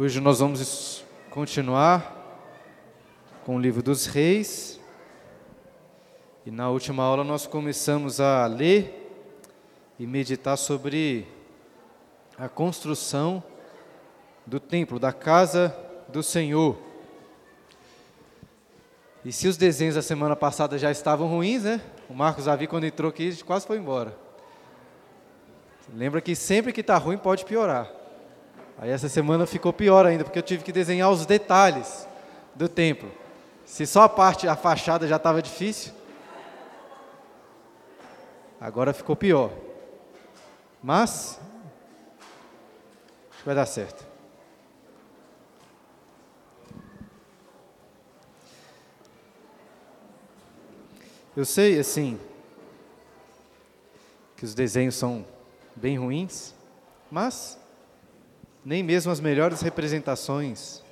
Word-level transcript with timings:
Hoje 0.00 0.20
nós 0.20 0.38
vamos 0.38 1.04
continuar 1.28 2.14
com 3.44 3.56
o 3.56 3.58
livro 3.58 3.82
dos 3.82 4.06
reis. 4.06 4.78
E 6.46 6.52
na 6.52 6.70
última 6.70 7.02
aula 7.02 7.24
nós 7.24 7.48
começamos 7.48 8.20
a 8.20 8.46
ler 8.46 9.10
e 9.98 10.06
meditar 10.06 10.56
sobre 10.56 11.26
a 12.38 12.48
construção 12.48 13.42
do 14.46 14.60
templo, 14.60 15.00
da 15.00 15.12
casa 15.12 15.76
do 16.06 16.22
Senhor. 16.22 16.78
E 19.24 19.32
se 19.32 19.48
os 19.48 19.56
desenhos 19.56 19.96
da 19.96 20.02
semana 20.02 20.36
passada 20.36 20.78
já 20.78 20.92
estavam 20.92 21.26
ruins, 21.26 21.64
né? 21.64 21.80
O 22.08 22.14
Marcos 22.14 22.46
Avi, 22.46 22.68
quando 22.68 22.84
entrou 22.84 23.08
aqui, 23.08 23.36
quase 23.42 23.66
foi 23.66 23.78
embora. 23.78 24.16
Lembra 25.92 26.20
que 26.20 26.36
sempre 26.36 26.72
que 26.72 26.82
está 26.82 26.96
ruim 26.98 27.18
pode 27.18 27.44
piorar. 27.44 27.97
Aí 28.80 28.90
essa 28.90 29.08
semana 29.08 29.44
ficou 29.44 29.72
pior 29.72 30.06
ainda, 30.06 30.22
porque 30.22 30.38
eu 30.38 30.42
tive 30.42 30.62
que 30.62 30.70
desenhar 30.70 31.10
os 31.10 31.26
detalhes 31.26 32.06
do 32.54 32.68
templo. 32.68 33.10
Se 33.64 33.84
só 33.84 34.02
a 34.02 34.08
parte, 34.08 34.46
a 34.46 34.54
fachada 34.54 35.06
já 35.06 35.16
estava 35.16 35.42
difícil, 35.42 35.92
agora 38.60 38.92
ficou 38.92 39.16
pior. 39.16 39.50
Mas 40.80 41.40
acho 43.30 43.40
que 43.40 43.44
vai 43.44 43.54
dar 43.54 43.66
certo. 43.66 44.06
Eu 51.36 51.44
sei, 51.44 51.78
assim, 51.80 52.18
que 54.36 54.44
os 54.44 54.54
desenhos 54.54 54.94
são 54.94 55.26
bem 55.74 55.98
ruins, 55.98 56.54
mas 57.10 57.57
nem 58.68 58.82
mesmo 58.82 59.10
as 59.10 59.18
melhores 59.18 59.62
representações 59.62 60.82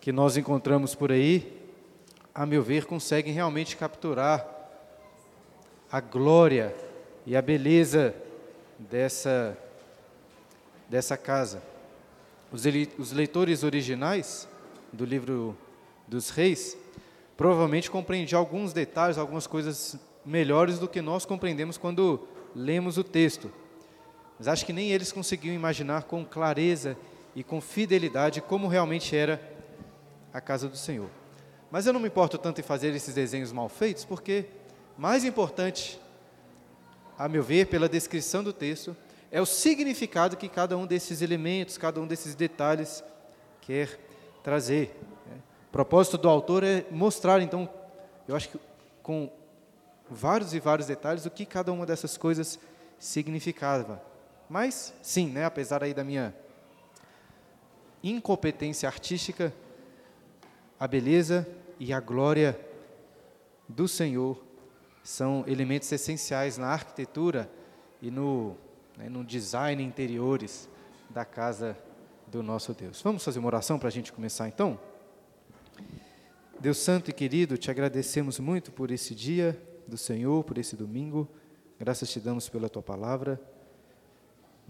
que 0.00 0.10
nós 0.10 0.36
encontramos 0.36 0.96
por 0.96 1.12
aí, 1.12 1.56
a 2.34 2.44
meu 2.44 2.60
ver, 2.60 2.86
conseguem 2.86 3.32
realmente 3.32 3.76
capturar 3.76 4.44
a 5.92 6.00
glória 6.00 6.74
e 7.24 7.36
a 7.36 7.40
beleza 7.40 8.12
dessa, 8.76 9.56
dessa 10.88 11.16
casa. 11.16 11.62
Os, 12.50 12.64
os 12.98 13.12
leitores 13.12 13.62
originais 13.62 14.48
do 14.92 15.04
livro 15.04 15.56
dos 16.08 16.30
reis 16.30 16.76
provavelmente 17.36 17.88
compreendiam 17.88 18.40
alguns 18.40 18.72
detalhes, 18.72 19.18
algumas 19.18 19.46
coisas 19.46 19.96
melhores 20.26 20.80
do 20.80 20.88
que 20.88 21.00
nós 21.00 21.24
compreendemos 21.24 21.78
quando 21.78 22.26
lemos 22.56 22.98
o 22.98 23.04
texto. 23.04 23.52
Mas 24.40 24.48
acho 24.48 24.64
que 24.64 24.72
nem 24.72 24.90
eles 24.90 25.12
conseguiam 25.12 25.54
imaginar 25.54 26.04
com 26.04 26.24
clareza 26.24 26.96
e 27.36 27.44
com 27.44 27.60
fidelidade 27.60 28.40
como 28.40 28.68
realmente 28.68 29.14
era 29.14 29.38
a 30.32 30.40
casa 30.40 30.66
do 30.66 30.78
Senhor. 30.78 31.10
Mas 31.70 31.86
eu 31.86 31.92
não 31.92 32.00
me 32.00 32.08
importo 32.08 32.38
tanto 32.38 32.58
em 32.58 32.64
fazer 32.64 32.94
esses 32.94 33.14
desenhos 33.14 33.52
mal 33.52 33.68
feitos, 33.68 34.02
porque 34.02 34.46
mais 34.96 35.26
importante, 35.26 36.00
a 37.18 37.28
meu 37.28 37.42
ver, 37.42 37.66
pela 37.66 37.86
descrição 37.86 38.42
do 38.42 38.50
texto, 38.50 38.96
é 39.30 39.42
o 39.42 39.46
significado 39.46 40.38
que 40.38 40.48
cada 40.48 40.74
um 40.74 40.86
desses 40.86 41.20
elementos, 41.20 41.76
cada 41.76 42.00
um 42.00 42.06
desses 42.06 42.34
detalhes 42.34 43.04
quer 43.60 44.00
trazer. 44.42 44.98
O 45.68 45.70
propósito 45.70 46.16
do 46.16 46.30
autor 46.30 46.64
é 46.64 46.86
mostrar, 46.90 47.42
então, 47.42 47.68
eu 48.26 48.34
acho 48.34 48.48
que 48.48 48.58
com 49.02 49.30
vários 50.10 50.54
e 50.54 50.60
vários 50.60 50.86
detalhes, 50.86 51.26
o 51.26 51.30
que 51.30 51.44
cada 51.44 51.70
uma 51.70 51.84
dessas 51.84 52.16
coisas 52.16 52.58
significava. 52.98 54.08
Mas, 54.50 54.92
sim, 55.00 55.28
né, 55.28 55.44
apesar 55.44 55.84
aí 55.84 55.94
da 55.94 56.02
minha 56.02 56.34
incompetência 58.02 58.88
artística, 58.88 59.54
a 60.76 60.88
beleza 60.88 61.46
e 61.78 61.92
a 61.92 62.00
glória 62.00 62.58
do 63.68 63.86
Senhor 63.86 64.42
são 65.04 65.44
elementos 65.46 65.92
essenciais 65.92 66.58
na 66.58 66.66
arquitetura 66.66 67.48
e 68.02 68.10
no, 68.10 68.56
né, 68.98 69.08
no 69.08 69.24
design 69.24 69.80
interiores 69.84 70.68
da 71.08 71.24
casa 71.24 71.78
do 72.26 72.42
nosso 72.42 72.74
Deus. 72.74 73.00
Vamos 73.02 73.22
fazer 73.22 73.38
uma 73.38 73.46
oração 73.46 73.78
para 73.78 73.86
a 73.86 73.92
gente 73.92 74.12
começar 74.12 74.48
então? 74.48 74.80
Deus 76.58 76.78
Santo 76.78 77.08
e 77.08 77.12
querido, 77.12 77.56
te 77.56 77.70
agradecemos 77.70 78.40
muito 78.40 78.72
por 78.72 78.90
esse 78.90 79.14
dia 79.14 79.62
do 79.86 79.96
Senhor, 79.96 80.42
por 80.42 80.58
esse 80.58 80.74
domingo. 80.74 81.28
Graças 81.78 82.10
te 82.10 82.18
damos 82.18 82.48
pela 82.48 82.68
tua 82.68 82.82
palavra. 82.82 83.40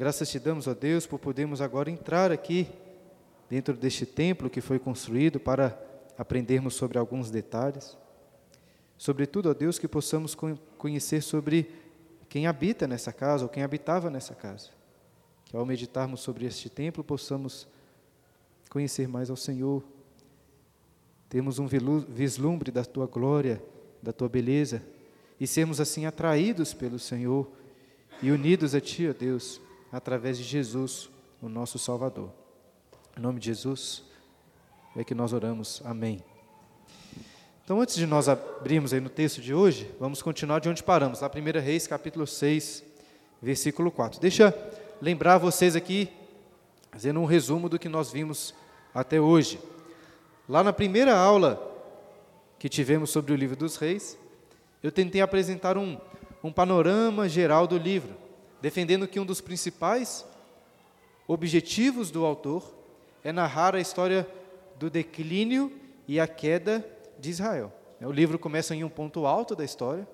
Graças 0.00 0.31
te 0.31 0.38
damos, 0.38 0.66
ó 0.66 0.72
Deus, 0.72 1.06
por 1.06 1.19
podermos 1.19 1.61
agora 1.61 1.91
entrar 1.91 2.33
aqui 2.33 2.66
dentro 3.50 3.77
deste 3.77 4.06
templo 4.06 4.49
que 4.49 4.62
foi 4.62 4.78
construído 4.78 5.38
para 5.38 5.78
aprendermos 6.16 6.72
sobre 6.72 6.97
alguns 6.97 7.31
detalhes. 7.31 7.99
Sobretudo, 8.97 9.50
ó 9.50 9.53
Deus, 9.53 9.78
que 9.78 9.87
possamos 9.87 10.34
conhecer 10.78 11.21
sobre 11.21 11.71
quem 12.31 12.47
habita 12.47 12.88
nessa 12.88 13.12
casa 13.12 13.44
ou 13.44 13.50
quem 13.50 13.62
habitava 13.62 14.09
nessa 14.09 14.34
casa. 14.34 14.71
Que 15.44 15.55
ao 15.55 15.66
meditarmos 15.66 16.22
sobre 16.22 16.47
este 16.47 16.71
templo 16.71 17.05
possamos 17.05 17.69
conhecer 18.71 19.06
mais 19.06 19.28
ao 19.28 19.37
Senhor, 19.37 19.84
termos 21.28 21.59
um 21.59 21.67
vislumbre 22.09 22.71
da 22.71 22.87
tua 22.87 23.06
glória, 23.06 23.62
da 24.03 24.15
tua 24.15 24.31
beleza 24.31 24.82
e 25.38 25.47
sermos 25.47 25.78
assim 25.78 26.06
atraídos 26.06 26.72
pelo 26.72 26.99
Senhor 26.99 27.47
e 28.22 28.31
unidos 28.31 28.75
a 28.75 28.81
ti, 28.81 29.06
ó 29.06 29.12
Deus 29.12 29.61
através 29.92 30.38
de 30.38 30.44
Jesus, 30.44 31.10
o 31.42 31.48
nosso 31.48 31.78
Salvador. 31.78 32.30
Em 33.16 33.20
nome 33.20 33.40
de 33.40 33.46
Jesus 33.46 34.04
é 34.96 35.02
que 35.02 35.14
nós 35.14 35.32
oramos. 35.32 35.82
Amém. 35.84 36.22
Então, 37.64 37.80
antes 37.80 37.94
de 37.94 38.06
nós 38.06 38.28
abrirmos 38.28 38.92
aí 38.92 39.00
no 39.00 39.08
texto 39.08 39.40
de 39.40 39.54
hoje, 39.54 39.90
vamos 39.98 40.22
continuar 40.22 40.58
de 40.58 40.68
onde 40.68 40.82
paramos, 40.82 41.20
lá 41.20 41.30
1 41.30 41.60
Reis, 41.60 41.86
capítulo 41.86 42.26
6, 42.26 42.82
versículo 43.40 43.90
4. 43.90 44.20
Deixa 44.20 44.54
lembrar 45.00 45.38
vocês 45.38 45.76
aqui, 45.76 46.08
fazendo 46.90 47.20
um 47.20 47.24
resumo 47.24 47.68
do 47.68 47.78
que 47.78 47.88
nós 47.88 48.10
vimos 48.10 48.54
até 48.92 49.20
hoje. 49.20 49.60
Lá 50.48 50.64
na 50.64 50.72
primeira 50.72 51.16
aula 51.16 51.66
que 52.58 52.68
tivemos 52.68 53.10
sobre 53.10 53.32
o 53.32 53.36
livro 53.36 53.56
dos 53.56 53.76
reis, 53.76 54.18
eu 54.82 54.90
tentei 54.90 55.20
apresentar 55.20 55.78
um, 55.78 55.96
um 56.42 56.52
panorama 56.52 57.28
geral 57.28 57.66
do 57.66 57.78
livro 57.78 58.29
defendendo 58.60 59.09
que 59.09 59.21
um 59.21 59.25
dos 59.25 59.41
principais 59.41 60.25
objetivos 61.26 62.10
do 62.10 62.25
autor 62.25 62.75
é 63.22 63.32
narrar 63.32 63.75
a 63.75 63.81
história 63.81 64.26
do 64.78 64.91
declínio 64.91 65.72
e 66.09 66.19
a 66.19 66.26
queda 66.26 66.84
de 67.19 67.31
Israel. 67.31 67.72
O 68.00 68.10
livro 68.10 68.38
começa 68.38 68.75
em 68.75 68.82
um 68.82 68.88
ponto 68.88 69.26
alto 69.26 69.54
da 69.54 69.65
história, 69.65 70.09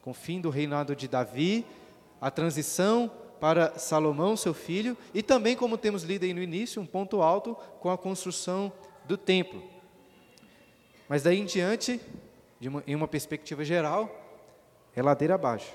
com 0.00 0.10
o 0.10 0.14
fim 0.14 0.40
do 0.40 0.48
reinado 0.48 0.94
de 0.94 1.08
Davi, 1.08 1.66
a 2.20 2.30
transição 2.30 3.10
para 3.40 3.78
Salomão, 3.78 4.36
seu 4.36 4.54
filho, 4.54 4.96
e 5.12 5.22
também, 5.22 5.56
como 5.56 5.76
temos 5.76 6.04
lido 6.04 6.24
aí 6.24 6.32
no 6.32 6.40
início, 6.40 6.80
um 6.80 6.86
ponto 6.86 7.20
alto 7.20 7.54
com 7.80 7.90
a 7.90 7.98
construção 7.98 8.72
do 9.04 9.16
templo. 9.16 9.62
Mas 11.08 11.22
daí 11.22 11.40
em 11.40 11.44
diante, 11.44 12.00
uma, 12.62 12.82
em 12.86 12.94
uma 12.94 13.08
perspectiva 13.08 13.64
geral, 13.64 14.10
é 14.94 15.02
ladeira 15.02 15.34
abaixo. 15.34 15.72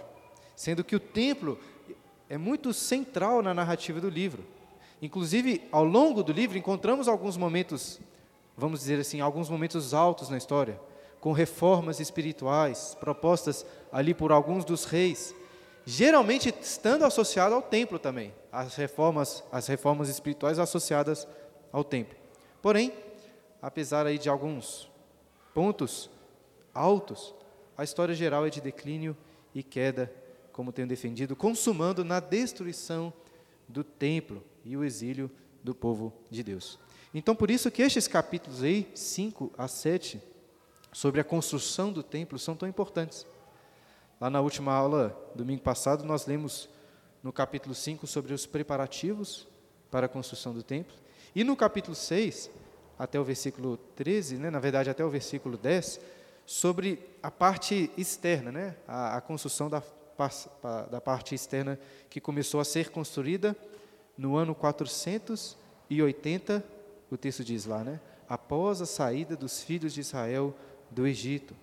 Sendo 0.55 0.83
que 0.83 0.95
o 0.95 0.99
templo 0.99 1.59
é 2.31 2.37
muito 2.37 2.73
central 2.73 3.41
na 3.41 3.53
narrativa 3.53 3.99
do 3.99 4.07
livro. 4.07 4.45
Inclusive, 5.01 5.67
ao 5.69 5.83
longo 5.83 6.23
do 6.23 6.31
livro, 6.31 6.57
encontramos 6.57 7.09
alguns 7.09 7.35
momentos, 7.35 7.99
vamos 8.55 8.79
dizer 8.79 9.01
assim, 9.01 9.19
alguns 9.19 9.49
momentos 9.49 9.93
altos 9.93 10.29
na 10.29 10.37
história, 10.37 10.79
com 11.19 11.33
reformas 11.33 11.99
espirituais 11.99 12.95
propostas 12.97 13.65
ali 13.91 14.13
por 14.13 14.31
alguns 14.31 14.63
dos 14.63 14.85
reis, 14.85 15.35
geralmente 15.85 16.55
estando 16.61 17.03
associado 17.03 17.53
ao 17.53 17.61
templo 17.61 17.99
também, 17.99 18.33
as 18.49 18.75
reformas, 18.75 19.43
as 19.51 19.67
reformas 19.67 20.07
espirituais 20.07 20.57
associadas 20.57 21.27
ao 21.69 21.83
templo. 21.83 22.17
Porém, 22.61 22.93
apesar 23.61 24.05
aí 24.05 24.17
de 24.17 24.29
alguns 24.29 24.89
pontos 25.53 26.09
altos, 26.73 27.35
a 27.77 27.83
história 27.83 28.15
geral 28.15 28.45
é 28.45 28.49
de 28.49 28.61
declínio 28.61 29.17
e 29.53 29.61
queda 29.61 30.09
como 30.51 30.71
tenho 30.71 30.87
defendido, 30.87 31.35
consumando 31.35 32.03
na 32.03 32.19
destruição 32.19 33.13
do 33.67 33.83
templo 33.83 34.43
e 34.65 34.75
o 34.75 34.83
exílio 34.83 35.31
do 35.63 35.73
povo 35.73 36.13
de 36.29 36.43
Deus. 36.43 36.79
Então, 37.13 37.35
por 37.35 37.51
isso 37.51 37.69
que 37.69 37.81
estes 37.81 38.07
capítulos 38.07 38.63
aí, 38.63 38.89
5 38.95 39.51
a 39.57 39.67
7, 39.67 40.21
sobre 40.93 41.19
a 41.21 41.23
construção 41.23 41.91
do 41.91 42.03
templo, 42.03 42.39
são 42.39 42.55
tão 42.55 42.67
importantes. 42.67 43.25
Lá 44.19 44.29
na 44.29 44.39
última 44.39 44.73
aula, 44.73 45.17
domingo 45.35 45.61
passado, 45.61 46.03
nós 46.03 46.25
lemos 46.25 46.69
no 47.23 47.31
capítulo 47.31 47.75
5 47.75 48.05
sobre 48.07 48.33
os 48.33 48.45
preparativos 48.45 49.47
para 49.89 50.05
a 50.05 50.09
construção 50.09 50.53
do 50.53 50.63
templo. 50.63 50.95
E 51.35 51.43
no 51.43 51.55
capítulo 51.55 51.95
6, 51.95 52.49
até 52.97 53.19
o 53.19 53.23
versículo 53.23 53.77
13, 53.95 54.37
né, 54.37 54.49
na 54.49 54.59
verdade 54.59 54.89
até 54.89 55.03
o 55.03 55.09
versículo 55.09 55.57
10, 55.57 55.99
sobre 56.45 56.99
a 57.21 57.31
parte 57.31 57.91
externa, 57.97 58.51
né, 58.51 58.75
a, 58.87 59.17
a 59.17 59.21
construção 59.21 59.69
da 59.69 59.81
da 60.89 61.01
parte 61.01 61.33
externa 61.35 61.79
que 62.09 62.21
começou 62.21 62.59
a 62.59 62.65
ser 62.65 62.89
construída 62.89 63.55
no 64.17 64.35
ano 64.35 64.53
430 64.53 65.59
e 65.89 66.01
80, 66.01 66.63
o 67.09 67.17
texto 67.17 67.43
diz 67.43 67.65
lá, 67.65 67.83
né? 67.83 67.99
Após 68.29 68.81
a 68.81 68.85
saída 68.85 69.35
dos 69.35 69.61
filhos 69.61 69.93
de 69.93 69.99
Israel 69.99 70.55
do 70.89 71.05
Egito. 71.05 71.53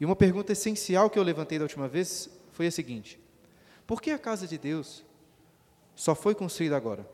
E 0.00 0.04
uma 0.04 0.16
pergunta 0.16 0.52
essencial 0.52 1.08
que 1.08 1.18
eu 1.18 1.22
levantei 1.22 1.58
da 1.58 1.64
última 1.64 1.86
vez 1.86 2.28
foi 2.50 2.66
a 2.66 2.70
seguinte: 2.70 3.20
por 3.86 4.02
que 4.02 4.10
a 4.10 4.18
casa 4.18 4.46
de 4.46 4.58
Deus 4.58 5.04
só 5.94 6.14
foi 6.14 6.34
construída 6.34 6.76
agora? 6.76 7.08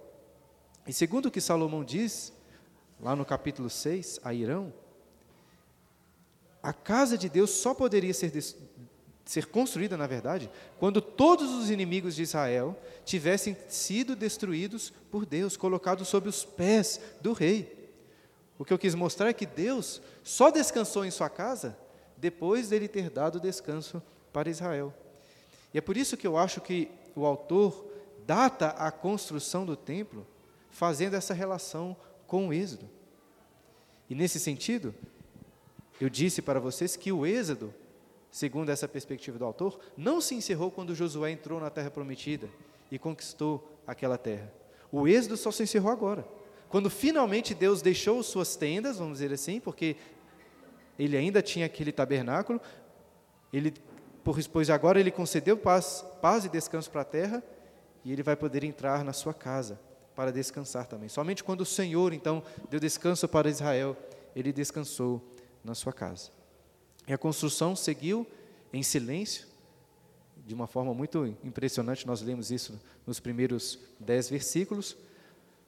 E 0.87 0.93
segundo 0.93 1.27
o 1.27 1.31
que 1.31 1.41
Salomão 1.41 1.85
diz, 1.85 2.33
lá 3.01 3.15
no 3.15 3.25
capítulo 3.25 3.69
6, 3.69 4.21
a 4.25 4.33
Irão, 4.33 4.73
a 6.63 6.73
casa 6.73 7.19
de 7.19 7.29
Deus 7.29 7.51
só 7.51 7.75
poderia 7.75 8.15
ser, 8.15 8.33
ser 9.25 9.47
construída, 9.47 9.97
na 9.97 10.07
verdade, 10.07 10.51
quando 10.79 11.01
todos 11.01 11.51
os 11.51 11.71
inimigos 11.71 12.15
de 12.15 12.23
Israel 12.23 12.79
tivessem 13.05 13.57
sido 13.69 14.15
destruídos 14.15 14.93
por 15.11 15.25
Deus, 15.25 15.57
colocados 15.57 16.09
sob 16.09 16.29
os 16.29 16.45
pés 16.45 17.01
do 17.21 17.33
rei. 17.33 17.91
O 18.59 18.65
que 18.65 18.73
eu 18.73 18.79
quis 18.79 18.95
mostrar 18.95 19.29
é 19.29 19.33
que 19.33 19.47
Deus 19.47 20.01
só 20.23 20.51
descansou 20.51 21.05
em 21.05 21.11
sua 21.11 21.31
casa 21.31 21.77
depois 22.17 22.69
dele 22.69 22.87
ter 22.87 23.11
dado 23.11 23.41
descanso 23.41 24.03
para 24.33 24.51
Israel. 24.51 24.95
E 25.73 25.79
é 25.79 25.81
por 25.81 25.97
isso 25.97 26.17
que 26.17 26.27
eu 26.27 26.37
acho 26.37 26.61
que 26.61 26.91
o 27.17 27.25
autor 27.25 27.91
data 28.27 28.69
a 28.71 28.91
construção 28.91 29.67
do 29.67 29.77
templo 29.77 30.27
fazendo 30.71 31.15
essa 31.15 31.35
relação 31.35 31.97
com 32.27 32.49
o 32.49 32.53
Êxodo. 32.53 32.89
E 34.09 34.15
nesse 34.15 34.39
sentido, 34.39 34.95
eu 36.01 36.09
disse 36.09 36.43
para 36.43 36.61
vocês 36.61 36.97
que 36.97 37.13
o 37.13 37.25
Êxodo, 37.25 37.73
segundo 38.35 38.69
essa 38.69 38.89
perspectiva 38.89 39.39
do 39.39 39.45
autor, 39.45 39.79
não 39.97 40.21
se 40.21 40.35
encerrou 40.35 40.69
quando 40.69 40.93
Josué 40.93 41.31
entrou 41.31 41.61
na 41.61 41.71
terra 41.71 41.89
prometida 41.89 42.49
e 42.91 42.99
conquistou 42.99 43.79
aquela 43.87 44.19
terra. 44.19 44.53
O 44.91 45.07
Êxodo 45.07 45.37
só 45.37 45.53
se 45.53 45.63
encerrou 45.63 45.93
agora. 45.93 46.27
Quando 46.69 46.91
finalmente 46.91 47.55
Deus 47.55 47.81
deixou 47.81 48.21
suas 48.25 48.57
tendas, 48.57 48.99
vamos 48.99 49.19
dizer 49.19 49.33
assim, 49.33 49.61
porque 49.61 49.95
ele 50.99 51.17
ainda 51.17 51.41
tinha 51.41 51.67
aquele 51.67 51.93
tabernáculo, 51.93 52.61
ele, 53.53 53.73
pois 54.53 54.69
agora 54.69 54.99
ele 54.99 55.13
concedeu 55.13 55.57
paz, 55.57 56.05
paz 56.21 56.45
e 56.45 56.49
descanso 56.49 56.91
para 56.91 57.03
a 57.03 57.05
terra, 57.05 57.41
e 58.05 58.13
ele 58.13 58.25
vai 58.25 58.35
poder 58.35 58.65
entrar 58.65 59.05
na 59.05 59.13
sua 59.13 59.33
casa 59.33 59.79
para 60.13 60.33
descansar 60.33 60.89
também. 60.89 61.09
Somente 61.09 61.45
quando 61.45 61.61
o 61.61 61.65
Senhor, 61.65 62.13
então, 62.13 62.43
deu 62.69 62.81
descanso 62.81 63.29
para 63.29 63.49
Israel, 63.49 63.97
ele 64.35 64.53
descansou 64.53 65.23
na 65.63 65.77
sua 65.77 65.93
casa. 65.93 66.33
E 67.07 67.13
a 67.13 67.19
construção 67.19 67.77
seguiu 67.77 68.27
em 68.73 68.83
silêncio, 68.83 69.47
de 70.47 70.55
uma 70.55 70.67
forma 70.67 70.93
muito 70.93 71.37
impressionante, 71.43 72.07
nós 72.07 72.21
lemos 72.21 72.51
isso 72.51 72.81
nos 73.07 73.21
primeiros 73.21 73.79
dez 73.99 74.29
versículos, 74.29 74.97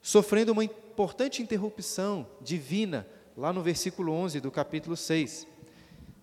sofrendo 0.01 0.51
uma 0.51 0.63
importante 0.63 1.41
interrupção 1.41 2.27
divina, 2.41 3.07
lá 3.35 3.51
no 3.53 3.61
versículo 3.61 4.11
11 4.11 4.39
do 4.39 4.51
capítulo 4.51 4.95
6. 4.95 5.47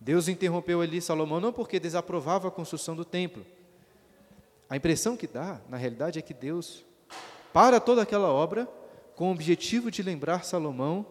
Deus 0.01 0.29
interrompeu 0.29 0.81
ali 0.81 1.01
Salomão 1.01 1.41
não 1.41 1.53
porque 1.53 1.81
desaprovava 1.81 2.49
a 2.49 2.51
construção 2.51 2.95
do 2.95 3.05
templo. 3.05 3.45
A 4.69 4.77
impressão 4.77 5.17
que 5.17 5.27
dá, 5.27 5.61
na 5.69 5.77
realidade, 5.77 6.19
é 6.19 6.23
que 6.23 6.35
Deus 6.35 6.85
para 7.53 7.79
toda 7.79 8.03
aquela 8.03 8.29
obra 8.33 8.69
com 9.15 9.29
o 9.29 9.33
objetivo 9.33 9.91
de 9.91 10.03
lembrar 10.03 10.45
Salomão 10.45 11.07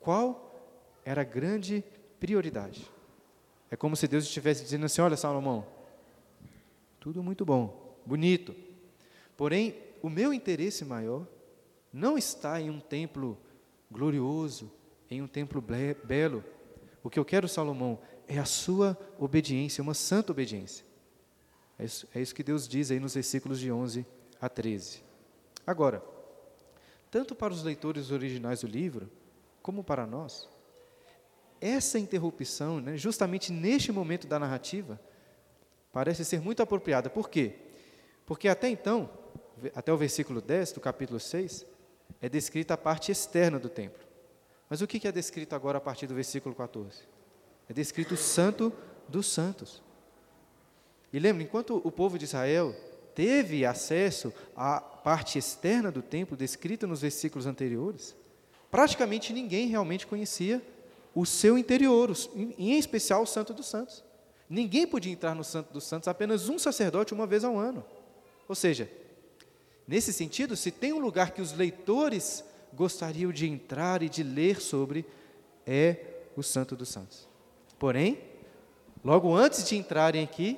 qual 0.00 0.54
era 1.04 1.22
a 1.22 1.24
grande 1.24 1.82
prioridade. 2.20 2.97
É 3.70 3.76
como 3.76 3.96
se 3.96 4.08
Deus 4.08 4.24
estivesse 4.24 4.62
dizendo 4.62 4.86
assim: 4.86 5.00
Olha, 5.00 5.16
Salomão, 5.16 5.66
tudo 7.00 7.22
muito 7.22 7.44
bom, 7.44 7.96
bonito, 8.04 8.54
porém, 9.36 9.74
o 10.02 10.08
meu 10.08 10.32
interesse 10.32 10.84
maior 10.84 11.26
não 11.92 12.16
está 12.16 12.60
em 12.60 12.70
um 12.70 12.80
templo 12.80 13.38
glorioso, 13.90 14.70
em 15.10 15.22
um 15.22 15.26
templo 15.26 15.62
belo. 16.04 16.44
O 17.02 17.10
que 17.10 17.18
eu 17.18 17.24
quero, 17.24 17.48
Salomão, 17.48 17.98
é 18.26 18.38
a 18.38 18.44
sua 18.44 18.96
obediência, 19.18 19.82
uma 19.82 19.94
santa 19.94 20.32
obediência. 20.32 20.84
É 21.78 21.84
isso, 21.84 22.08
é 22.14 22.20
isso 22.20 22.34
que 22.34 22.42
Deus 22.42 22.68
diz 22.68 22.90
aí 22.90 23.00
nos 23.00 23.14
versículos 23.14 23.58
de 23.58 23.70
11 23.70 24.04
a 24.40 24.48
13. 24.48 25.02
Agora, 25.66 26.02
tanto 27.10 27.34
para 27.34 27.52
os 27.52 27.62
leitores 27.62 28.10
originais 28.10 28.60
do 28.60 28.66
livro, 28.66 29.10
como 29.62 29.82
para 29.82 30.06
nós, 30.06 30.48
essa 31.60 31.98
interrupção, 31.98 32.80
né, 32.80 32.96
justamente 32.96 33.52
neste 33.52 33.92
momento 33.92 34.26
da 34.26 34.38
narrativa, 34.38 35.00
parece 35.92 36.24
ser 36.24 36.40
muito 36.40 36.62
apropriada. 36.62 37.10
Por 37.10 37.28
quê? 37.28 37.54
Porque 38.26 38.48
até 38.48 38.68
então, 38.68 39.10
até 39.74 39.92
o 39.92 39.96
versículo 39.96 40.40
10 40.40 40.72
do 40.72 40.80
capítulo 40.80 41.18
6, 41.18 41.66
é 42.20 42.28
descrita 42.28 42.74
a 42.74 42.76
parte 42.76 43.10
externa 43.10 43.58
do 43.58 43.68
templo. 43.68 44.06
Mas 44.68 44.80
o 44.82 44.86
que 44.86 45.06
é 45.06 45.12
descrito 45.12 45.54
agora 45.54 45.78
a 45.78 45.80
partir 45.80 46.06
do 46.06 46.14
versículo 46.14 46.54
14? 46.54 47.02
É 47.68 47.72
descrito 47.72 48.14
o 48.14 48.18
santo 48.18 48.72
dos 49.08 49.26
santos. 49.26 49.82
E 51.12 51.18
lembra, 51.18 51.42
enquanto 51.42 51.80
o 51.82 51.90
povo 51.90 52.18
de 52.18 52.24
Israel 52.24 52.74
teve 53.14 53.64
acesso 53.64 54.32
à 54.54 54.80
parte 54.80 55.38
externa 55.38 55.90
do 55.90 56.02
templo 56.02 56.36
descrita 56.36 56.86
nos 56.86 57.00
versículos 57.00 57.46
anteriores, 57.46 58.14
praticamente 58.70 59.32
ninguém 59.32 59.68
realmente 59.68 60.06
conhecia 60.06 60.62
o 61.20 61.26
seu 61.26 61.58
interior, 61.58 62.12
em 62.56 62.78
especial 62.78 63.22
o 63.22 63.26
Santo 63.26 63.52
dos 63.52 63.66
Santos. 63.66 64.04
Ninguém 64.48 64.86
podia 64.86 65.12
entrar 65.12 65.34
no 65.34 65.42
Santo 65.42 65.72
dos 65.72 65.82
Santos, 65.82 66.06
apenas 66.06 66.48
um 66.48 66.60
sacerdote 66.60 67.12
uma 67.12 67.26
vez 67.26 67.42
ao 67.42 67.58
ano. 67.58 67.84
Ou 68.46 68.54
seja, 68.54 68.88
nesse 69.86 70.12
sentido, 70.12 70.56
se 70.56 70.70
tem 70.70 70.92
um 70.92 71.00
lugar 71.00 71.32
que 71.32 71.42
os 71.42 71.52
leitores 71.52 72.44
gostariam 72.72 73.32
de 73.32 73.48
entrar 73.48 74.00
e 74.00 74.08
de 74.08 74.22
ler 74.22 74.60
sobre, 74.60 75.04
é 75.66 75.96
o 76.36 76.42
Santo 76.42 76.76
dos 76.76 76.88
Santos. 76.88 77.26
Porém, 77.80 78.20
logo 79.04 79.34
antes 79.34 79.68
de 79.68 79.76
entrarem 79.76 80.22
aqui, 80.22 80.56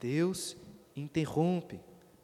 Deus 0.00 0.56
interrompe. 0.96 1.78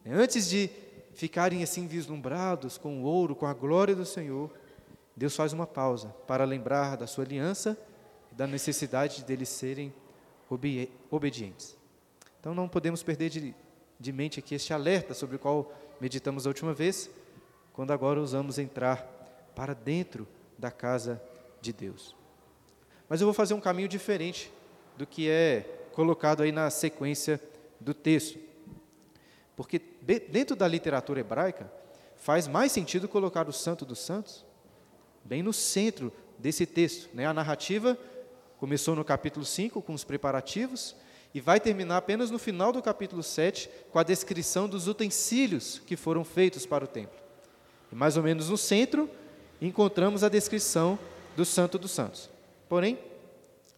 Antes 0.06 0.48
de 0.48 0.70
ficarem 1.12 1.62
assim 1.62 1.86
vislumbrados 1.86 2.78
com 2.78 3.02
o 3.02 3.04
ouro, 3.04 3.36
com 3.36 3.44
a 3.44 3.52
glória 3.52 3.94
do 3.94 4.06
Senhor, 4.06 4.50
Deus 5.16 5.36
faz 5.36 5.52
uma 5.52 5.66
pausa 5.66 6.08
para 6.26 6.44
lembrar 6.44 6.96
da 6.96 7.06
sua 7.06 7.24
aliança 7.24 7.76
e 8.30 8.34
da 8.34 8.46
necessidade 8.46 9.24
deles 9.24 9.48
serem 9.48 9.92
obedientes. 11.10 11.76
Então 12.40 12.54
não 12.54 12.68
podemos 12.68 13.02
perder 13.02 13.30
de, 13.30 13.54
de 13.98 14.12
mente 14.12 14.38
aqui 14.38 14.54
este 14.54 14.72
alerta 14.72 15.14
sobre 15.14 15.36
o 15.36 15.38
qual 15.38 15.72
meditamos 16.00 16.46
a 16.46 16.50
última 16.50 16.74
vez, 16.74 17.10
quando 17.72 17.92
agora 17.92 18.20
usamos 18.20 18.58
entrar 18.58 18.98
para 19.54 19.74
dentro 19.74 20.26
da 20.58 20.70
casa 20.70 21.22
de 21.60 21.72
Deus. 21.72 22.16
Mas 23.08 23.20
eu 23.20 23.26
vou 23.26 23.34
fazer 23.34 23.54
um 23.54 23.60
caminho 23.60 23.88
diferente 23.88 24.52
do 24.96 25.06
que 25.06 25.28
é 25.28 25.88
colocado 25.92 26.42
aí 26.42 26.50
na 26.50 26.70
sequência 26.70 27.40
do 27.80 27.94
texto. 27.94 28.38
Porque 29.54 29.80
dentro 30.00 30.56
da 30.56 30.66
literatura 30.66 31.20
hebraica, 31.20 31.70
faz 32.16 32.48
mais 32.48 32.72
sentido 32.72 33.08
colocar 33.08 33.48
o 33.48 33.52
Santo 33.52 33.84
dos 33.84 33.98
Santos 33.98 34.44
bem 35.24 35.42
no 35.42 35.52
centro 35.52 36.12
desse 36.38 36.66
texto. 36.66 37.08
Né? 37.14 37.26
A 37.26 37.34
narrativa 37.34 37.96
começou 38.58 38.94
no 38.94 39.04
capítulo 39.04 39.44
5 39.44 39.80
com 39.82 39.94
os 39.94 40.04
preparativos 40.04 40.94
e 41.34 41.40
vai 41.40 41.58
terminar 41.58 41.96
apenas 41.96 42.30
no 42.30 42.38
final 42.38 42.72
do 42.72 42.82
capítulo 42.82 43.22
7 43.22 43.68
com 43.90 43.98
a 43.98 44.02
descrição 44.02 44.68
dos 44.68 44.86
utensílios 44.86 45.80
que 45.86 45.96
foram 45.96 46.24
feitos 46.24 46.66
para 46.66 46.84
o 46.84 46.88
templo. 46.88 47.18
E 47.90 47.94
mais 47.94 48.16
ou 48.16 48.22
menos 48.22 48.48
no 48.48 48.56
centro 48.56 49.08
encontramos 49.60 50.22
a 50.24 50.28
descrição 50.28 50.98
do 51.36 51.44
Santo 51.44 51.78
dos 51.78 51.90
Santos. 51.90 52.28
Porém, 52.68 52.98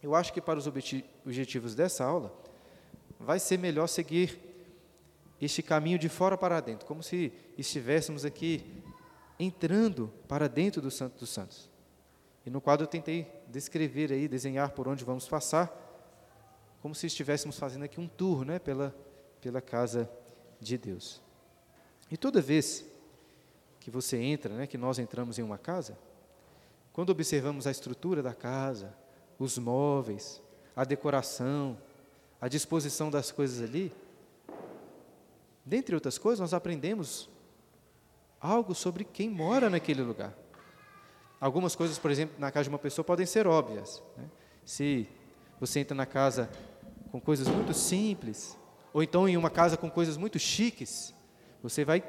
eu 0.01 0.13
acho 0.13 0.33
que 0.33 0.41
para 0.41 0.59
os 0.59 0.67
objetivos 0.67 1.73
dessa 1.73 2.03
aula, 2.03 2.33
vai 3.19 3.39
ser 3.39 3.57
melhor 3.57 3.87
seguir 3.87 4.39
este 5.41 5.61
caminho 5.61 5.97
de 5.97 6.09
fora 6.09 6.37
para 6.37 6.59
dentro, 6.59 6.85
como 6.85 7.03
se 7.03 7.31
estivéssemos 7.57 8.23
aqui 8.23 8.63
entrando 9.39 10.11
para 10.27 10.47
dentro 10.47 10.81
do 10.81 10.91
Santo 10.91 11.19
dos 11.19 11.29
Santos. 11.29 11.69
E 12.45 12.49
no 12.49 12.61
quadro 12.61 12.83
eu 12.83 12.89
tentei 12.89 13.31
descrever 13.47 14.11
aí, 14.11 14.27
desenhar 14.27 14.71
por 14.71 14.87
onde 14.87 15.03
vamos 15.03 15.27
passar, 15.27 15.81
como 16.81 16.93
se 16.93 17.07
estivéssemos 17.07 17.57
fazendo 17.57 17.83
aqui 17.83 17.99
um 17.99 18.07
tour, 18.07 18.45
né, 18.45 18.59
pela 18.59 18.95
pela 19.45 19.61
casa 19.61 20.09
de 20.59 20.75
Deus. 20.75 21.21
E 22.09 22.17
toda 22.17 22.41
vez 22.41 22.83
que 23.79 23.91
você 23.91 24.17
entra, 24.17 24.51
né, 24.51 24.65
que 24.65 24.75
nós 24.75 24.97
entramos 24.97 25.37
em 25.37 25.43
uma 25.43 25.59
casa, 25.59 25.95
quando 26.91 27.11
observamos 27.11 27.67
a 27.67 27.71
estrutura 27.71 28.23
da 28.23 28.33
casa, 28.33 28.91
os 29.37 29.59
móveis, 29.59 30.41
a 30.75 30.83
decoração, 30.83 31.77
a 32.41 32.47
disposição 32.47 33.11
das 33.11 33.31
coisas 33.31 33.61
ali, 33.61 33.93
dentre 35.63 35.93
outras 35.93 36.17
coisas, 36.17 36.39
nós 36.39 36.55
aprendemos 36.55 37.29
algo 38.45 38.73
sobre 38.75 39.03
quem 39.03 39.29
mora 39.29 39.69
naquele 39.69 40.01
lugar. 40.01 40.33
Algumas 41.39 41.75
coisas, 41.75 41.97
por 41.99 42.11
exemplo, 42.11 42.35
na 42.39 42.51
casa 42.51 42.63
de 42.65 42.69
uma 42.69 42.79
pessoa 42.79 43.03
podem 43.03 43.25
ser 43.25 43.47
óbvias. 43.47 44.01
Né? 44.17 44.25
Se 44.63 45.07
você 45.59 45.79
entra 45.79 45.95
na 45.95 46.05
casa 46.05 46.49
com 47.11 47.19
coisas 47.19 47.47
muito 47.47 47.73
simples, 47.73 48.57
ou 48.93 49.03
então 49.03 49.27
em 49.27 49.37
uma 49.37 49.49
casa 49.49 49.75
com 49.77 49.89
coisas 49.89 50.17
muito 50.17 50.39
chiques, 50.39 51.13
você 51.61 51.83
vai 51.83 52.03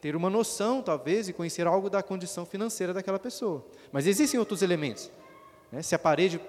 ter 0.00 0.16
uma 0.16 0.28
noção, 0.28 0.82
talvez, 0.82 1.28
e 1.28 1.32
conhecer 1.32 1.66
algo 1.66 1.88
da 1.88 2.02
condição 2.02 2.44
financeira 2.44 2.92
daquela 2.92 3.18
pessoa. 3.18 3.64
Mas 3.92 4.06
existem 4.06 4.38
outros 4.40 4.60
elementos. 4.60 5.10
Né? 5.70 5.80
Se 5.80 5.94
a 5.94 5.98
parede 5.98 6.40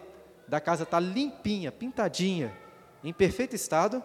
da 0.48 0.60
casa 0.60 0.83
está 0.83 1.00
limpinha, 1.00 1.72
pintadinha, 1.72 2.51
em 3.03 3.13
perfeito 3.13 3.55
estado, 3.55 4.03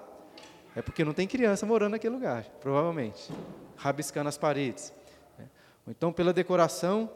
é 0.77 0.83
porque 0.83 1.05
não 1.05 1.15
tem 1.15 1.27
criança 1.27 1.65
morando 1.65 1.93
naquele 1.93 2.15
lugar, 2.15 2.45
provavelmente, 2.61 3.33
rabiscando 3.79 4.29
as 4.29 4.37
paredes. 4.37 4.93
Né? 5.39 5.49
Ou 5.87 5.91
então, 5.91 6.13
pela 6.13 6.33
decoração, 6.33 7.11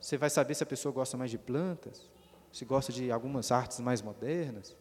você 0.00 0.18
vai 0.18 0.28
saber 0.28 0.54
se 0.54 0.62
a 0.62 0.66
pessoa 0.66 0.92
gosta 0.92 1.16
mais 1.16 1.30
de 1.30 1.38
plantas, 1.38 2.10
se 2.52 2.64
gosta 2.64 2.92
de 2.92 3.10
algumas 3.10 3.50
artes 3.50 3.80
mais 3.80 4.02
modernas. 4.02 4.76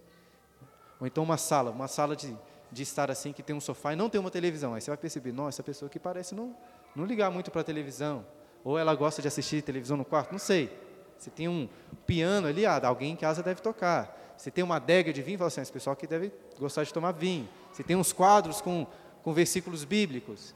Ou 0.99 1.07
então, 1.07 1.23
uma 1.23 1.37
sala, 1.37 1.71
uma 1.71 1.87
sala 1.87 2.15
de, 2.15 2.35
de 2.71 2.83
estar 2.83 3.09
assim, 3.09 3.31
que 3.31 3.41
tem 3.41 3.55
um 3.55 3.61
sofá 3.61 3.93
e 3.93 3.95
não 3.95 4.09
tem 4.09 4.19
uma 4.19 4.31
televisão. 4.31 4.73
Aí 4.73 4.81
você 4.81 4.91
vai 4.91 4.97
perceber, 4.97 5.31
nossa, 5.31 5.49
essa 5.49 5.63
pessoa 5.63 5.87
aqui 5.87 5.99
parece 5.99 6.35
não 6.35 6.55
não 6.97 7.05
ligar 7.05 7.29
muito 7.29 7.51
para 7.51 7.61
a 7.61 7.63
televisão. 7.63 8.25
Ou 8.63 8.77
ela 8.77 8.95
gosta 8.95 9.21
de 9.21 9.27
assistir 9.27 9.61
televisão 9.61 9.95
no 9.95 10.03
quarto, 10.03 10.31
não 10.31 10.39
sei. 10.39 10.75
Se 11.17 11.29
tem 11.29 11.47
um 11.47 11.69
piano 12.05 12.47
ali, 12.47 12.65
ah, 12.65 12.81
alguém 12.83 13.13
em 13.13 13.15
casa 13.15 13.43
deve 13.43 13.61
tocar. 13.61 14.35
Se 14.35 14.49
tem 14.49 14.63
uma 14.63 14.77
adega 14.77 15.13
de 15.13 15.21
vinho, 15.21 15.37
fala 15.37 15.47
assim, 15.47 15.61
esse 15.61 15.71
pessoal 15.71 15.95
que 15.95 16.07
deve 16.07 16.31
gostar 16.59 16.83
de 16.83 16.91
tomar 16.91 17.11
vinho. 17.11 17.47
Se 17.71 17.83
tem 17.83 17.95
uns 17.95 18.11
quadros 18.11 18.61
com, 18.61 18.85
com 19.23 19.31
versículos 19.31 19.83
bíblicos. 19.83 20.55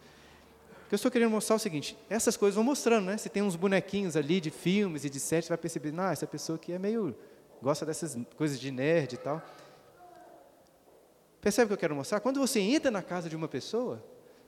Eu 0.91 0.97
estou 0.97 1.09
querendo 1.09 1.31
mostrar 1.31 1.55
é 1.55 1.57
o 1.57 1.59
seguinte, 1.59 1.97
essas 2.09 2.35
coisas 2.35 2.55
vão 2.55 2.65
mostrando, 2.65 3.05
né? 3.05 3.17
Se 3.17 3.29
tem 3.29 3.41
uns 3.41 3.55
bonequinhos 3.55 4.17
ali 4.17 4.41
de 4.41 4.49
filmes 4.49 5.05
e 5.05 5.09
de 5.09 5.21
séries, 5.21 5.45
você 5.45 5.49
vai 5.49 5.57
perceber, 5.57 5.93
ah, 5.97 6.11
essa 6.11 6.27
pessoa 6.27 6.57
aqui 6.57 6.73
é 6.73 6.77
meio, 6.77 7.15
gosta 7.61 7.85
dessas 7.85 8.17
coisas 8.35 8.59
de 8.59 8.71
nerd 8.71 9.13
e 9.13 9.17
tal. 9.17 9.41
Percebe 11.39 11.65
o 11.65 11.67
que 11.69 11.73
eu 11.75 11.77
quero 11.77 11.95
mostrar? 11.95 12.19
Quando 12.19 12.41
você 12.41 12.59
entra 12.59 12.91
na 12.91 13.01
casa 13.01 13.29
de 13.29 13.35
uma 13.37 13.47
pessoa, 13.47 14.03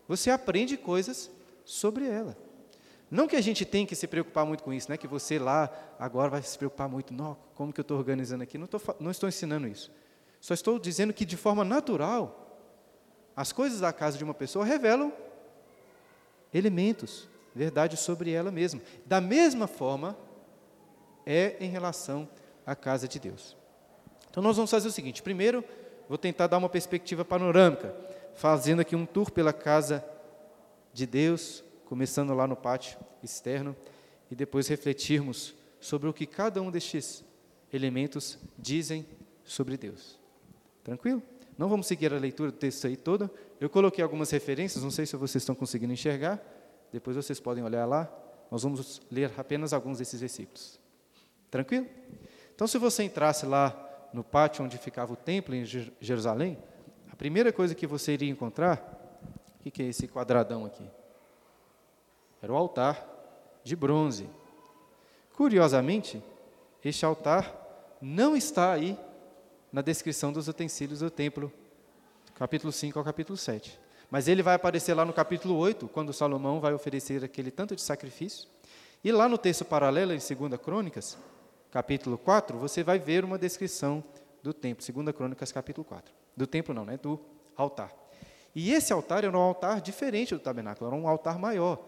você 0.06 0.30
aprende 0.30 0.76
coisas 0.76 1.32
sobre 1.64 2.06
ela. 2.06 2.38
Não 3.10 3.26
que 3.26 3.38
a 3.38 3.42
gente 3.42 3.64
tenha 3.64 3.86
que 3.86 3.96
se 3.96 4.06
preocupar 4.06 4.46
muito 4.46 4.64
com 4.64 4.74
isso, 4.74 4.92
né? 4.92 4.98
que 4.98 5.08
você 5.08 5.40
lá 5.40 5.72
agora 5.98 6.30
vai 6.30 6.42
se 6.42 6.58
preocupar 6.58 6.90
muito, 6.90 7.14
não, 7.14 7.38
como 7.56 7.72
que 7.72 7.80
eu 7.80 7.84
estou 7.84 7.98
organizando 7.98 8.44
aqui? 8.44 8.58
Não, 8.58 8.68
tô, 8.68 8.82
não 9.00 9.12
estou 9.12 9.30
ensinando 9.30 9.66
isso. 9.66 9.92
Só 10.42 10.54
estou 10.54 10.78
dizendo 10.78 11.14
que 11.14 11.24
de 11.24 11.38
forma 11.38 11.64
natural, 11.64 12.60
as 13.34 13.54
coisas 13.54 13.80
da 13.80 13.94
casa 13.94 14.18
de 14.18 14.24
uma 14.26 14.34
pessoa 14.34 14.66
revelam 14.66 15.14
elementos, 16.54 17.28
verdade 17.56 17.98
sobre 17.98 18.32
ela 18.32 18.52
mesma. 18.52 18.82
Da 19.06 19.20
mesma 19.20 19.68
forma, 19.68 20.18
é 21.26 21.58
em 21.60 21.70
relação 21.70 22.28
à 22.66 22.76
casa 22.76 23.08
de 23.08 23.20
Deus. 23.20 23.56
Então 24.30 24.42
nós 24.42 24.56
vamos 24.56 24.72
fazer 24.72 24.88
o 24.88 24.92
seguinte: 24.92 25.22
primeiro, 25.22 25.64
vou 26.08 26.18
tentar 26.18 26.48
dar 26.48 26.58
uma 26.58 26.70
perspectiva 26.70 27.24
panorâmica, 27.24 27.96
fazendo 28.36 28.82
aqui 28.82 28.96
um 28.96 29.06
tour 29.06 29.32
pela 29.32 29.54
casa 29.54 30.04
de 30.94 31.06
Deus, 31.06 31.64
começando 31.86 32.34
lá 32.34 32.48
no 32.48 32.56
pátio 32.56 32.98
externo, 33.22 33.76
e 34.30 34.36
depois 34.36 34.68
refletirmos 34.68 35.54
sobre 35.80 36.08
o 36.10 36.14
que 36.14 36.26
cada 36.26 36.62
um 36.62 36.72
destes 36.72 37.24
elementos 37.72 38.38
dizem 38.58 39.06
sobre 39.44 39.78
Deus. 39.78 40.20
Tranquilo? 40.84 41.22
Não 41.58 41.70
vamos 41.70 41.88
seguir 41.88 42.14
a 42.14 42.18
leitura 42.18 42.52
do 42.52 42.58
texto 42.58 42.88
aí 42.88 42.98
toda. 42.98 43.30
Eu 43.60 43.70
coloquei 43.70 44.04
algumas 44.04 44.32
referências, 44.32 44.84
não 44.84 44.92
sei 44.92 45.06
se 45.06 45.16
vocês 45.16 45.42
estão 45.42 45.54
conseguindo 45.54 45.94
enxergar. 45.94 46.42
Depois 46.92 47.16
vocês 47.16 47.40
podem 47.40 47.64
olhar 47.64 47.86
lá. 47.86 48.12
Nós 48.50 48.64
vamos 48.64 49.02
ler 49.12 49.32
apenas 49.38 49.74
alguns 49.74 50.00
desses 50.00 50.20
versículos. 50.20 50.80
Tranquilo? 51.50 51.88
Então, 52.56 52.68
se 52.68 52.78
você 52.78 53.04
entrasse 53.04 53.46
lá 53.46 54.10
no 54.14 54.24
pátio 54.24 54.64
onde 54.64 54.78
ficava 54.78 55.14
o 55.14 55.16
templo 55.16 55.56
em 55.56 55.66
Jerusalém, 55.66 56.58
a 57.12 57.16
primeira 57.16 57.52
coisa 57.52 57.76
que 57.76 57.88
você 57.88 58.14
iria 58.14 58.30
encontrar 58.30 59.20
o 59.60 59.72
que 59.72 59.82
é 59.82 59.88
esse 59.88 60.08
quadradão 60.08 60.66
aqui? 60.66 60.86
Era 62.42 62.52
o 62.52 62.56
altar 62.56 63.08
de 63.64 63.76
bronze. 63.76 64.30
Curiosamente, 65.36 66.22
este 66.84 67.06
altar 67.06 67.56
não 68.02 68.36
está 68.36 68.74
aí 68.74 68.98
na 69.74 69.82
descrição 69.82 70.32
dos 70.32 70.48
utensílios 70.48 71.00
do 71.00 71.10
templo, 71.10 71.52
capítulo 72.36 72.72
5 72.72 73.00
ao 73.00 73.04
capítulo 73.04 73.36
7. 73.36 73.80
Mas 74.12 74.28
ele 74.28 74.44
vai 74.44 74.54
aparecer 74.54 74.94
lá 74.94 75.04
no 75.04 75.12
capítulo 75.12 75.56
8, 75.58 75.88
quando 75.88 76.14
Salomão 76.14 76.60
vai 76.60 76.76
oferecer 76.76 77.24
aquele 77.24 77.50
tanto 77.50 77.76
de 77.76 77.82
sacrifício. 77.82 78.48
E 79.04 79.12
lá 79.12 79.28
no 79.28 79.36
texto 79.36 79.66
paralelo, 79.66 80.14
em 80.14 80.20
2 80.20 80.62
Crônicas, 80.62 81.18
capítulo 81.72 82.20
4, 82.20 82.56
você 82.60 82.84
vai 82.84 83.00
ver 83.00 83.26
uma 83.26 83.40
descrição 83.40 84.04
do 84.44 84.54
templo, 84.54 84.86
2 84.86 85.16
Crônicas, 85.16 85.52
capítulo 85.52 85.84
4. 85.84 86.14
Do 86.38 86.46
templo 86.46 86.72
não, 86.72 86.86
né? 86.86 87.00
Do 87.02 87.20
altar. 87.58 87.92
E 88.54 88.72
esse 88.72 88.94
altar 88.94 89.24
era 89.24 89.36
um 89.36 89.42
altar 89.42 89.82
diferente 89.82 90.36
do 90.36 90.40
tabernáculo, 90.40 90.88
era 90.88 90.96
um 90.96 91.08
altar 91.08 91.40
maior. 91.40 91.84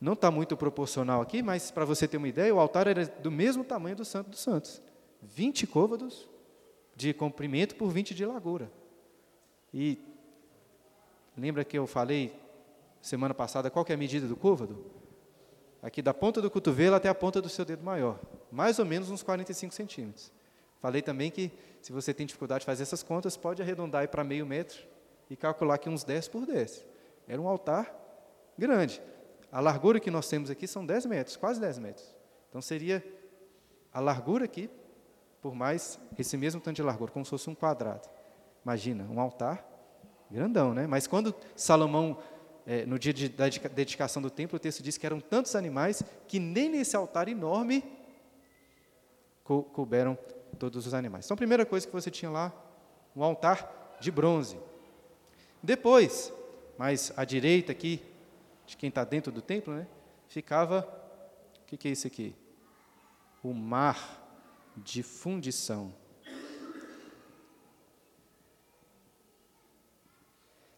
Não 0.00 0.12
está 0.12 0.30
muito 0.30 0.56
proporcional 0.56 1.20
aqui, 1.20 1.42
mas 1.42 1.72
para 1.72 1.84
você 1.84 2.06
ter 2.06 2.16
uma 2.16 2.28
ideia, 2.28 2.54
o 2.54 2.60
altar 2.60 2.86
era 2.86 3.06
do 3.06 3.30
mesmo 3.30 3.64
tamanho 3.64 3.96
do 3.96 4.04
Santo 4.04 4.30
dos 4.30 4.38
Santos. 4.38 4.80
20 5.20 5.66
côvados 5.66 6.29
de 7.00 7.14
comprimento 7.14 7.74
por 7.74 7.90
20 7.90 8.14
de 8.14 8.26
largura. 8.26 8.70
E 9.72 9.98
lembra 11.36 11.64
que 11.64 11.78
eu 11.78 11.86
falei 11.86 12.38
semana 13.00 13.32
passada 13.32 13.70
qual 13.70 13.86
é 13.88 13.94
a 13.94 13.96
medida 13.96 14.28
do 14.28 14.36
côvado? 14.36 14.84
Aqui 15.82 16.02
da 16.02 16.12
ponta 16.12 16.42
do 16.42 16.50
cotovelo 16.50 16.94
até 16.94 17.08
a 17.08 17.14
ponta 17.14 17.40
do 17.40 17.48
seu 17.48 17.64
dedo 17.64 17.82
maior. 17.82 18.20
Mais 18.52 18.78
ou 18.78 18.84
menos 18.84 19.08
uns 19.08 19.22
45 19.22 19.74
centímetros. 19.74 20.30
Falei 20.78 21.00
também 21.00 21.30
que 21.30 21.50
se 21.80 21.90
você 21.90 22.12
tem 22.12 22.26
dificuldade 22.26 22.60
de 22.60 22.66
fazer 22.66 22.82
essas 22.82 23.02
contas, 23.02 23.34
pode 23.34 23.62
arredondar 23.62 24.06
para 24.08 24.22
meio 24.22 24.44
metro 24.44 24.78
e 25.30 25.36
calcular 25.36 25.76
aqui 25.76 25.88
uns 25.88 26.04
10 26.04 26.28
por 26.28 26.44
10. 26.44 26.84
Era 27.26 27.40
um 27.40 27.48
altar 27.48 27.94
grande. 28.58 29.00
A 29.50 29.60
largura 29.60 29.98
que 29.98 30.10
nós 30.10 30.28
temos 30.28 30.50
aqui 30.50 30.66
são 30.66 30.84
10 30.84 31.06
metros, 31.06 31.36
quase 31.36 31.58
10 31.58 31.78
metros. 31.78 32.14
Então 32.50 32.60
seria 32.60 33.02
a 33.90 34.00
largura 34.00 34.44
aqui, 34.44 34.68
por 35.40 35.54
mais 35.54 35.98
esse 36.18 36.36
mesmo 36.36 36.60
tanto 36.60 36.76
de 36.76 36.82
largura, 36.82 37.10
como 37.10 37.24
se 37.24 37.30
fosse 37.30 37.48
um 37.48 37.54
quadrado. 37.54 38.08
Imagina, 38.64 39.04
um 39.10 39.20
altar 39.20 39.64
grandão, 40.30 40.74
né? 40.74 40.86
Mas 40.86 41.06
quando 41.06 41.34
Salomão, 41.56 42.18
é, 42.66 42.84
no 42.84 42.98
dia 42.98 43.12
de, 43.12 43.28
da 43.28 43.48
dedicação 43.48 44.20
do 44.20 44.30
templo, 44.30 44.56
o 44.56 44.60
texto 44.60 44.82
diz 44.82 44.98
que 44.98 45.06
eram 45.06 45.20
tantos 45.20 45.56
animais 45.56 46.02
que 46.28 46.38
nem 46.38 46.68
nesse 46.68 46.94
altar 46.94 47.28
enorme 47.28 47.82
co 49.42 49.62
couberam 49.62 50.16
todos 50.58 50.86
os 50.86 50.94
animais. 50.94 51.24
Então, 51.24 51.34
a 51.34 51.38
primeira 51.38 51.64
coisa 51.64 51.86
que 51.86 51.92
você 51.92 52.10
tinha 52.10 52.30
lá, 52.30 52.52
um 53.16 53.24
altar 53.24 53.96
de 53.98 54.10
bronze. 54.10 54.58
Depois, 55.62 56.32
mais 56.78 57.12
à 57.16 57.24
direita 57.24 57.72
aqui, 57.72 58.02
de 58.66 58.76
quem 58.76 58.88
está 58.88 59.04
dentro 59.04 59.32
do 59.32 59.42
templo, 59.42 59.74
né, 59.74 59.86
ficava, 60.28 60.86
o 61.62 61.66
que, 61.66 61.76
que 61.76 61.88
é 61.88 61.90
isso 61.90 62.06
aqui? 62.06 62.34
O 63.42 63.52
mar 63.52 64.19
de 64.76 65.02
fundição. 65.02 65.94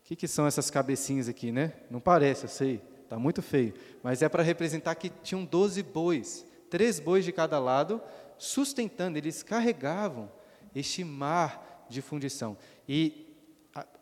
O 0.00 0.04
que, 0.04 0.16
que 0.16 0.28
são 0.28 0.46
essas 0.46 0.70
cabecinhas 0.70 1.28
aqui, 1.28 1.52
né? 1.52 1.72
Não 1.90 2.00
parece, 2.00 2.44
eu 2.44 2.48
sei, 2.48 2.82
está 3.02 3.18
muito 3.18 3.40
feio. 3.40 3.72
Mas 4.02 4.22
é 4.22 4.28
para 4.28 4.42
representar 4.42 4.94
que 4.94 5.10
tinham 5.22 5.44
12 5.44 5.82
bois, 5.82 6.46
três 6.68 6.98
bois 6.98 7.24
de 7.24 7.32
cada 7.32 7.58
lado, 7.58 8.02
sustentando, 8.36 9.16
eles 9.16 9.42
carregavam 9.42 10.30
este 10.74 11.04
mar 11.04 11.86
de 11.88 12.02
fundição. 12.02 12.56
E 12.88 13.32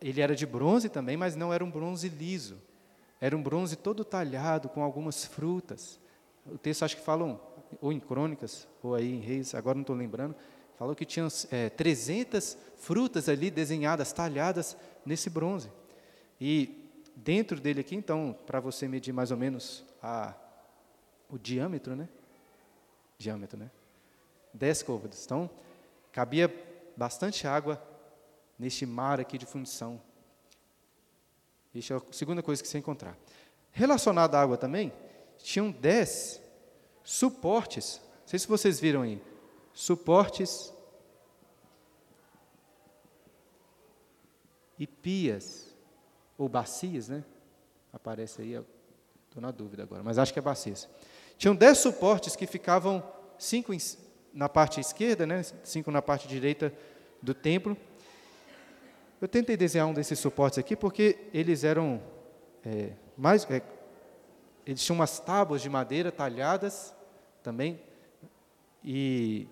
ele 0.00 0.20
era 0.20 0.34
de 0.34 0.46
bronze 0.46 0.88
também, 0.88 1.16
mas 1.16 1.36
não 1.36 1.52
era 1.52 1.64
um 1.64 1.70
bronze 1.70 2.08
liso. 2.08 2.60
Era 3.20 3.36
um 3.36 3.42
bronze 3.42 3.76
todo 3.76 4.04
talhado 4.04 4.68
com 4.68 4.82
algumas 4.82 5.24
frutas. 5.24 6.00
O 6.46 6.56
texto 6.56 6.84
acho 6.84 6.96
que 6.96 7.02
falam, 7.02 7.40
ou 7.80 7.92
em 7.92 8.00
Crônicas, 8.00 8.66
ou 8.82 8.94
aí 8.94 9.12
em 9.12 9.20
Reis, 9.20 9.54
agora 9.54 9.74
não 9.74 9.82
estou 9.82 9.96
lembrando, 9.96 10.34
falou 10.78 10.94
que 10.94 11.04
tinham 11.04 11.28
é, 11.50 11.68
300 11.68 12.56
frutas 12.76 13.28
ali 13.28 13.50
desenhadas, 13.50 14.12
talhadas 14.12 14.76
nesse 15.04 15.28
bronze. 15.28 15.70
E 16.40 16.88
dentro 17.14 17.60
dele 17.60 17.80
aqui, 17.80 17.94
então, 17.94 18.36
para 18.46 18.60
você 18.60 18.88
medir 18.88 19.12
mais 19.12 19.30
ou 19.30 19.36
menos 19.36 19.84
a, 20.02 20.34
o 21.28 21.38
diâmetro, 21.38 21.94
né? 21.94 22.08
Diâmetro, 23.18 23.58
né? 23.58 23.70
10 24.54 24.82
côvados. 24.82 25.24
Então, 25.24 25.50
cabia 26.12 26.52
bastante 26.96 27.46
água 27.46 27.82
neste 28.58 28.84
mar 28.86 29.20
aqui 29.20 29.38
de 29.38 29.46
fundição. 29.46 30.00
Isso 31.74 31.92
é 31.92 31.96
a 31.96 32.02
segunda 32.10 32.42
coisa 32.42 32.62
que 32.62 32.68
você 32.68 32.78
encontrar. 32.78 33.16
Relacionado 33.70 34.34
à 34.34 34.40
água 34.40 34.56
também, 34.56 34.92
tinham 35.38 35.70
dez 35.70 36.42
suportes. 37.02 38.00
Não 38.22 38.28
sei 38.28 38.38
se 38.38 38.48
vocês 38.48 38.80
viram 38.80 39.02
aí. 39.02 39.20
Suportes 39.72 40.72
e 44.78 44.86
pias, 44.86 45.74
ou 46.38 46.48
bacias, 46.48 47.08
né? 47.08 47.24
Aparece 47.92 48.40
aí, 48.40 48.54
estou 49.28 49.42
na 49.42 49.50
dúvida 49.50 49.82
agora, 49.82 50.02
mas 50.02 50.18
acho 50.18 50.32
que 50.32 50.38
é 50.38 50.42
bacias. 50.42 50.88
Tinham 51.36 51.54
dez 51.54 51.78
suportes 51.78 52.34
que 52.34 52.46
ficavam, 52.46 53.02
cinco 53.38 53.72
na 54.32 54.48
parte 54.48 54.80
esquerda, 54.80 55.26
né? 55.26 55.42
cinco 55.64 55.90
na 55.90 56.00
parte 56.00 56.26
direita 56.28 56.72
do 57.22 57.34
templo, 57.34 57.76
eu 59.20 59.28
tentei 59.28 59.56
desenhar 59.56 59.86
um 59.86 59.92
desses 59.92 60.18
suportes 60.18 60.58
aqui 60.58 60.74
porque 60.74 61.18
eles 61.34 61.62
eram 61.62 62.00
é, 62.64 62.92
mais 63.16 63.44
é, 63.50 63.60
eles 64.70 64.84
tinham 64.84 64.96
umas 64.96 65.18
tábuas 65.18 65.60
de 65.60 65.68
madeira 65.68 66.12
talhadas 66.12 66.94
também, 67.42 67.80
e 68.84 69.48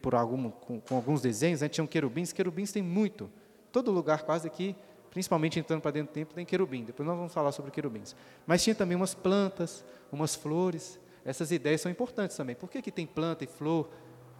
por, 0.00 0.16
algum, 0.16 0.50
com, 0.50 0.80
com, 0.80 0.96
alguns 0.96 1.22
desenhos, 1.22 1.60
né, 1.60 1.68
tinham 1.68 1.86
querubins. 1.86 2.32
Querubins 2.32 2.72
tem 2.72 2.82
muito. 2.82 3.30
Todo 3.70 3.92
lugar 3.92 4.22
quase 4.24 4.48
aqui, 4.48 4.74
principalmente 5.10 5.60
entrando 5.60 5.80
para 5.80 5.92
dentro 5.92 6.10
do 6.10 6.14
templo, 6.14 6.34
tem 6.34 6.44
querubim. 6.44 6.82
Depois 6.84 7.06
nós 7.06 7.16
vamos 7.16 7.32
falar 7.32 7.52
sobre 7.52 7.70
querubins. 7.70 8.16
Mas 8.44 8.64
tinha 8.64 8.74
também 8.74 8.96
umas 8.96 9.14
plantas, 9.14 9.84
umas 10.10 10.34
flores. 10.34 10.98
Essas 11.24 11.52
ideias 11.52 11.80
são 11.80 11.90
importantes 11.90 12.36
também. 12.36 12.56
Por 12.56 12.68
que, 12.68 12.82
que 12.82 12.90
tem 12.90 13.06
planta 13.06 13.44
e 13.44 13.46
flor? 13.46 13.88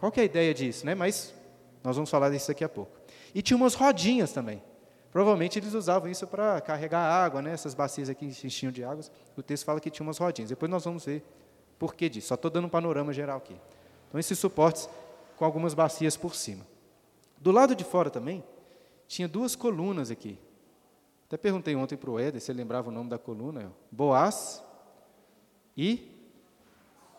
Qual 0.01 0.11
que 0.11 0.19
é 0.19 0.23
a 0.23 0.25
ideia 0.25 0.53
disso? 0.53 0.85
Né? 0.85 0.93
Mas 0.95 1.33
nós 1.81 1.95
vamos 1.95 2.09
falar 2.09 2.29
disso 2.29 2.49
daqui 2.49 2.63
a 2.63 2.69
pouco. 2.69 2.91
E 3.33 3.41
tinha 3.41 3.55
umas 3.55 3.73
rodinhas 3.73 4.33
também. 4.33 4.61
Provavelmente 5.13 5.59
eles 5.59 5.75
usavam 5.75 6.09
isso 6.09 6.25
para 6.25 6.59
carregar 6.59 6.99
água, 6.99 7.39
né? 7.39 7.51
essas 7.51 7.75
bacias 7.75 8.09
aqui 8.09 8.25
enchiam 8.25 8.71
de 8.71 8.83
águas. 8.83 9.11
O 9.37 9.43
texto 9.43 9.63
fala 9.63 9.79
que 9.79 9.91
tinha 9.91 10.03
umas 10.03 10.17
rodinhas. 10.17 10.49
Depois 10.49 10.71
nós 10.71 10.83
vamos 10.83 11.05
ver 11.05 11.23
por 11.77 11.93
que 11.93 12.09
disso. 12.09 12.29
Só 12.29 12.33
estou 12.33 12.49
dando 12.49 12.65
um 12.65 12.69
panorama 12.69 13.13
geral 13.13 13.37
aqui. 13.37 13.55
Então, 14.07 14.19
esses 14.19 14.39
suportes 14.39 14.89
com 15.37 15.45
algumas 15.45 15.75
bacias 15.75 16.17
por 16.17 16.33
cima. 16.33 16.65
Do 17.37 17.51
lado 17.51 17.75
de 17.75 17.83
fora 17.83 18.09
também, 18.09 18.43
tinha 19.07 19.27
duas 19.27 19.55
colunas 19.55 20.09
aqui. 20.09 20.39
Até 21.27 21.37
perguntei 21.37 21.75
ontem 21.75 21.95
para 21.95 22.09
o 22.09 22.19
Éder 22.19 22.41
se 22.41 22.51
ele 22.51 22.57
lembrava 22.57 22.89
o 22.89 22.91
nome 22.91 23.11
da 23.11 23.19
coluna. 23.19 23.71
Boaz 23.91 24.63
e 25.77 26.09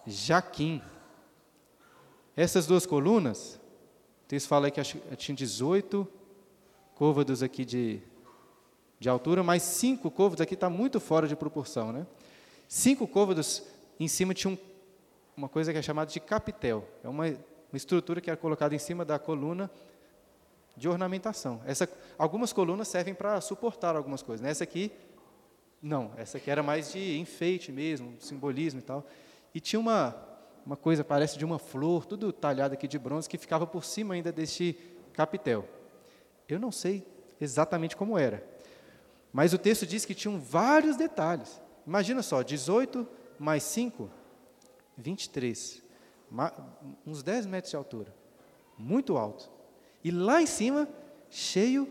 Jaquim. 0.05 0.83
Essas 2.37 2.67
duas 2.67 2.87
colunas, 2.87 3.55
o 4.25 4.27
texto 4.27 4.49
fala 4.49 4.69
que 4.69 4.83
tinha 5.17 5.37
18 5.37 6.09
côvados 6.95 7.43
aqui 7.43 7.65
de, 7.65 8.01
de 8.99 9.09
altura, 9.09 9.43
mas 9.43 9.63
cinco 9.63 10.11
côvados 10.11 10.41
aqui 10.41 10.55
está 10.55 10.71
muito 10.71 11.01
fora 11.01 11.27
de 11.27 11.37
proporção. 11.37 11.93
Né? 11.93 12.07
Cinco 12.69 13.07
côvados 13.07 13.63
em 13.99 14.09
cima 14.09 14.35
tinha 14.35 14.53
um, 14.53 14.59
uma 15.37 15.49
coisa 15.49 15.73
que 15.73 15.79
é 15.79 15.83
chamada 15.83 16.11
de 16.11 16.21
capitel. 16.21 16.87
É 17.03 17.09
uma, 17.09 17.27
uma 17.27 17.77
estrutura 17.77 18.21
que 18.21 18.31
é 18.31 18.37
colocada 18.37 18.75
em 18.75 18.79
cima 18.79 19.05
da 19.05 19.19
coluna 19.19 19.71
de 20.77 20.89
ornamentação. 20.89 21.61
Essa, 21.67 21.89
algumas 22.19 22.53
colunas 22.53 22.89
servem 22.89 23.15
para 23.15 23.41
suportar 23.41 23.97
algumas 23.97 24.23
coisas. 24.23 24.43
Né? 24.43 24.51
Essa 24.51 24.65
aqui, 24.65 24.91
não. 25.83 26.13
Essa 26.17 26.39
aqui 26.39 26.51
era 26.51 26.63
mais 26.63 26.93
de 26.93 27.19
enfeite 27.19 27.71
mesmo, 27.71 28.15
simbolismo 28.21 28.81
e 28.81 28.83
tal. 28.83 29.07
E 29.55 29.61
tinha 29.61 29.79
uma, 29.79 30.17
uma 30.65 30.77
coisa, 30.77 31.05
parece 31.05 31.39
de 31.39 31.45
uma 31.45 31.59
flor, 31.59 32.07
tudo 32.07 32.33
talhado 32.33 32.75
aqui 32.75 32.89
de 32.89 32.99
bronze, 32.99 33.29
que 33.29 33.39
ficava 33.39 33.67
por 33.67 33.85
cima 33.85 34.15
ainda 34.15 34.33
deste 34.33 34.77
capitel. 35.13 35.69
Eu 36.49 36.59
não 36.59 36.71
sei 36.73 37.07
exatamente 37.41 37.97
como 37.97 38.19
era, 38.19 38.47
mas 39.33 39.53
o 39.53 39.59
texto 39.59 39.87
diz 39.87 40.05
que 40.05 40.15
tinham 40.15 40.39
vários 40.39 40.97
detalhes. 40.97 41.61
Imagina 41.87 42.23
só, 42.23 42.43
18 42.43 43.07
mais 43.39 43.63
5, 43.65 44.11
23. 44.97 45.83
Uns 47.07 47.23
10 47.23 47.47
metros 47.47 47.71
de 47.71 47.77
altura. 47.77 48.15
Muito 48.79 49.17
alto. 49.17 49.51
E 50.03 50.11
lá 50.11 50.41
em 50.41 50.47
cima, 50.47 50.89
cheio 51.31 51.89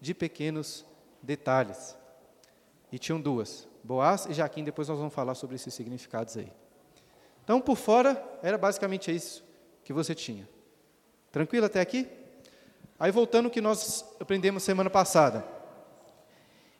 de 0.00 0.14
pequenos 0.14 0.84
detalhes. 1.22 1.96
E 2.92 2.98
tinham 2.98 3.20
duas, 3.20 3.68
Boaz 3.82 4.26
e 4.26 4.32
Jaquim, 4.32 4.64
depois 4.64 4.88
nós 4.88 4.98
vamos 4.98 5.12
falar 5.12 5.34
sobre 5.34 5.56
esses 5.56 5.74
significados 5.74 6.36
aí. 6.36 6.52
Então, 7.42 7.60
por 7.60 7.76
fora, 7.76 8.22
era 8.42 8.56
basicamente 8.56 9.14
isso 9.14 9.44
que 9.82 9.92
você 9.92 10.14
tinha. 10.14 10.48
Tranquilo 11.30 11.66
até 11.66 11.80
aqui? 11.80 12.08
Aí, 12.98 13.10
voltando 13.10 13.46
ao 13.46 13.50
que 13.50 13.60
nós 13.60 14.04
aprendemos 14.20 14.62
semana 14.62 14.88
passada. 14.88 15.44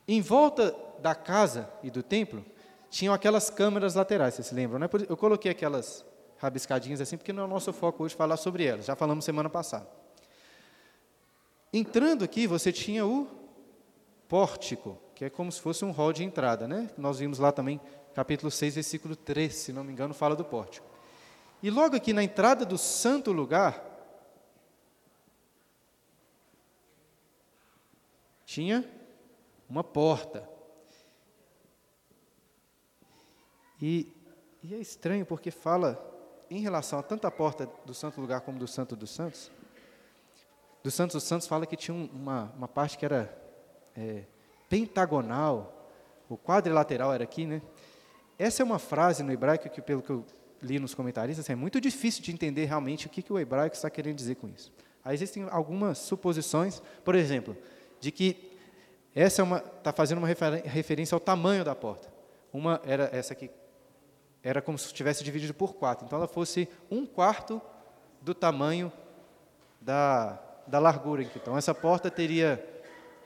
Em 0.06 0.20
volta 0.20 0.74
da 1.00 1.14
casa 1.14 1.68
e 1.82 1.90
do 1.90 2.02
templo, 2.02 2.44
tinham 2.90 3.12
aquelas 3.12 3.50
câmeras 3.50 3.94
laterais, 3.94 4.34
vocês 4.34 4.46
se 4.46 4.54
lembram, 4.54 4.78
né? 4.78 4.88
Eu 5.08 5.16
coloquei 5.16 5.50
aquelas 5.50 6.04
rabiscadinhas 6.38 7.00
assim, 7.00 7.16
porque 7.16 7.32
não 7.32 7.42
é 7.42 7.46
o 7.46 7.48
nosso 7.48 7.72
foco 7.72 8.04
hoje 8.04 8.14
falar 8.14 8.36
sobre 8.36 8.64
elas, 8.64 8.84
já 8.84 8.94
falamos 8.94 9.24
semana 9.24 9.50
passada. 9.50 9.88
Entrando 11.72 12.22
aqui, 12.22 12.46
você 12.46 12.70
tinha 12.70 13.04
o 13.04 13.26
pórtico, 14.28 14.96
que 15.14 15.24
é 15.24 15.30
como 15.30 15.50
se 15.50 15.60
fosse 15.60 15.84
um 15.84 15.90
hall 15.90 16.12
de 16.12 16.22
entrada, 16.22 16.68
né? 16.68 16.88
Nós 16.96 17.18
vimos 17.18 17.38
lá 17.38 17.50
também 17.50 17.80
capítulo 18.14 18.50
6, 18.50 18.76
versículo 18.76 19.16
3, 19.16 19.52
se 19.52 19.72
não 19.72 19.82
me 19.82 19.92
engano, 19.92 20.14
fala 20.14 20.36
do 20.36 20.44
pórtico. 20.44 20.86
E 21.62 21.70
logo 21.70 21.96
aqui 21.96 22.12
na 22.12 22.22
entrada 22.22 22.64
do 22.64 22.78
santo 22.78 23.32
lugar, 23.32 23.93
tinha 28.44 28.84
uma 29.68 29.82
porta. 29.82 30.48
E, 33.80 34.12
e, 34.62 34.74
é 34.74 34.78
estranho 34.78 35.26
porque 35.26 35.50
fala, 35.50 36.00
em 36.50 36.60
relação 36.60 36.98
a 36.98 37.02
tanto 37.02 37.26
a 37.26 37.30
porta 37.30 37.68
do 37.84 37.92
santo 37.92 38.20
lugar 38.20 38.40
como 38.42 38.58
do 38.58 38.66
santo 38.66 38.94
dos 38.94 39.10
santos, 39.10 39.50
do 40.82 40.90
santo 40.90 41.12
dos 41.12 41.24
santos 41.24 41.46
fala 41.46 41.66
que 41.66 41.76
tinha 41.76 41.94
uma, 41.94 42.52
uma 42.56 42.68
parte 42.68 42.96
que 42.96 43.04
era 43.04 43.36
é, 43.96 44.24
pentagonal, 44.68 45.90
o 46.28 46.36
quadrilateral 46.36 47.12
era 47.12 47.24
aqui, 47.24 47.46
né? 47.46 47.62
Essa 48.38 48.62
é 48.62 48.64
uma 48.64 48.78
frase 48.78 49.22
no 49.22 49.32
hebraico 49.32 49.68
que, 49.68 49.80
pelo 49.80 50.02
que 50.02 50.10
eu 50.10 50.24
li 50.60 50.78
nos 50.78 50.94
comentaristas, 50.94 51.48
é 51.48 51.54
muito 51.54 51.80
difícil 51.80 52.22
de 52.22 52.32
entender 52.32 52.64
realmente 52.64 53.06
o 53.06 53.10
que, 53.10 53.22
que 53.22 53.32
o 53.32 53.38
hebraico 53.38 53.76
está 53.76 53.88
querendo 53.90 54.16
dizer 54.16 54.36
com 54.36 54.48
isso. 54.48 54.72
Aí 55.04 55.14
existem 55.14 55.46
algumas 55.50 55.98
suposições, 55.98 56.82
por 57.04 57.14
exemplo, 57.14 57.56
de 58.00 58.10
que 58.10 58.52
essa 59.14 59.42
é 59.42 59.44
uma 59.44 59.58
está 59.58 59.92
fazendo 59.92 60.18
uma 60.18 60.28
referência 60.28 61.14
ao 61.14 61.20
tamanho 61.20 61.64
da 61.64 61.74
porta. 61.74 62.08
Uma 62.52 62.80
era 62.84 63.08
essa 63.12 63.32
aqui 63.32 63.50
era 64.44 64.60
como 64.60 64.76
se 64.76 64.92
tivesse 64.92 65.24
dividido 65.24 65.54
por 65.54 65.74
quatro. 65.74 66.04
Então 66.04 66.18
ela 66.18 66.28
fosse 66.28 66.68
um 66.90 67.06
quarto 67.06 67.62
do 68.20 68.34
tamanho 68.34 68.92
da, 69.80 70.38
da 70.66 70.78
largura. 70.78 71.22
Então 71.22 71.56
essa 71.56 71.74
porta 71.74 72.10
teria, 72.10 72.62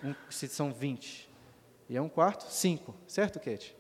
um, 0.03 0.15
se 0.31 0.47
são 0.47 0.73
20, 0.73 1.29
e 1.89 1.97
é 1.97 2.01
um 2.01 2.09
quarto, 2.09 2.45
cinco, 2.45 2.95
certo, 3.07 3.41
Kate? 3.41 3.77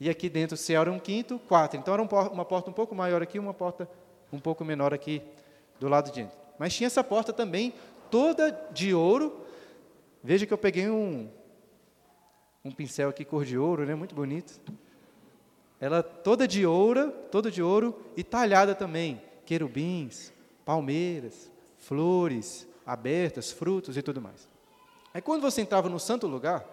E 0.00 0.08
aqui 0.08 0.28
dentro, 0.28 0.56
se 0.56 0.74
era 0.74 0.90
um 0.90 0.98
quinto, 0.98 1.38
quatro. 1.40 1.78
Então 1.78 1.92
era 1.92 2.02
uma 2.02 2.44
porta 2.44 2.70
um 2.70 2.72
pouco 2.72 2.94
maior 2.94 3.22
aqui, 3.22 3.38
uma 3.38 3.54
porta 3.54 3.88
um 4.32 4.38
pouco 4.38 4.64
menor 4.64 4.94
aqui 4.94 5.22
do 5.78 5.88
lado 5.88 6.10
de 6.10 6.22
dentro. 6.22 6.36
Mas 6.58 6.74
tinha 6.74 6.86
essa 6.86 7.04
porta 7.04 7.32
também, 7.32 7.74
toda 8.10 8.50
de 8.72 8.94
ouro. 8.94 9.44
Veja 10.26 10.44
que 10.44 10.52
eu 10.52 10.58
peguei 10.58 10.90
um, 10.90 11.30
um 12.64 12.72
pincel 12.72 13.08
aqui 13.08 13.24
cor 13.24 13.44
de 13.44 13.56
ouro, 13.56 13.86
né? 13.86 13.94
muito 13.94 14.12
bonito. 14.12 14.60
Ela 15.80 16.02
toda 16.02 16.48
de 16.48 16.66
ouro, 16.66 17.12
toda 17.30 17.48
de 17.48 17.62
ouro 17.62 17.96
e 18.16 18.24
talhada 18.24 18.74
também. 18.74 19.22
Querubins, 19.44 20.32
palmeiras, 20.64 21.48
flores 21.78 22.66
abertas, 22.84 23.52
frutos 23.52 23.96
e 23.96 24.02
tudo 24.02 24.20
mais. 24.20 24.48
Aí 25.14 25.22
quando 25.22 25.42
você 25.42 25.60
entrava 25.60 25.88
no 25.88 26.00
santo 26.00 26.26
lugar, 26.26 26.66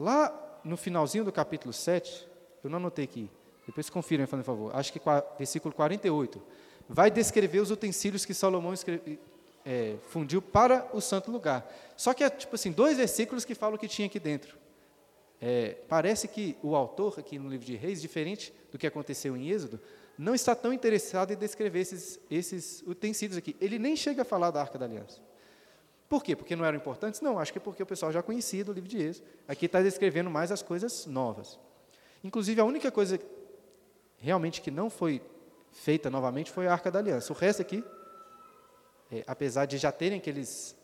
lá 0.00 0.32
no 0.64 0.78
finalzinho 0.78 1.22
do 1.22 1.30
capítulo 1.30 1.70
7, 1.70 2.26
eu 2.64 2.70
não 2.70 2.78
anotei 2.78 3.04
aqui, 3.04 3.30
depois 3.66 3.90
confiram, 3.90 4.26
por 4.26 4.42
favor, 4.42 4.74
acho 4.74 4.90
que 4.90 5.00
versículo 5.36 5.74
48, 5.74 6.42
vai 6.88 7.10
descrever 7.10 7.60
os 7.60 7.70
utensílios 7.70 8.24
que 8.24 8.32
Salomão 8.32 8.72
escreve, 8.72 9.20
é, 9.64 9.96
fundiu 10.08 10.42
para 10.42 10.88
o 10.92 11.00
santo 11.00 11.30
lugar. 11.30 11.66
Só 11.96 12.12
que 12.12 12.22
é 12.22 12.30
tipo 12.30 12.54
assim, 12.54 12.70
dois 12.70 12.96
versículos 12.96 13.44
que 13.44 13.54
falam 13.54 13.76
o 13.76 13.78
que 13.78 13.88
tinha 13.88 14.06
aqui 14.06 14.20
dentro. 14.20 14.56
É, 15.40 15.76
parece 15.88 16.28
que 16.28 16.56
o 16.62 16.74
autor, 16.74 17.18
aqui 17.18 17.38
no 17.38 17.48
livro 17.48 17.66
de 17.66 17.76
Reis, 17.76 18.00
diferente 18.00 18.52
do 18.70 18.78
que 18.78 18.86
aconteceu 18.86 19.36
em 19.36 19.50
Êxodo, 19.50 19.80
não 20.16 20.34
está 20.34 20.54
tão 20.54 20.72
interessado 20.72 21.32
em 21.32 21.36
descrever 21.36 21.80
esses, 21.80 22.20
esses 22.30 22.82
utensílios 22.86 23.36
aqui. 23.36 23.56
Ele 23.60 23.78
nem 23.78 23.96
chega 23.96 24.22
a 24.22 24.24
falar 24.24 24.50
da 24.50 24.60
Arca 24.60 24.78
da 24.78 24.84
Aliança. 24.84 25.20
Por 26.08 26.22
quê? 26.22 26.36
Porque 26.36 26.54
não 26.54 26.64
eram 26.64 26.78
importantes? 26.78 27.20
Não, 27.20 27.38
acho 27.38 27.52
que 27.52 27.58
é 27.58 27.60
porque 27.60 27.82
o 27.82 27.86
pessoal 27.86 28.12
já 28.12 28.22
conhecia 28.22 28.64
do 28.64 28.72
livro 28.72 28.88
de 28.88 28.98
Êxodo. 28.98 29.26
Aqui 29.48 29.66
está 29.66 29.80
descrevendo 29.82 30.30
mais 30.30 30.52
as 30.52 30.62
coisas 30.62 31.06
novas. 31.06 31.58
Inclusive, 32.22 32.60
a 32.60 32.64
única 32.64 32.90
coisa 32.90 33.18
realmente 34.18 34.62
que 34.62 34.70
não 34.70 34.88
foi 34.88 35.20
feita 35.72 36.08
novamente 36.08 36.50
foi 36.50 36.66
a 36.66 36.72
Arca 36.72 36.90
da 36.90 37.00
Aliança. 37.00 37.32
O 37.32 37.36
resto 37.36 37.60
aqui, 37.60 37.82
é, 39.10 39.24
apesar 39.26 39.66
de 39.66 39.78
já 39.78 39.92
terem 39.92 40.18
aqueles 40.18 40.76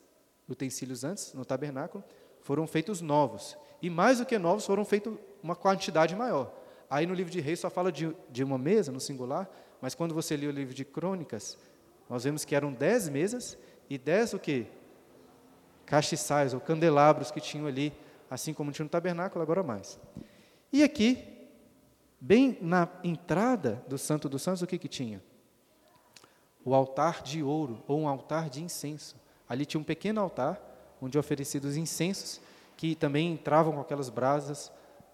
utensílios 0.49 1.05
antes, 1.05 1.33
no 1.35 1.45
tabernáculo, 1.45 2.03
foram 2.41 2.67
feitos 2.67 3.01
novos. 3.01 3.57
E 3.81 3.89
mais 3.89 4.19
do 4.19 4.27
que 4.27 4.39
novos, 4.39 4.67
foram 4.67 4.85
feitos 4.85 5.17
uma 5.43 5.57
quantidade 5.57 6.15
maior. 6.15 6.53
Aí 6.89 7.07
no 7.07 7.15
livro 7.15 7.33
de 7.33 7.41
Reis 7.41 7.61
só 7.61 7.71
fala 7.71 7.93
de, 7.93 8.15
de 8.29 8.43
uma 8.43 8.59
mesa, 8.59 8.91
no 8.91 9.01
singular, 9.01 9.49
mas 9.81 9.95
quando 9.95 10.15
você 10.15 10.37
lê 10.37 10.47
o 10.47 10.51
livro 10.51 10.75
de 10.75 10.85
Crônicas, 10.85 11.57
nós 12.09 12.25
vemos 12.25 12.45
que 12.45 12.55
eram 12.55 12.73
dez 12.73 13.09
mesas 13.09 13.57
e 13.89 13.97
dez 13.97 14.35
o 14.35 14.39
quê? 14.39 14.67
castiçais 15.91 16.55
ou 16.55 16.61
candelabros 16.61 17.33
que 17.33 17.41
tinham 17.41 17.67
ali, 17.67 17.93
assim 18.31 18.55
como 18.55 18.71
tinha 18.71 18.85
no 18.85 18.89
tabernáculo, 18.89 19.43
agora 19.43 19.61
mais. 19.61 19.99
E 20.73 20.85
aqui, 20.85 21.19
bem 22.21 22.57
na 22.63 22.89
entrada 23.03 23.83
do 23.89 23.99
Santo 23.99 24.29
dos 24.29 24.41
Santos, 24.41 24.63
o 24.63 24.69
que, 24.69 24.79
que 24.79 24.87
tinha? 24.87 25.21
O 26.65 26.75
altar 26.75 27.23
de 27.23 27.43
ouro, 27.43 27.83
ou 27.89 28.01
um 28.01 28.09
altar 28.09 28.51
de 28.51 28.63
incenso. 28.63 29.17
Ali 29.49 29.65
tinha 29.67 29.81
um 29.81 29.85
pequeno 29.85 30.21
altar, 30.21 30.61
onde 31.01 31.19
oferecidos 31.19 31.77
incensos, 31.77 32.41
que 32.77 32.95
também 32.95 33.33
entravam 33.33 33.73
com 33.73 33.81
aquelas 33.81 34.09
brasas, 34.09 34.71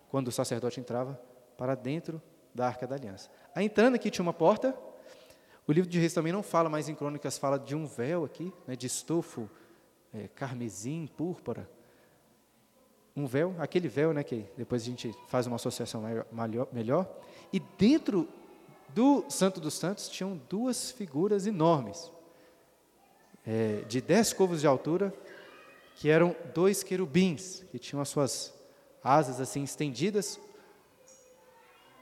quando 0.09 0.29
o 0.29 0.33
sacerdote 0.33 0.81
entrava, 0.81 1.21
para 1.57 1.75
dentro 1.75 2.21
da 2.55 2.67
Arca 2.67 2.87
da 2.87 2.95
Aliança. 2.95 3.31
Aí 3.55 3.67
entrando 3.67 3.95
aqui 3.95 4.11
tinha 4.11 4.23
uma 4.23 4.33
porta. 4.33 4.77
O 5.67 5.73
livro 5.73 5.91
de 5.91 5.99
Reis 5.99 6.13
também 6.13 6.33
não 6.33 6.43
fala, 6.43 6.69
mas 6.69 6.89
em 6.89 6.95
Crônicas 6.95 7.39
fala 7.39 7.59
de 7.59 7.75
um 7.75 7.87
véu 7.87 8.25
aqui, 8.25 8.53
né, 8.67 8.77
de 8.77 8.87
estofo 8.87 9.51
é, 10.13 10.29
carmesim, 10.29 11.09
púrpura. 11.17 11.69
Um 13.17 13.27
véu, 13.27 13.55
aquele 13.59 13.89
véu, 13.89 14.13
né, 14.13 14.23
que 14.23 14.47
depois 14.57 14.83
a 14.83 14.85
gente 14.85 15.15
faz 15.29 15.47
uma 15.47 15.57
associação 15.57 16.03
maior, 16.31 16.69
melhor. 16.73 17.09
E 17.53 17.59
dentro 17.59 18.29
do 18.97 19.27
Santo 19.29 19.61
dos 19.61 19.75
Santos 19.75 20.09
tinham 20.09 20.41
duas 20.49 20.91
figuras 20.91 21.47
enormes, 21.47 22.11
é, 23.47 23.83
de 23.87 24.01
dez 24.01 24.33
covos 24.33 24.63
de 24.63 24.67
altura, 24.67 25.13
que 25.97 26.09
eram 26.09 26.35
dois 26.55 26.83
querubins, 26.83 27.63
que 27.71 27.79
tinham 27.79 28.01
as 28.01 28.09
suas 28.09 28.55
asas 29.05 29.39
assim 29.39 29.63
estendidas. 29.63 30.41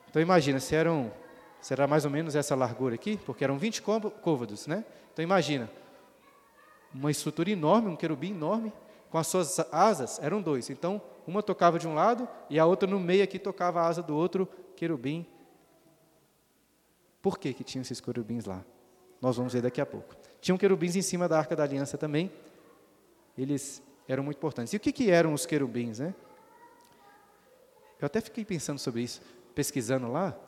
Então 0.09 0.23
imagina, 0.23 0.61
se 0.61 0.77
eram, 0.77 1.13
será 1.61 1.89
mais 1.89 2.05
ou 2.05 2.13
menos 2.13 2.37
essa 2.37 2.55
largura 2.55 2.95
aqui, 2.95 3.17
porque 3.27 3.43
eram 3.43 3.59
20 3.59 3.83
côvados, 3.83 4.69
né? 4.69 4.85
Então 5.13 5.21
imagina, 5.21 5.69
uma 6.95 7.11
estrutura 7.11 7.51
enorme, 7.51 7.89
um 7.89 7.97
querubim 7.97 8.31
enorme, 8.31 8.73
com 9.11 9.19
as 9.19 9.27
suas 9.27 9.59
asas, 9.73 10.21
eram 10.23 10.41
dois. 10.41 10.71
Então, 10.71 11.03
uma 11.27 11.43
tocava 11.43 11.77
de 11.77 11.89
um 11.89 11.95
lado 11.95 12.29
e 12.49 12.57
a 12.57 12.65
outra 12.65 12.89
no 12.89 13.01
meio 13.01 13.25
aqui 13.25 13.41
tocava 13.41 13.81
a 13.81 13.89
asa 13.89 14.01
do 14.01 14.15
outro 14.15 14.49
querubim. 14.77 15.27
Por 17.25 17.39
que, 17.39 17.55
que 17.55 17.65
tinham 17.65 17.81
esses 17.81 18.03
querubins 18.03 18.45
lá? 18.45 18.63
Nós 19.19 19.39
vamos 19.39 19.55
ver 19.55 19.63
daqui 19.63 19.81
a 19.81 19.87
pouco. 19.87 20.15
Tinham 20.43 20.59
querubins 20.59 20.95
em 20.95 21.01
cima 21.01 21.27
da 21.27 21.39
Arca 21.39 21.57
da 21.57 21.63
Aliança 21.63 21.97
também. 21.97 22.31
Eles 23.39 23.83
eram 24.07 24.23
muito 24.23 24.37
importantes. 24.37 24.75
E 24.75 24.77
o 24.77 24.81
que, 24.81 24.93
que 24.93 25.11
eram 25.11 25.33
os 25.33 25.47
querubins, 25.47 26.01
né? 26.01 26.15
Eu 27.99 28.05
até 28.05 28.21
fiquei 28.21 28.45
pensando 28.45 28.79
sobre 28.79 29.01
isso, 29.01 29.23
pesquisando 29.55 30.13
lá. 30.13 30.39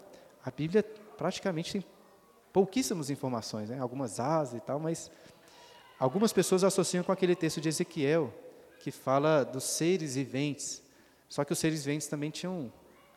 A 0.44 0.50
Bíblia 0.50 0.82
praticamente 1.16 1.72
tem 1.72 1.84
pouquíssimas 2.52 3.08
informações, 3.08 3.70
né? 3.70 3.80
algumas 3.80 4.20
asas 4.20 4.58
e 4.58 4.60
tal, 4.60 4.78
mas 4.78 5.10
algumas 5.98 6.30
pessoas 6.30 6.62
associam 6.62 7.02
com 7.02 7.10
aquele 7.10 7.34
texto 7.34 7.58
de 7.58 7.70
Ezequiel, 7.70 8.30
que 8.80 8.90
fala 8.90 9.44
dos 9.44 9.64
seres 9.64 10.14
viventes. 10.14 10.82
Só 11.26 11.42
que 11.42 11.54
os 11.54 11.58
seres 11.58 11.86
viventes 11.86 12.06
também 12.06 12.30
tinham, 12.30 12.70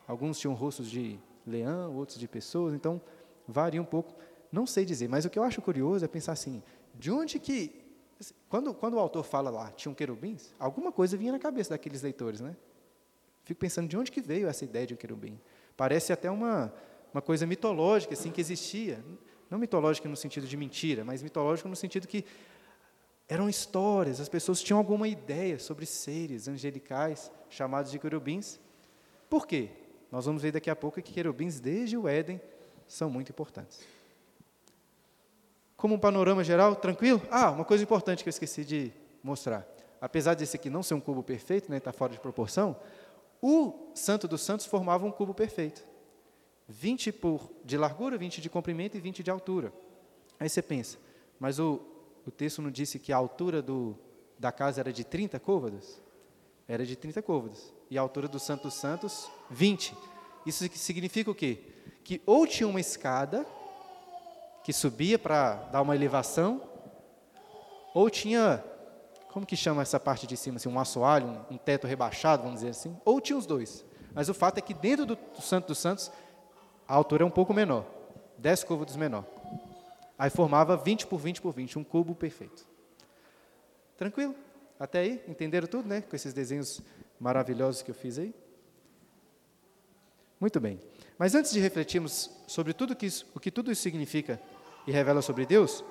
alguns 0.08 0.38
tinham 0.38 0.54
rostos 0.54 0.90
de 0.90 1.20
leão, 1.46 1.94
outros 1.94 2.18
de 2.18 2.26
pessoas, 2.26 2.72
então 2.72 3.02
varia 3.50 3.80
um 3.80 3.84
pouco. 3.84 4.14
Não 4.50 4.66
sei 4.66 4.84
dizer, 4.84 5.08
mas 5.08 5.24
o 5.24 5.30
que 5.30 5.38
eu 5.38 5.42
acho 5.42 5.62
curioso 5.62 6.04
é 6.04 6.08
pensar 6.08 6.32
assim, 6.32 6.62
de 6.94 7.10
onde 7.10 7.38
que 7.38 7.80
quando, 8.48 8.74
quando 8.74 8.94
o 8.94 8.98
autor 8.98 9.24
fala 9.24 9.48
lá, 9.48 9.70
tinham 9.70 9.94
querubins, 9.94 10.54
alguma 10.58 10.92
coisa 10.92 11.16
vinha 11.16 11.32
na 11.32 11.38
cabeça 11.38 11.70
daqueles 11.70 12.02
leitores, 12.02 12.40
né? 12.40 12.54
Fico 13.44 13.58
pensando 13.58 13.88
de 13.88 13.96
onde 13.96 14.12
que 14.12 14.20
veio 14.20 14.46
essa 14.46 14.64
ideia 14.64 14.86
de 14.86 14.94
um 14.94 14.96
querubim. 14.96 15.40
Parece 15.76 16.12
até 16.12 16.30
uma, 16.30 16.72
uma 17.14 17.22
coisa 17.22 17.46
mitológica, 17.46 18.12
assim, 18.12 18.30
que 18.30 18.40
existia. 18.40 19.02
Não 19.48 19.58
mitológica 19.58 20.08
no 20.08 20.16
sentido 20.16 20.46
de 20.46 20.56
mentira, 20.56 21.04
mas 21.04 21.22
mitológica 21.22 21.68
no 21.68 21.74
sentido 21.74 22.06
que 22.06 22.24
eram 23.28 23.48
histórias, 23.48 24.20
as 24.20 24.28
pessoas 24.28 24.62
tinham 24.62 24.78
alguma 24.78 25.08
ideia 25.08 25.58
sobre 25.58 25.86
seres 25.86 26.48
angelicais 26.48 27.30
chamados 27.48 27.90
de 27.90 27.98
querubins. 27.98 28.60
Por 29.28 29.46
quê? 29.46 29.70
Nós 30.10 30.26
vamos 30.26 30.42
ver 30.42 30.52
daqui 30.52 30.68
a 30.68 30.76
pouco 30.76 31.00
que 31.00 31.12
querubins, 31.12 31.60
desde 31.60 31.96
o 31.96 32.08
Éden, 32.08 32.40
são 32.90 33.08
muito 33.08 33.30
importantes. 33.30 33.80
Como 35.76 35.94
um 35.94 35.98
panorama 35.98 36.42
geral, 36.42 36.74
tranquilo? 36.74 37.22
Ah, 37.30 37.50
uma 37.50 37.64
coisa 37.64 37.84
importante 37.84 38.22
que 38.22 38.28
eu 38.28 38.32
esqueci 38.32 38.64
de 38.64 38.92
mostrar. 39.22 39.66
Apesar 40.00 40.34
desse 40.34 40.56
aqui 40.56 40.68
não 40.68 40.82
ser 40.82 40.94
um 40.94 41.00
cubo 41.00 41.22
perfeito, 41.22 41.64
está 41.64 41.74
né, 41.74 41.80
tá 41.80 41.92
fora 41.92 42.12
de 42.12 42.18
proporção, 42.18 42.76
o 43.40 43.92
Santo 43.94 44.26
dos 44.26 44.42
Santos 44.42 44.66
formava 44.66 45.06
um 45.06 45.12
cubo 45.12 45.32
perfeito. 45.32 45.86
20 46.68 47.12
por, 47.12 47.50
de 47.64 47.78
largura, 47.78 48.18
20 48.18 48.40
de 48.40 48.50
comprimento 48.50 48.96
e 48.96 49.00
20 49.00 49.22
de 49.22 49.30
altura. 49.30 49.72
Aí 50.38 50.48
você 50.48 50.60
pensa, 50.60 50.98
mas 51.38 51.58
o, 51.58 51.80
o 52.26 52.30
texto 52.30 52.60
não 52.60 52.70
disse 52.70 52.98
que 52.98 53.12
a 53.12 53.16
altura 53.16 53.62
do, 53.62 53.96
da 54.38 54.50
casa 54.50 54.80
era 54.80 54.92
de 54.92 55.04
30 55.04 55.38
côvados? 55.38 56.00
Era 56.66 56.84
de 56.84 56.96
30 56.96 57.22
côvados. 57.22 57.72
E 57.88 57.96
a 57.96 58.00
altura 58.00 58.26
do 58.26 58.38
Santo 58.38 58.64
dos 58.64 58.74
Santos, 58.74 59.30
20. 59.48 59.96
Isso 60.44 60.68
significa 60.74 61.30
o 61.30 61.34
quê? 61.34 61.69
Que 62.10 62.20
ou 62.26 62.44
tinha 62.44 62.68
uma 62.68 62.80
escada 62.80 63.46
que 64.64 64.72
subia 64.72 65.16
para 65.16 65.54
dar 65.70 65.80
uma 65.80 65.94
elevação, 65.94 66.60
ou 67.94 68.10
tinha, 68.10 68.64
como 69.32 69.46
que 69.46 69.54
chama 69.54 69.82
essa 69.82 70.00
parte 70.00 70.26
de 70.26 70.36
cima, 70.36 70.56
assim, 70.56 70.68
um 70.68 70.80
assoalho, 70.80 71.28
um, 71.28 71.54
um 71.54 71.56
teto 71.56 71.86
rebaixado, 71.86 72.42
vamos 72.42 72.58
dizer 72.58 72.70
assim, 72.70 73.00
ou 73.04 73.20
tinha 73.20 73.38
os 73.38 73.46
dois. 73.46 73.84
Mas 74.12 74.28
o 74.28 74.34
fato 74.34 74.58
é 74.58 74.60
que 74.60 74.74
dentro 74.74 75.06
do, 75.06 75.14
do 75.14 75.40
Santo 75.40 75.68
dos 75.68 75.78
Santos, 75.78 76.10
a 76.88 76.96
altura 76.96 77.22
é 77.22 77.26
um 77.26 77.30
pouco 77.30 77.54
menor, 77.54 77.86
10 78.38 78.64
côvados 78.64 78.96
menor. 78.96 79.24
Aí 80.18 80.30
formava 80.30 80.76
20 80.76 81.06
por 81.06 81.18
20 81.18 81.40
por 81.40 81.52
20, 81.52 81.78
um 81.78 81.84
cubo 81.84 82.12
perfeito. 82.12 82.66
Tranquilo? 83.96 84.34
Até 84.80 84.98
aí? 84.98 85.22
Entenderam 85.28 85.68
tudo, 85.68 85.88
né? 85.88 86.00
Com 86.00 86.16
esses 86.16 86.34
desenhos 86.34 86.82
maravilhosos 87.20 87.82
que 87.82 87.92
eu 87.92 87.94
fiz 87.94 88.18
aí? 88.18 88.34
Muito 90.40 90.58
bem. 90.58 90.89
Mas 91.20 91.34
antes 91.34 91.52
de 91.52 91.60
refletirmos 91.60 92.30
sobre 92.46 92.72
tudo 92.72 92.96
que 92.96 93.04
isso, 93.04 93.26
o 93.34 93.38
que 93.38 93.50
tudo 93.50 93.70
isso 93.70 93.82
significa 93.82 94.40
e 94.86 94.90
revela 94.90 95.20
sobre 95.20 95.44
Deus, 95.44 95.84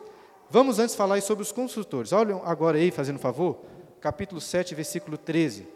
vamos 0.49 0.79
antes 0.79 0.95
falar 0.95 1.21
sobre 1.21 1.43
os 1.43 1.51
construtores. 1.51 2.11
Olhem 2.11 2.41
agora 2.43 2.79
aí, 2.79 2.89
fazendo 2.89 3.19
favor, 3.19 3.63
capítulo 4.01 4.41
7, 4.41 4.73
versículo 4.73 5.19
13. 5.19 5.67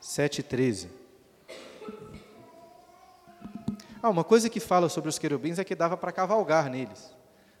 7, 0.00 0.42
13. 0.42 0.90
Ah, 4.02 4.10
uma 4.10 4.24
coisa 4.24 4.50
que 4.50 4.58
fala 4.58 4.88
sobre 4.88 5.10
os 5.10 5.16
querubins 5.16 5.60
é 5.60 5.64
que 5.64 5.76
dava 5.76 5.96
para 5.96 6.10
cavalgar 6.10 6.68
neles. 6.68 7.14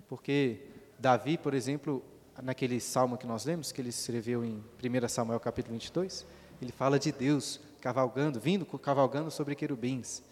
Porque 0.08 0.58
Davi, 0.98 1.38
por 1.38 1.54
exemplo, 1.54 2.02
naquele 2.42 2.80
salmo 2.80 3.16
que 3.16 3.28
nós 3.28 3.44
lemos, 3.44 3.70
que 3.70 3.80
ele 3.80 3.90
escreveu 3.90 4.44
em 4.44 4.60
1 4.82 5.08
Samuel 5.08 5.38
capítulo 5.38 5.74
22, 5.74 6.26
ele 6.60 6.72
fala 6.72 6.98
de 6.98 7.12
Deus 7.12 7.60
cavalgando, 7.80 8.38
vindo 8.38 8.64
cavalgando 8.78 9.30
sobre 9.30 9.54
querubins. 9.54 10.22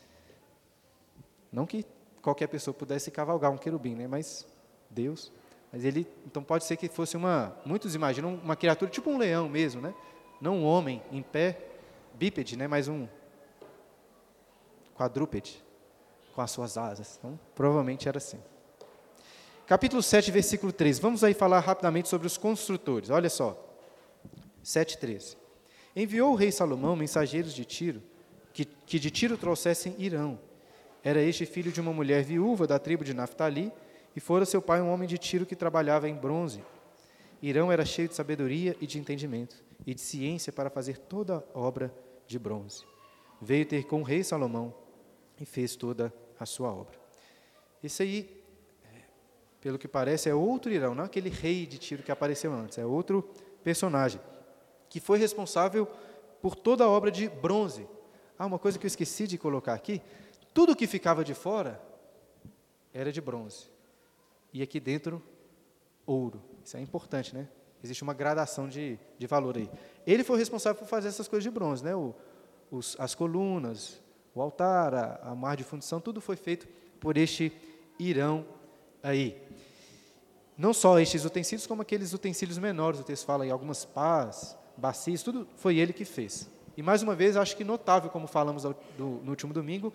Não 1.53 1.67
que 1.67 1.85
qualquer 2.23 2.47
pessoa 2.47 2.75
pudesse 2.75 3.11
cavalgar 3.11 3.51
um 3.51 3.57
querubim, 3.57 3.95
né? 3.95 4.07
Mas 4.07 4.47
Deus. 4.91 5.33
Mas 5.73 5.85
ele, 5.85 6.07
então 6.27 6.43
pode 6.43 6.65
ser 6.65 6.77
que 6.77 6.89
fosse 6.89 7.17
uma, 7.17 7.57
muitos 7.65 7.95
imaginam 7.95 8.35
uma 8.35 8.57
criatura 8.57 8.91
tipo 8.91 9.11
um 9.11 9.19
leão 9.19 9.49
mesmo, 9.49 9.81
né? 9.81 9.95
Não 10.41 10.59
um 10.59 10.65
homem 10.65 11.03
em 11.11 11.23
pé, 11.23 11.59
bípede, 12.15 12.57
né? 12.57 12.67
Mas 12.67 12.89
um 12.89 13.09
quadrúpede 14.95 15.63
com 16.35 16.41
as 16.41 16.51
suas 16.51 16.79
asas. 16.79 17.19
Então, 17.19 17.39
provavelmente 17.55 18.09
era 18.09 18.19
assim. 18.19 18.41
Capítulo 19.67 20.03
7, 20.03 20.31
versículo 20.31 20.73
3. 20.73 20.99
Vamos 20.99 21.23
aí 21.23 21.35
falar 21.35 21.61
rapidamente 21.61 22.09
sobre 22.09 22.27
os 22.27 22.39
construtores. 22.39 23.11
Olha 23.11 23.29
só. 23.29 23.57
7, 24.63 24.99
13. 24.99 25.37
Enviou 25.97 26.33
o 26.33 26.35
rei 26.35 26.53
Salomão 26.53 26.95
mensageiros 26.95 27.55
de 27.55 27.65
Tiro, 27.65 28.03
que, 28.53 28.65
que 28.65 28.99
de 28.99 29.11
Tiro 29.11 29.37
trouxessem 29.37 29.95
Irão. 29.99 30.39
Era 31.03 31.23
este 31.23 31.47
filho 31.47 31.73
de 31.73 31.81
uma 31.81 31.93
mulher 31.93 32.23
viúva 32.23 32.67
da 32.67 32.79
tribo 32.79 33.05
de 33.05 33.15
Naphtali, 33.15 33.73
e 34.15 34.21
fora 34.21 34.45
seu 34.45 34.61
pai 34.61 34.81
um 34.81 34.91
homem 34.91 35.09
de 35.09 35.17
Tiro 35.17 35.47
que 35.47 35.55
trabalhava 35.55 36.09
em 36.09 36.15
bronze. 36.15 36.63
Irão 37.41 37.71
era 37.71 37.85
cheio 37.85 38.09
de 38.09 38.15
sabedoria 38.15 38.77
e 38.81 38.87
de 38.87 38.99
entendimento, 38.99 39.57
e 39.87 39.95
de 39.95 40.01
ciência 40.01 40.53
para 40.53 40.71
fazer 40.71 40.99
toda 40.99 41.45
obra 41.55 41.93
de 42.27 42.39
bronze. 42.39 42.85
Veio 43.41 43.65
ter 43.65 43.85
com 43.85 44.01
o 44.01 44.05
rei 44.05 44.25
Salomão 44.25 44.75
e 45.41 45.45
fez 45.45 45.77
toda 45.77 46.13
a 46.39 46.45
sua 46.45 46.73
obra. 46.73 46.99
Esse 47.83 48.03
aí, 48.03 48.43
pelo 49.61 49.79
que 49.79 49.87
parece, 49.87 50.29
é 50.29 50.35
outro 50.35 50.73
Irão, 50.73 50.95
não 50.95 51.05
aquele 51.05 51.29
rei 51.29 51.65
de 51.65 51.79
Tiro 51.79 52.03
que 52.03 52.11
apareceu 52.11 52.53
antes, 52.53 52.77
é 52.77 52.85
outro 52.85 53.23
personagem 53.63 54.21
que 54.89 55.01
foi 55.01 55.19
responsável 55.19 55.87
por 56.41 56.55
toda 56.55 56.85
a 56.85 56.89
obra 56.89 57.11
de 57.11 57.29
bronze. 57.29 57.87
Ah, 58.39 58.47
uma 58.47 58.59
coisa 58.59 58.79
que 58.79 58.87
eu 58.87 58.89
esqueci 58.89 59.27
de 59.27 59.37
colocar 59.37 59.75
aqui: 59.75 60.01
tudo 60.55 60.77
que 60.77 60.87
ficava 60.87 61.25
de 61.25 61.35
fora 61.35 61.81
era 62.93 63.13
de 63.13 63.21
bronze. 63.21 63.71
E 64.53 64.63
aqui 64.63 64.81
dentro, 64.81 65.23
ouro. 66.07 66.43
Isso 66.65 66.77
é 66.77 66.81
importante, 66.81 67.35
né? 67.35 67.49
Existe 67.83 68.03
uma 68.03 68.15
gradação 68.15 68.69
de, 68.69 68.99
de 69.19 69.27
valor 69.27 69.57
aí. 69.57 69.71
Ele 70.07 70.25
foi 70.25 70.39
responsável 70.39 70.79
por 70.81 70.89
fazer 70.89 71.09
essas 71.09 71.29
coisas 71.29 71.45
de 71.45 71.51
bronze, 71.51 71.85
né? 71.85 71.95
O, 71.95 72.15
os, 72.71 72.97
as 72.99 73.15
colunas, 73.15 74.01
o 74.35 74.41
altar, 74.41 74.95
a, 74.95 75.21
a 75.23 75.35
mar 75.35 75.57
de 75.57 75.65
fundição, 75.65 76.01
tudo 76.01 76.21
foi 76.21 76.37
feito 76.37 76.67
por 76.99 77.17
este 77.17 77.53
Irão 77.99 78.45
aí. 79.03 79.41
Não 80.57 80.73
só 80.73 80.99
estes 80.99 81.25
utensílios, 81.25 81.67
como 81.67 81.83
aqueles 81.83 82.13
utensílios 82.13 82.59
menores. 82.59 83.01
O 83.01 83.05
texto 83.05 83.25
fala 83.25 83.47
em 83.47 83.51
algumas 83.51 83.85
pás, 83.85 84.57
bacias, 84.79 85.23
tudo 85.23 85.47
foi 85.57 85.77
ele 85.77 85.93
que 85.93 86.05
fez. 86.05 86.49
E 86.77 86.83
mais 86.83 87.03
uma 87.03 87.15
vez, 87.15 87.37
acho 87.37 87.57
que 87.57 87.65
notável, 87.65 88.09
como 88.09 88.27
falamos 88.27 88.63
do, 88.63 89.21
no 89.23 89.31
último 89.31 89.53
domingo, 89.53 89.93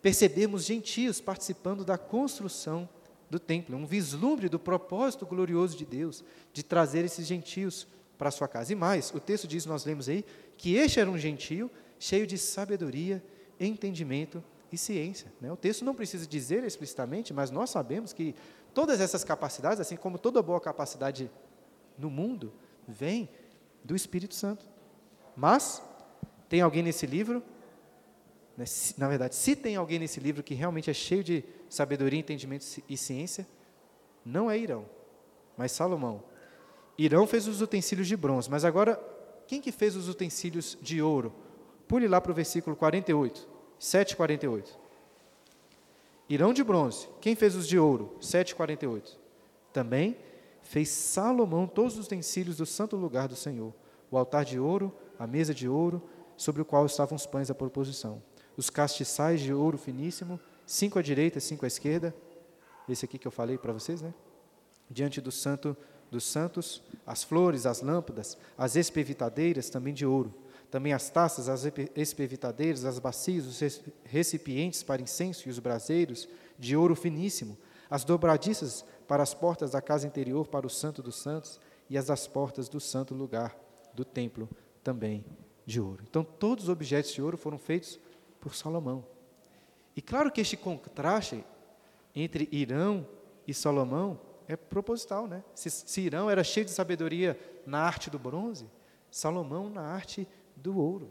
percebemos 0.00 0.64
gentios 0.64 1.20
participando 1.20 1.84
da 1.84 1.98
construção 1.98 2.88
do 3.28 3.38
templo, 3.38 3.76
um 3.76 3.84
vislumbre 3.84 4.48
do 4.48 4.58
propósito 4.58 5.26
glorioso 5.26 5.76
de 5.76 5.84
Deus 5.84 6.24
de 6.52 6.62
trazer 6.62 7.04
esses 7.04 7.26
gentios 7.26 7.86
para 8.16 8.30
sua 8.30 8.48
casa. 8.48 8.72
E 8.72 8.76
mais, 8.76 9.12
o 9.14 9.20
texto 9.20 9.46
diz, 9.46 9.66
nós 9.66 9.84
lemos 9.84 10.08
aí, 10.08 10.24
que 10.56 10.74
este 10.76 10.98
era 10.98 11.10
um 11.10 11.18
gentio 11.18 11.70
cheio 11.98 12.26
de 12.26 12.38
sabedoria, 12.38 13.22
entendimento 13.60 14.42
e 14.72 14.78
ciência. 14.78 15.30
Né? 15.40 15.52
O 15.52 15.56
texto 15.56 15.84
não 15.84 15.94
precisa 15.94 16.26
dizer 16.26 16.64
explicitamente, 16.64 17.34
mas 17.34 17.50
nós 17.50 17.68
sabemos 17.68 18.12
que 18.14 18.34
todas 18.72 19.00
essas 19.00 19.24
capacidades, 19.24 19.80
assim 19.80 19.96
como 19.96 20.18
toda 20.18 20.40
boa 20.40 20.60
capacidade 20.60 21.30
no 21.98 22.08
mundo, 22.08 22.52
vem 22.86 23.28
do 23.88 23.96
Espírito 23.96 24.34
Santo. 24.34 24.66
Mas, 25.34 25.82
tem 26.46 26.60
alguém 26.60 26.82
nesse 26.82 27.06
livro, 27.06 27.42
né, 28.54 28.66
se, 28.66 29.00
na 29.00 29.08
verdade, 29.08 29.34
se 29.34 29.56
tem 29.56 29.76
alguém 29.76 29.98
nesse 29.98 30.20
livro 30.20 30.42
que 30.42 30.54
realmente 30.54 30.90
é 30.90 30.92
cheio 30.92 31.24
de 31.24 31.42
sabedoria, 31.70 32.20
entendimento 32.20 32.66
e 32.86 32.96
ciência, 32.98 33.46
não 34.24 34.50
é 34.50 34.58
Irão, 34.58 34.84
mas 35.56 35.72
Salomão. 35.72 36.22
Irão 36.98 37.26
fez 37.26 37.48
os 37.48 37.62
utensílios 37.62 38.06
de 38.06 38.16
bronze, 38.16 38.50
mas 38.50 38.62
agora, 38.62 39.02
quem 39.46 39.58
que 39.58 39.72
fez 39.72 39.96
os 39.96 40.06
utensílios 40.06 40.76
de 40.82 41.00
ouro? 41.00 41.34
Pule 41.86 42.06
lá 42.06 42.20
para 42.20 42.32
o 42.32 42.34
versículo 42.34 42.76
48, 42.76 43.48
7,48. 43.80 44.68
Irão 46.28 46.52
de 46.52 46.62
bronze, 46.62 47.08
quem 47.22 47.34
fez 47.34 47.54
os 47.56 47.66
de 47.66 47.78
ouro? 47.78 48.18
7,48. 48.20 49.16
Também 49.72 50.14
fez 50.68 50.90
Salomão 50.90 51.66
todos 51.66 51.96
os 51.96 52.04
utensílios 52.04 52.58
do 52.58 52.66
santo 52.66 52.94
lugar 52.94 53.26
do 53.26 53.34
Senhor, 53.34 53.72
o 54.10 54.18
altar 54.18 54.44
de 54.44 54.60
ouro, 54.60 54.94
a 55.18 55.26
mesa 55.26 55.54
de 55.54 55.66
ouro, 55.66 56.02
sobre 56.36 56.60
o 56.60 56.64
qual 56.64 56.84
estavam 56.84 57.16
os 57.16 57.24
pães 57.24 57.48
da 57.48 57.54
proposição, 57.54 58.22
os 58.54 58.68
castiçais 58.68 59.40
de 59.40 59.52
ouro 59.52 59.78
finíssimo, 59.78 60.38
cinco 60.66 60.98
à 60.98 61.02
direita, 61.02 61.40
cinco 61.40 61.64
à 61.64 61.68
esquerda, 61.68 62.14
esse 62.86 63.02
aqui 63.06 63.16
que 63.16 63.26
eu 63.26 63.32
falei 63.32 63.56
para 63.56 63.72
vocês, 63.72 64.02
né? 64.02 64.12
Diante 64.90 65.22
do 65.22 65.32
santo 65.32 65.74
dos 66.10 66.24
santos, 66.24 66.82
as 67.06 67.22
flores, 67.22 67.64
as 67.64 67.80
lâmpadas, 67.80 68.36
as 68.56 68.76
espevitadeiras 68.76 69.70
também 69.70 69.94
de 69.94 70.04
ouro, 70.04 70.34
também 70.70 70.92
as 70.92 71.08
taças, 71.08 71.48
as 71.48 71.64
espevitadeiras, 71.96 72.84
as 72.84 72.98
bacias, 72.98 73.46
os 73.46 73.82
recipientes 74.04 74.82
para 74.82 75.00
incenso 75.00 75.48
e 75.48 75.50
os 75.50 75.58
braseiros 75.58 76.28
de 76.58 76.76
ouro 76.76 76.94
finíssimo, 76.94 77.56
as 77.90 78.04
dobradiças 78.04 78.84
para 79.08 79.22
as 79.22 79.32
portas 79.32 79.70
da 79.70 79.80
casa 79.80 80.06
interior 80.06 80.46
para 80.46 80.66
o 80.66 80.70
santo 80.70 81.02
dos 81.02 81.16
santos 81.16 81.58
e 81.88 81.96
as 81.96 82.06
das 82.06 82.26
portas 82.26 82.68
do 82.68 82.78
santo 82.78 83.14
lugar 83.14 83.56
do 83.94 84.04
templo 84.04 84.48
também 84.84 85.24
de 85.64 85.80
ouro. 85.80 86.04
Então 86.08 86.22
todos 86.22 86.64
os 86.64 86.70
objetos 86.70 87.12
de 87.12 87.22
ouro 87.22 87.38
foram 87.38 87.58
feitos 87.58 87.98
por 88.38 88.54
Salomão. 88.54 89.04
E 89.96 90.02
claro 90.02 90.30
que 90.30 90.42
este 90.42 90.56
contraste 90.56 91.42
entre 92.14 92.48
Irão 92.52 93.06
e 93.46 93.54
Salomão 93.54 94.20
é 94.46 94.56
proposital, 94.56 95.26
né? 95.26 95.42
Se, 95.54 95.70
se 95.70 96.00
Irão 96.02 96.30
era 96.30 96.44
cheio 96.44 96.66
de 96.66 96.72
sabedoria 96.72 97.38
na 97.66 97.80
arte 97.80 98.10
do 98.10 98.18
bronze, 98.18 98.70
Salomão 99.10 99.70
na 99.70 99.82
arte 99.82 100.28
do 100.54 100.78
ouro. 100.78 101.10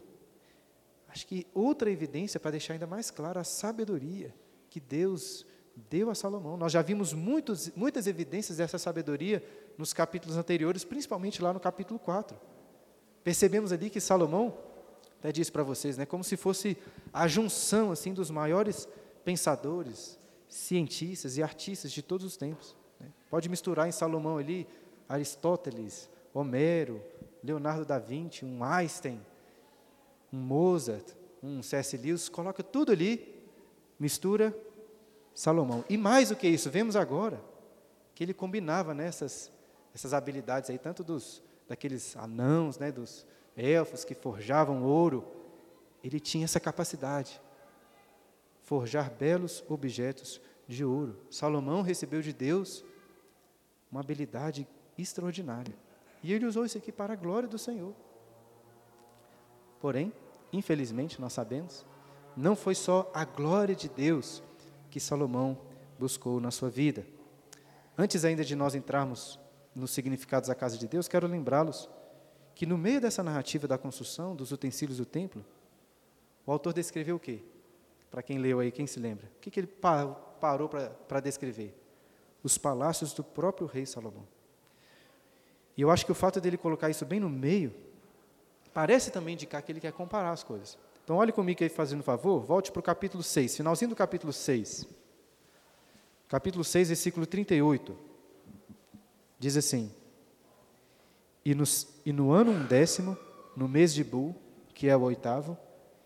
Acho 1.08 1.26
que 1.26 1.46
outra 1.52 1.90
evidência 1.90 2.38
para 2.38 2.52
deixar 2.52 2.74
ainda 2.74 2.86
mais 2.86 3.10
clara 3.10 3.40
a 3.40 3.44
sabedoria 3.44 4.34
que 4.70 4.78
Deus 4.78 5.44
deu 5.90 6.10
a 6.10 6.14
Salomão. 6.14 6.56
Nós 6.56 6.72
já 6.72 6.82
vimos 6.82 7.12
muitos, 7.12 7.70
muitas 7.76 8.06
evidências 8.06 8.58
dessa 8.58 8.78
sabedoria 8.78 9.42
nos 9.76 9.92
capítulos 9.92 10.36
anteriores, 10.36 10.84
principalmente 10.84 11.42
lá 11.42 11.52
no 11.52 11.60
capítulo 11.60 11.98
4. 12.00 12.36
Percebemos 13.22 13.72
ali 13.72 13.90
que 13.90 14.00
Salomão, 14.00 14.56
até 15.18 15.30
disse 15.30 15.52
para 15.52 15.62
vocês, 15.62 15.96
né, 15.96 16.06
como 16.06 16.24
se 16.24 16.36
fosse 16.36 16.76
a 17.12 17.28
junção 17.28 17.92
assim 17.92 18.12
dos 18.12 18.30
maiores 18.30 18.88
pensadores, 19.24 20.18
cientistas 20.48 21.36
e 21.36 21.42
artistas 21.42 21.92
de 21.92 22.02
todos 22.02 22.26
os 22.26 22.36
tempos. 22.36 22.74
Né? 22.98 23.08
Pode 23.30 23.48
misturar 23.48 23.86
em 23.86 23.92
Salomão 23.92 24.38
ali 24.38 24.66
Aristóteles, 25.08 26.08
Homero, 26.32 27.02
Leonardo 27.42 27.84
da 27.84 27.98
Vinci, 27.98 28.44
um 28.44 28.64
Einstein, 28.64 29.20
um 30.32 30.38
Mozart, 30.38 31.06
um 31.42 31.62
C.S. 31.62 31.96
Lewis, 31.96 32.28
coloca 32.28 32.62
tudo 32.62 32.92
ali, 32.92 33.34
mistura 33.98 34.54
Salomão. 35.38 35.84
E 35.88 35.96
mais 35.96 36.30
do 36.30 36.36
que 36.36 36.48
isso, 36.48 36.68
vemos 36.68 36.96
agora 36.96 37.40
que 38.12 38.24
ele 38.24 38.34
combinava 38.34 38.92
nessas 38.92 39.52
essas 39.94 40.12
habilidades 40.12 40.68
aí, 40.68 40.78
tanto 40.78 41.04
dos 41.04 41.40
daqueles 41.68 42.16
anãos, 42.16 42.76
né, 42.76 42.90
dos 42.90 43.24
elfos 43.56 44.04
que 44.04 44.14
forjavam 44.14 44.82
ouro, 44.82 45.24
ele 46.02 46.18
tinha 46.18 46.44
essa 46.44 46.58
capacidade, 46.58 47.40
forjar 48.62 49.12
belos 49.12 49.62
objetos 49.68 50.40
de 50.66 50.84
ouro. 50.84 51.16
Salomão 51.30 51.82
recebeu 51.82 52.20
de 52.20 52.32
Deus 52.32 52.84
uma 53.92 54.00
habilidade 54.00 54.66
extraordinária. 54.98 55.74
E 56.20 56.32
ele 56.32 56.46
usou 56.46 56.64
isso 56.64 56.78
aqui 56.78 56.90
para 56.90 57.12
a 57.12 57.16
glória 57.16 57.48
do 57.48 57.58
Senhor. 57.58 57.94
Porém, 59.78 60.12
infelizmente, 60.52 61.20
nós 61.20 61.32
sabemos, 61.32 61.86
não 62.36 62.56
foi 62.56 62.74
só 62.74 63.08
a 63.14 63.24
glória 63.24 63.76
de 63.76 63.88
Deus 63.88 64.42
que 64.90 65.00
Salomão 65.00 65.58
buscou 65.98 66.40
na 66.40 66.50
sua 66.50 66.70
vida. 66.70 67.06
Antes 67.96 68.24
ainda 68.24 68.44
de 68.44 68.54
nós 68.54 68.74
entrarmos 68.74 69.38
nos 69.74 69.90
significados 69.90 70.48
da 70.48 70.54
casa 70.54 70.78
de 70.78 70.86
Deus, 70.86 71.08
quero 71.08 71.26
lembrá-los 71.26 71.88
que 72.54 72.66
no 72.66 72.76
meio 72.76 73.00
dessa 73.00 73.22
narrativa 73.22 73.68
da 73.68 73.78
construção 73.78 74.34
dos 74.34 74.50
utensílios 74.52 74.98
do 74.98 75.04
templo, 75.04 75.44
o 76.44 76.50
autor 76.50 76.72
descreveu 76.72 77.16
o 77.16 77.20
quê? 77.20 77.40
Para 78.10 78.22
quem 78.22 78.38
leu 78.38 78.58
aí, 78.58 78.72
quem 78.72 78.86
se 78.86 78.98
lembra? 78.98 79.26
O 79.36 79.40
que, 79.40 79.50
que 79.50 79.60
ele 79.60 79.66
parou 79.66 80.68
para 80.68 81.20
descrever? 81.20 81.78
Os 82.42 82.56
palácios 82.56 83.12
do 83.12 83.22
próprio 83.22 83.66
rei 83.66 83.84
Salomão. 83.84 84.26
E 85.76 85.82
eu 85.82 85.90
acho 85.90 86.04
que 86.04 86.10
o 86.10 86.14
fato 86.14 86.40
dele 86.40 86.56
colocar 86.56 86.90
isso 86.90 87.04
bem 87.04 87.20
no 87.20 87.28
meio, 87.28 87.72
parece 88.74 89.10
também 89.12 89.34
indicar 89.34 89.62
que 89.62 89.70
ele 89.70 89.80
quer 89.80 89.92
comparar 89.92 90.30
as 90.30 90.42
coisas. 90.42 90.76
Então, 91.08 91.16
olhe 91.16 91.32
comigo 91.32 91.62
aí, 91.62 91.70
fazendo 91.70 92.02
favor, 92.02 92.38
volte 92.40 92.70
para 92.70 92.80
o 92.80 92.82
capítulo 92.82 93.22
6, 93.22 93.56
finalzinho 93.56 93.88
do 93.88 93.96
capítulo 93.96 94.30
6. 94.30 94.86
Capítulo 96.28 96.62
6, 96.62 96.88
versículo 96.88 97.24
38. 97.24 97.96
Diz 99.38 99.56
assim: 99.56 99.90
E 101.42 101.54
no, 101.54 101.64
e 102.04 102.12
no 102.12 102.30
ano 102.30 102.52
undécimo, 102.52 103.16
no 103.56 103.66
mês 103.66 103.94
de 103.94 104.04
Bu, 104.04 104.34
que 104.74 104.86
é 104.86 104.94
o 104.94 105.00
oitavo, 105.00 105.56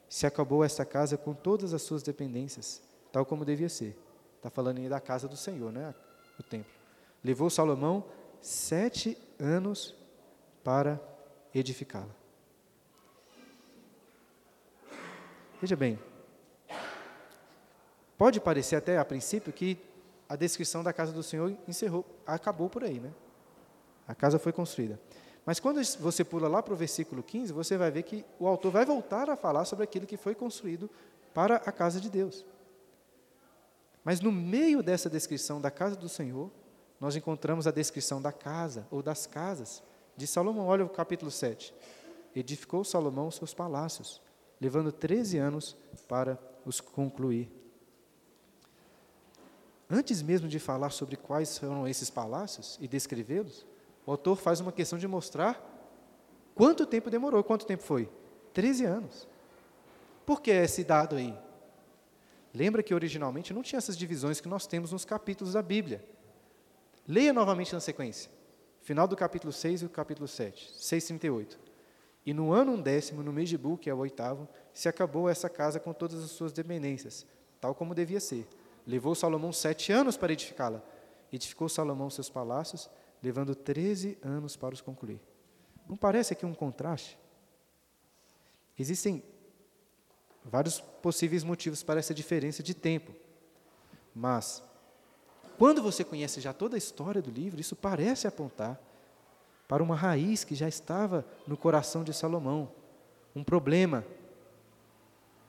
se 0.08 0.24
acabou 0.24 0.62
esta 0.62 0.84
casa 0.84 1.16
com 1.16 1.34
todas 1.34 1.74
as 1.74 1.82
suas 1.82 2.04
dependências, 2.04 2.80
tal 3.10 3.26
como 3.26 3.44
devia 3.44 3.68
ser. 3.68 3.98
Está 4.36 4.50
falando 4.50 4.78
aí 4.78 4.88
da 4.88 5.00
casa 5.00 5.26
do 5.26 5.36
Senhor, 5.36 5.72
né? 5.72 5.92
O 6.38 6.44
templo. 6.44 6.70
Levou 7.24 7.50
Salomão 7.50 8.04
sete 8.40 9.18
anos 9.40 9.96
para 10.62 11.00
edificá-la. 11.52 12.21
Veja 15.62 15.76
bem, 15.76 15.96
pode 18.18 18.40
parecer 18.40 18.74
até 18.74 18.98
a 18.98 19.04
princípio 19.04 19.52
que 19.52 19.78
a 20.28 20.34
descrição 20.34 20.82
da 20.82 20.92
casa 20.92 21.12
do 21.12 21.22
Senhor 21.22 21.56
encerrou, 21.68 22.04
acabou 22.26 22.68
por 22.68 22.82
aí, 22.82 22.98
né? 22.98 23.12
A 24.08 24.12
casa 24.12 24.40
foi 24.40 24.52
construída. 24.52 24.98
Mas 25.46 25.60
quando 25.60 25.80
você 26.00 26.24
pula 26.24 26.48
lá 26.48 26.60
para 26.60 26.74
o 26.74 26.76
versículo 26.76 27.22
15, 27.22 27.52
você 27.52 27.76
vai 27.76 27.92
ver 27.92 28.02
que 28.02 28.24
o 28.40 28.48
autor 28.48 28.72
vai 28.72 28.84
voltar 28.84 29.30
a 29.30 29.36
falar 29.36 29.64
sobre 29.64 29.84
aquilo 29.84 30.04
que 30.04 30.16
foi 30.16 30.34
construído 30.34 30.90
para 31.32 31.58
a 31.58 31.70
casa 31.70 32.00
de 32.00 32.10
Deus. 32.10 32.44
Mas 34.02 34.20
no 34.20 34.32
meio 34.32 34.82
dessa 34.82 35.08
descrição 35.08 35.60
da 35.60 35.70
casa 35.70 35.94
do 35.94 36.08
Senhor, 36.08 36.50
nós 36.98 37.14
encontramos 37.14 37.68
a 37.68 37.70
descrição 37.70 38.20
da 38.20 38.32
casa 38.32 38.84
ou 38.90 39.00
das 39.00 39.28
casas 39.28 39.80
de 40.16 40.26
Salomão. 40.26 40.66
Olha 40.66 40.84
o 40.84 40.88
capítulo 40.88 41.30
7. 41.30 41.72
Edificou 42.34 42.82
Salomão 42.82 43.30
seus 43.30 43.54
palácios, 43.54 44.20
levando 44.62 44.92
13 44.92 45.38
anos 45.38 45.76
para 46.06 46.38
os 46.64 46.80
concluir. 46.80 47.50
Antes 49.90 50.22
mesmo 50.22 50.46
de 50.46 50.60
falar 50.60 50.90
sobre 50.90 51.16
quais 51.16 51.58
foram 51.58 51.88
esses 51.88 52.08
palácios 52.08 52.78
e 52.80 52.86
descrevê-los, 52.86 53.66
o 54.06 54.12
autor 54.12 54.36
faz 54.36 54.60
uma 54.60 54.70
questão 54.70 54.96
de 55.00 55.08
mostrar 55.08 55.60
quanto 56.54 56.86
tempo 56.86 57.10
demorou. 57.10 57.42
Quanto 57.42 57.66
tempo 57.66 57.82
foi? 57.82 58.08
13 58.54 58.84
anos. 58.84 59.26
Por 60.24 60.40
que 60.40 60.52
esse 60.52 60.84
dado 60.84 61.16
aí? 61.16 61.36
Lembra 62.54 62.84
que 62.84 62.94
originalmente 62.94 63.52
não 63.52 63.64
tinha 63.64 63.78
essas 63.78 63.96
divisões 63.96 64.40
que 64.40 64.48
nós 64.48 64.64
temos 64.64 64.92
nos 64.92 65.04
capítulos 65.04 65.54
da 65.54 65.62
Bíblia. 65.62 66.04
Leia 67.08 67.32
novamente 67.32 67.72
na 67.72 67.80
sequência. 67.80 68.30
Final 68.80 69.08
do 69.08 69.16
capítulo 69.16 69.52
6 69.52 69.82
e 69.82 69.86
o 69.86 69.88
capítulo 69.88 70.28
7, 70.28 70.72
6,38. 70.74 71.71
E 72.24 72.32
no 72.32 72.52
ano 72.52 72.72
undécimo, 72.72 73.22
no 73.22 73.32
mês 73.32 73.48
de 73.48 73.58
Bu, 73.58 73.76
que 73.76 73.90
é 73.90 73.94
o 73.94 73.98
oitavo, 73.98 74.48
se 74.72 74.88
acabou 74.88 75.28
essa 75.28 75.48
casa 75.48 75.80
com 75.80 75.92
todas 75.92 76.22
as 76.22 76.30
suas 76.30 76.52
dependências, 76.52 77.26
tal 77.60 77.74
como 77.74 77.94
devia 77.94 78.20
ser. 78.20 78.46
Levou 78.86 79.14
Salomão 79.14 79.52
sete 79.52 79.92
anos 79.92 80.16
para 80.16 80.32
edificá-la. 80.32 80.82
Edificou 81.32 81.68
Salomão 81.68 82.10
seus 82.10 82.28
palácios 82.30 82.88
levando 83.22 83.54
13 83.54 84.18
anos 84.22 84.56
para 84.56 84.74
os 84.74 84.80
concluir. 84.80 85.20
Não 85.88 85.96
parece 85.96 86.32
aqui 86.32 86.44
um 86.44 86.54
contraste? 86.54 87.18
Existem 88.78 89.22
vários 90.44 90.80
possíveis 90.80 91.44
motivos 91.44 91.82
para 91.82 92.00
essa 92.00 92.12
diferença 92.12 92.62
de 92.62 92.74
tempo. 92.74 93.12
Mas, 94.14 94.62
quando 95.56 95.82
você 95.82 96.02
conhece 96.02 96.40
já 96.40 96.52
toda 96.52 96.76
a 96.76 96.78
história 96.78 97.22
do 97.22 97.30
livro, 97.30 97.60
isso 97.60 97.76
parece 97.76 98.26
apontar 98.26 98.80
para 99.72 99.82
uma 99.82 99.96
raiz 99.96 100.44
que 100.44 100.54
já 100.54 100.68
estava 100.68 101.24
no 101.46 101.56
coração 101.56 102.04
de 102.04 102.12
Salomão, 102.12 102.68
um 103.34 103.42
problema 103.42 104.04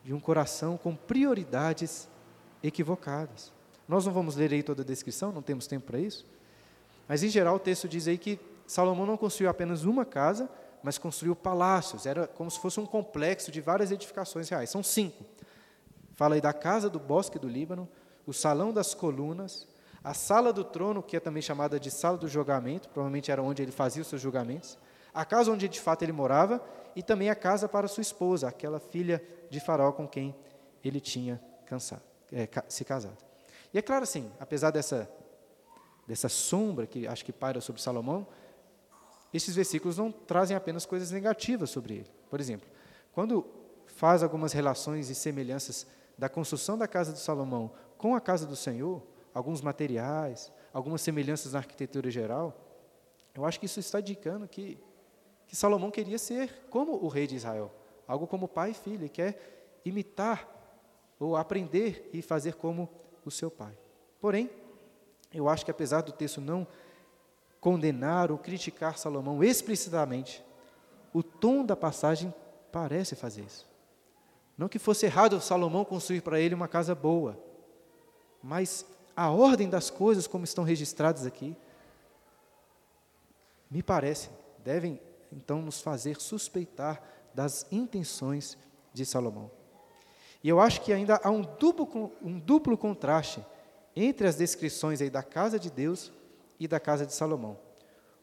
de 0.02 0.14
um 0.14 0.20
coração 0.22 0.78
com 0.78 0.96
prioridades 0.96 2.08
equivocadas. 2.64 3.52
Nós 3.86 4.06
não 4.06 4.14
vamos 4.14 4.38
ler 4.38 4.54
aí 4.54 4.64
toda 4.64 4.82
a 4.82 4.86
descrição, 4.86 5.34
não 5.34 5.42
temos 5.42 5.68
tempo 5.68 5.88
para 5.88 6.00
isso. 6.00 6.26
Mas, 7.06 7.22
em 7.22 7.28
geral, 7.28 7.58
o 7.58 7.60
texto 7.60 7.86
diz 7.86 8.08
aí 8.08 8.18
que 8.18 8.40
Salomão 8.66 9.06
não 9.06 9.18
construiu 9.18 9.50
apenas 9.50 9.84
uma 9.84 10.06
casa, 10.06 10.50
mas 10.82 10.98
construiu 10.98 11.36
palácios. 11.36 12.06
Era 12.06 12.26
como 12.26 12.50
se 12.50 12.62
fosse 12.62 12.80
um 12.80 12.86
complexo 12.86 13.52
de 13.52 13.60
várias 13.60 13.92
edificações 13.92 14.48
reais. 14.48 14.70
São 14.70 14.82
cinco. 14.82 15.26
Fala 16.14 16.36
aí 16.36 16.40
da 16.40 16.54
casa 16.54 16.90
do 16.90 16.98
bosque 16.98 17.38
do 17.38 17.50
Líbano, 17.50 17.90
o 18.26 18.32
salão 18.32 18.72
das 18.72 18.94
colunas, 18.94 19.68
a 20.04 20.14
sala 20.14 20.52
do 20.52 20.64
trono, 20.64 21.02
que 21.02 21.16
é 21.16 21.20
também 21.20 21.42
chamada 21.42 21.80
de 21.80 21.90
sala 21.90 22.18
do 22.18 22.28
julgamento, 22.28 22.90
provavelmente 22.90 23.32
era 23.32 23.42
onde 23.42 23.62
ele 23.62 23.72
fazia 23.72 24.02
os 24.02 24.08
seus 24.08 24.22
julgamentos, 24.22 24.78
a 25.14 25.24
casa 25.24 25.52
onde 25.52 25.70
de 25.70 25.80
fato 25.80 26.04
ele 26.04 26.12
morava 26.12 26.62
e 26.96 27.02
também 27.02 27.30
a 27.30 27.36
casa 27.36 27.70
para 27.70 27.88
sua 27.88 28.02
esposa, 28.02 28.48
aquela 28.48 28.80
filha 28.80 29.24
de 29.50 29.60
Faraó 29.60 29.92
com 29.92 30.08
quem 30.08 30.36
ele 30.84 31.00
tinha 31.00 31.42
cansado, 31.66 32.02
é, 32.32 32.48
se 32.68 32.84
casado. 32.84 33.18
E 33.74 33.78
é 33.78 33.82
claro 33.82 34.04
assim, 34.04 34.30
apesar 34.40 34.72
dessa, 34.72 35.10
dessa 36.06 36.28
sombra 36.28 36.86
que 36.86 37.08
acho 37.08 37.24
que 37.24 37.32
paira 37.32 37.62
sobre 37.62 37.82
Salomão, 37.82 38.28
esses 39.34 39.56
versículos 39.56 39.98
não 39.98 40.12
trazem 40.12 40.56
apenas 40.56 40.86
coisas 40.86 41.12
negativas 41.12 41.70
sobre 41.70 41.96
ele. 41.96 42.12
Por 42.30 42.40
exemplo, 42.40 42.68
quando 43.14 43.46
faz 43.88 44.22
algumas 44.22 44.52
relações 44.52 45.10
e 45.10 45.16
semelhanças 45.16 45.88
da 46.18 46.28
construção 46.28 46.78
da 46.78 46.88
casa 46.88 47.14
de 47.14 47.20
Salomão 47.20 47.72
com 47.98 48.16
a 48.16 48.22
casa 48.22 48.46
do 48.46 48.56
Senhor, 48.56 49.02
alguns 49.34 49.62
materiais, 49.62 50.52
algumas 50.74 51.02
semelhanças 51.02 51.54
na 51.54 51.60
arquitetura 51.60 52.10
geral, 52.12 52.56
eu 53.34 53.46
acho 53.46 53.60
que 53.60 53.66
isso 53.66 53.80
está 53.80 54.00
indicando 54.00 54.48
que 54.48 54.78
que 55.54 55.56
Salomão 55.56 55.92
queria 55.92 56.18
ser 56.18 56.66
como 56.70 56.94
o 56.94 57.08
rei 57.08 57.28
de 57.28 57.36
Israel, 57.36 57.72
algo 58.08 58.26
como 58.26 58.48
pai 58.48 58.72
e 58.72 58.74
filho, 58.74 59.08
quer 59.08 59.80
imitar 59.86 60.50
ou 61.20 61.36
aprender 61.36 62.10
e 62.12 62.24
fazer 62.24 62.56
como 62.56 62.90
o 63.24 63.30
seu 63.30 63.52
pai. 63.52 63.78
Porém, 64.20 64.50
eu 65.32 65.48
acho 65.48 65.64
que 65.64 65.70
apesar 65.70 66.02
do 66.02 66.12
texto 66.12 66.42
não 66.42 66.68
condenar 67.60 68.32
ou 68.32 68.38
criticar 68.40 68.98
Salomão 68.98 69.44
explicitamente, 69.44 70.44
o 71.14 71.22
tom 71.22 71.64
da 71.64 71.76
passagem 71.76 72.34
parece 72.72 73.16
fazer 73.16 73.44
isso. 73.44 73.70
Não 74.58 74.68
que 74.68 74.80
fosse 74.80 75.06
errado 75.06 75.40
Salomão 75.40 75.86
construir 75.86 76.22
para 76.22 76.40
ele 76.40 76.56
uma 76.56 76.68
casa 76.68 76.96
boa, 76.96 77.38
mas 78.42 78.86
a 79.16 79.30
ordem 79.30 79.70
das 79.70 79.90
coisas 79.90 80.28
como 80.28 80.44
estão 80.44 80.64
registradas 80.64 81.26
aqui, 81.26 81.56
me 83.70 83.82
parece, 83.82 84.30
devem 84.64 85.00
então 85.32 85.62
nos 85.62 85.82
fazer 85.82 86.22
suspeitar 86.22 87.02
das 87.34 87.66
intenções 87.72 88.58
de 88.94 89.06
Salomão. 89.06 89.50
E 90.44 90.50
eu 90.50 90.60
acho 90.60 90.82
que 90.82 90.92
ainda 90.92 91.20
há 91.24 91.32
um 91.32 91.42
duplo, 91.42 92.12
um 92.22 92.38
duplo 92.38 92.78
contraste 92.78 93.44
entre 93.96 94.28
as 94.28 94.36
descrições 94.36 95.02
aí 95.02 95.10
da 95.10 95.24
casa 95.24 95.58
de 95.58 95.72
Deus 95.72 96.12
e 96.60 96.68
da 96.68 96.80
casa 96.80 97.06
de 97.06 97.14
Salomão. 97.14 97.58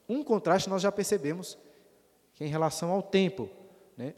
Um 0.09 0.23
contraste 0.23 0.69
nós 0.69 0.83
já 0.83 0.93
percebemos, 0.93 1.57
que 2.35 2.45
é 2.45 2.47
em 2.47 2.51
relação 2.51 2.91
ao 2.91 3.03
tempo. 3.03 3.49
Né? 3.97 4.15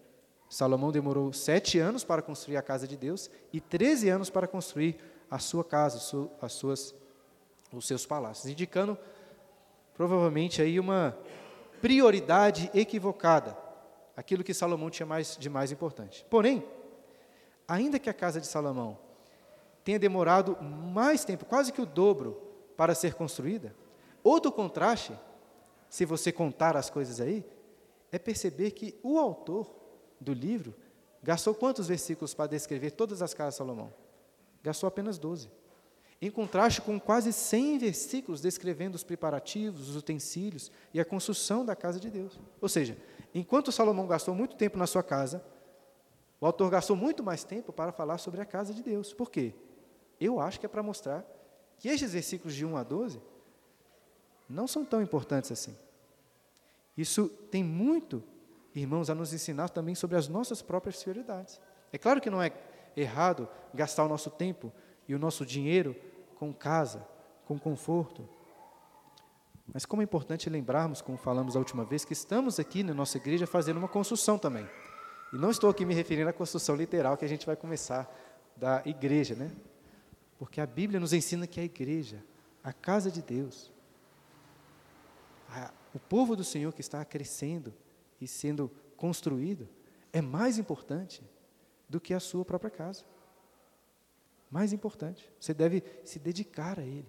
Salomão 0.48 0.90
demorou 0.90 1.32
sete 1.32 1.78
anos 1.78 2.04
para 2.04 2.22
construir 2.22 2.56
a 2.56 2.62
casa 2.62 2.87
de 2.87 2.96
Deus 2.96 3.30
e 3.52 3.61
treze 3.61 4.08
anos 4.08 4.28
para 4.28 4.46
construir 4.46 4.98
a 5.33 5.38
sua 5.38 5.64
casa, 5.64 5.97
as 6.42 6.53
suas, 6.53 6.95
os 7.73 7.87
seus 7.87 8.05
palácios, 8.05 8.53
indicando 8.53 8.99
provavelmente 9.95 10.61
aí 10.61 10.79
uma 10.79 11.16
prioridade 11.81 12.71
equivocada, 12.75 13.57
aquilo 14.14 14.45
que 14.45 14.53
Salomão 14.53 14.90
tinha 14.90 15.07
mais, 15.07 15.35
de 15.38 15.49
mais 15.49 15.73
importante. 15.73 16.27
Porém, 16.29 16.62
ainda 17.66 17.99
que 17.99 18.11
a 18.11 18.12
casa 18.12 18.42
de 18.42 18.47
Salomão 18.47 18.99
tenha 19.83 19.99
demorado 19.99 20.55
mais 20.61 21.25
tempo, 21.25 21.47
quase 21.47 21.73
que 21.73 21.81
o 21.81 21.87
dobro, 21.87 22.38
para 22.77 22.95
ser 22.95 23.14
construída, 23.14 23.75
outro 24.23 24.53
contraste, 24.53 25.18
se 25.88 26.05
você 26.05 26.31
contar 26.31 26.77
as 26.77 26.90
coisas 26.90 27.23
aí, 27.23 27.42
é 28.11 28.18
perceber 28.18 28.73
que 28.73 29.01
o 29.03 29.18
autor 29.18 29.75
do 30.21 30.35
livro 30.35 30.75
gastou 31.23 31.55
quantos 31.55 31.88
versículos 31.88 32.35
para 32.35 32.51
descrever 32.51 32.90
todas 32.90 33.23
as 33.23 33.33
casas 33.33 33.55
de 33.55 33.59
Salomão? 33.59 34.02
Gastou 34.62 34.87
apenas 34.87 35.18
12 35.18 35.48
em 36.25 36.31
contraste 36.31 36.81
com 36.81 37.01
quase 37.01 37.33
100 37.33 37.79
versículos 37.79 38.40
descrevendo 38.40 38.94
os 38.94 39.03
preparativos, 39.03 39.88
os 39.88 39.96
utensílios 39.96 40.70
e 40.94 41.01
a 41.01 41.05
construção 41.05 41.66
da 41.66 41.75
casa 41.75 41.98
de 41.98 42.09
Deus. 42.09 42.38
Ou 42.61 42.68
seja, 42.68 42.96
enquanto 43.35 43.72
Salomão 43.72 44.07
gastou 44.07 44.33
muito 44.33 44.55
tempo 44.55 44.79
na 44.79 44.87
sua 44.87 45.03
casa, 45.03 45.44
o 46.40 46.46
autor 46.46 46.70
gastou 46.70 46.94
muito 46.94 47.25
mais 47.25 47.42
tempo 47.42 47.72
para 47.72 47.90
falar 47.90 48.18
sobre 48.18 48.40
a 48.40 48.44
casa 48.44 48.72
de 48.72 48.85
Deus. 48.85 49.12
Por 49.12 49.33
quê? 49.33 49.53
Eu 50.20 50.38
acho 50.38 50.61
que 50.61 50.66
é 50.66 50.68
para 50.68 50.81
mostrar 50.81 51.27
que 51.77 51.88
estes 51.88 52.12
versículos 52.12 52.55
de 52.55 52.64
1 52.64 52.77
a 52.77 52.85
12 52.85 53.20
não 54.48 54.68
são 54.68 54.85
tão 54.85 55.03
importantes 55.03 55.51
assim. 55.51 55.77
Isso 56.96 57.29
tem 57.51 57.64
muito, 57.64 58.22
irmãos, 58.77 59.11
a 59.11 59.14
nos 59.14 59.33
ensinar 59.33 59.70
também 59.70 59.96
sobre 59.96 60.16
as 60.16 60.29
nossas 60.29 60.62
próprias 60.62 61.03
prioridades. 61.03 61.61
É 61.92 61.98
claro 61.98 62.20
que 62.20 62.31
não 62.31 62.40
é 62.40 62.51
errado 62.96 63.48
gastar 63.74 64.05
o 64.05 64.09
nosso 64.09 64.31
tempo 64.31 64.72
e 65.09 65.14
o 65.14 65.18
nosso 65.18 65.44
dinheiro 65.44 65.96
com 66.37 66.52
casa, 66.52 67.07
com 67.46 67.59
conforto. 67.59 68.28
Mas 69.72 69.87
como 69.87 70.02
é 70.02 70.05
importante 70.05 70.50
lembrarmos, 70.50 71.00
como 71.00 71.16
falamos 71.16 71.57
a 71.57 71.59
última 71.59 71.85
vez, 71.85 72.05
que 72.05 72.12
estamos 72.12 72.59
aqui 72.59 72.83
na 72.83 72.92
nossa 72.92 73.16
igreja 73.16 73.46
fazendo 73.46 73.78
uma 73.78 73.88
construção 73.88 74.38
também. 74.38 74.68
E 75.33 75.37
não 75.37 75.50
estou 75.50 75.70
aqui 75.70 75.85
me 75.85 75.94
referindo 75.94 76.28
à 76.28 76.33
construção 76.33 76.76
literal 76.76 77.16
que 77.16 77.24
a 77.24 77.28
gente 77.28 77.46
vai 77.46 77.57
começar 77.57 78.12
da 78.57 78.83
igreja, 78.85 79.35
né? 79.35 79.50
Porque 80.38 80.61
a 80.61 80.66
Bíblia 80.66 81.00
nos 81.00 81.12
ensina 81.12 81.46
que 81.46 81.61
a 81.61 81.64
igreja, 81.64 82.22
a 82.62 82.72
casa 82.72 83.11
de 83.11 83.22
Deus, 83.22 83.72
a, 85.48 85.70
o 85.94 85.98
povo 85.98 86.37
do 86.37 86.44
Senhor 86.44 86.72
que 86.72 86.81
está 86.81 87.05
crescendo 87.05 87.72
e 88.20 88.26
sendo 88.26 88.70
construído, 88.96 89.68
é 90.12 90.20
mais 90.20 90.59
importante 90.59 91.22
do 91.92 92.00
que 92.00 92.14
a 92.14 92.20
sua 92.20 92.44
própria 92.44 92.70
casa 92.70 93.05
mais 94.50 94.72
importante. 94.72 95.31
Você 95.38 95.55
deve 95.55 95.83
se 96.05 96.18
dedicar 96.18 96.78
a 96.78 96.83
Ele. 96.83 97.09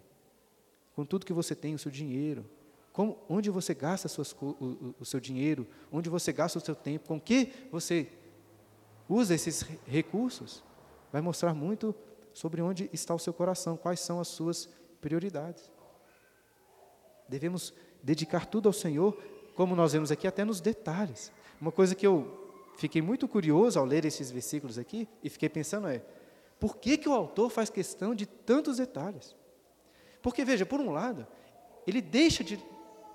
Com 0.96 1.06
tudo 1.06 1.26
que 1.26 1.34
você 1.34 1.56
tem, 1.56 1.74
o 1.74 1.80
seu 1.80 1.92
dinheiro, 1.92 2.46
como, 2.92 3.18
onde 3.28 3.50
você 3.50 3.74
gasta 3.74 4.08
suas, 4.08 4.32
o, 4.34 4.46
o, 4.46 4.96
o, 5.00 5.06
seu 5.06 5.20
dinheiro, 5.20 5.68
onde 5.92 6.10
você 6.10 6.32
gasta 6.32 6.60
o 6.60 6.62
seu 6.62 6.76
tempo, 6.76 7.08
com 7.08 7.20
que 7.20 7.52
você 7.72 8.08
usa 9.10 9.34
esses 9.34 9.64
recursos, 9.88 10.64
vai 11.12 11.22
mostrar 11.22 11.54
muito 11.54 11.96
sobre 12.34 12.62
onde 12.62 12.90
está 12.94 13.16
o 13.16 13.20
seu 13.20 13.34
coração, 13.34 13.76
quais 13.76 14.00
são 14.00 14.20
as 14.20 14.28
suas 14.28 14.70
prioridades. 15.02 15.72
Devemos 17.28 17.74
dedicar 18.04 18.46
tudo 18.46 18.70
ao 18.70 18.74
Senhor, 18.74 19.18
como 19.56 19.76
nós 19.76 19.94
vemos 19.94 20.12
aqui, 20.12 20.28
até 20.28 20.46
nos 20.46 20.62
detalhes. 20.62 21.32
Uma 21.60 21.72
coisa 21.72 21.96
que 21.96 22.06
eu 22.06 22.43
fiquei 22.76 23.02
muito 23.02 23.28
curioso 23.28 23.80
ao 23.80 23.86
ler 23.86 24.06
esses 24.06 24.32
versículos 24.32 24.78
aqui, 24.78 25.08
e 25.24 25.30
fiquei 25.30 25.50
pensando 25.50 25.88
é, 25.88 26.02
por 26.60 26.78
que, 26.78 26.98
que 26.98 27.10
o 27.10 27.14
autor 27.14 27.50
faz 27.50 27.70
questão 27.70 28.16
de 28.16 28.26
tantos 28.26 28.78
detalhes? 28.78 29.36
Porque, 30.22 30.46
veja, 30.46 30.66
por 30.66 30.80
um 30.80 30.92
lado, 30.92 31.28
ele 31.86 32.02
deixa 32.02 32.44
de, 32.44 32.58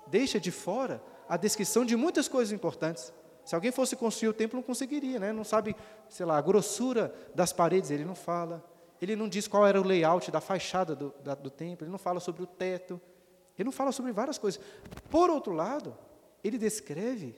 deixa 0.07 0.39
de 0.39 0.51
fora 0.51 1.01
a 1.27 1.35
descrição 1.35 1.83
de 1.83 1.95
muitas 1.95 2.27
coisas 2.27 2.51
importantes. 2.51 3.11
Se 3.43 3.55
alguém 3.55 3.71
fosse 3.71 3.95
construir 3.95 4.29
o 4.29 4.33
templo, 4.33 4.57
não 4.57 4.63
conseguiria, 4.63 5.19
né? 5.19 5.33
não 5.33 5.43
sabe, 5.43 5.75
sei 6.07 6.25
lá, 6.25 6.37
a 6.37 6.41
grossura 6.41 7.13
das 7.33 7.51
paredes, 7.51 7.89
ele 7.89 8.05
não 8.05 8.13
fala. 8.13 8.63
Ele 9.01 9.15
não 9.15 9.27
diz 9.27 9.47
qual 9.47 9.65
era 9.65 9.81
o 9.81 9.83
layout 9.83 10.29
da 10.29 10.39
fachada 10.39 10.95
do, 10.95 11.13
da, 11.23 11.33
do 11.33 11.49
templo, 11.49 11.85
ele 11.85 11.91
não 11.91 11.97
fala 11.97 12.19
sobre 12.19 12.43
o 12.43 12.45
teto, 12.45 13.01
ele 13.57 13.65
não 13.65 13.71
fala 13.71 13.91
sobre 13.91 14.11
várias 14.11 14.37
coisas. 14.37 14.61
Por 15.09 15.29
outro 15.29 15.53
lado, 15.53 15.97
ele 16.43 16.57
descreve 16.57 17.35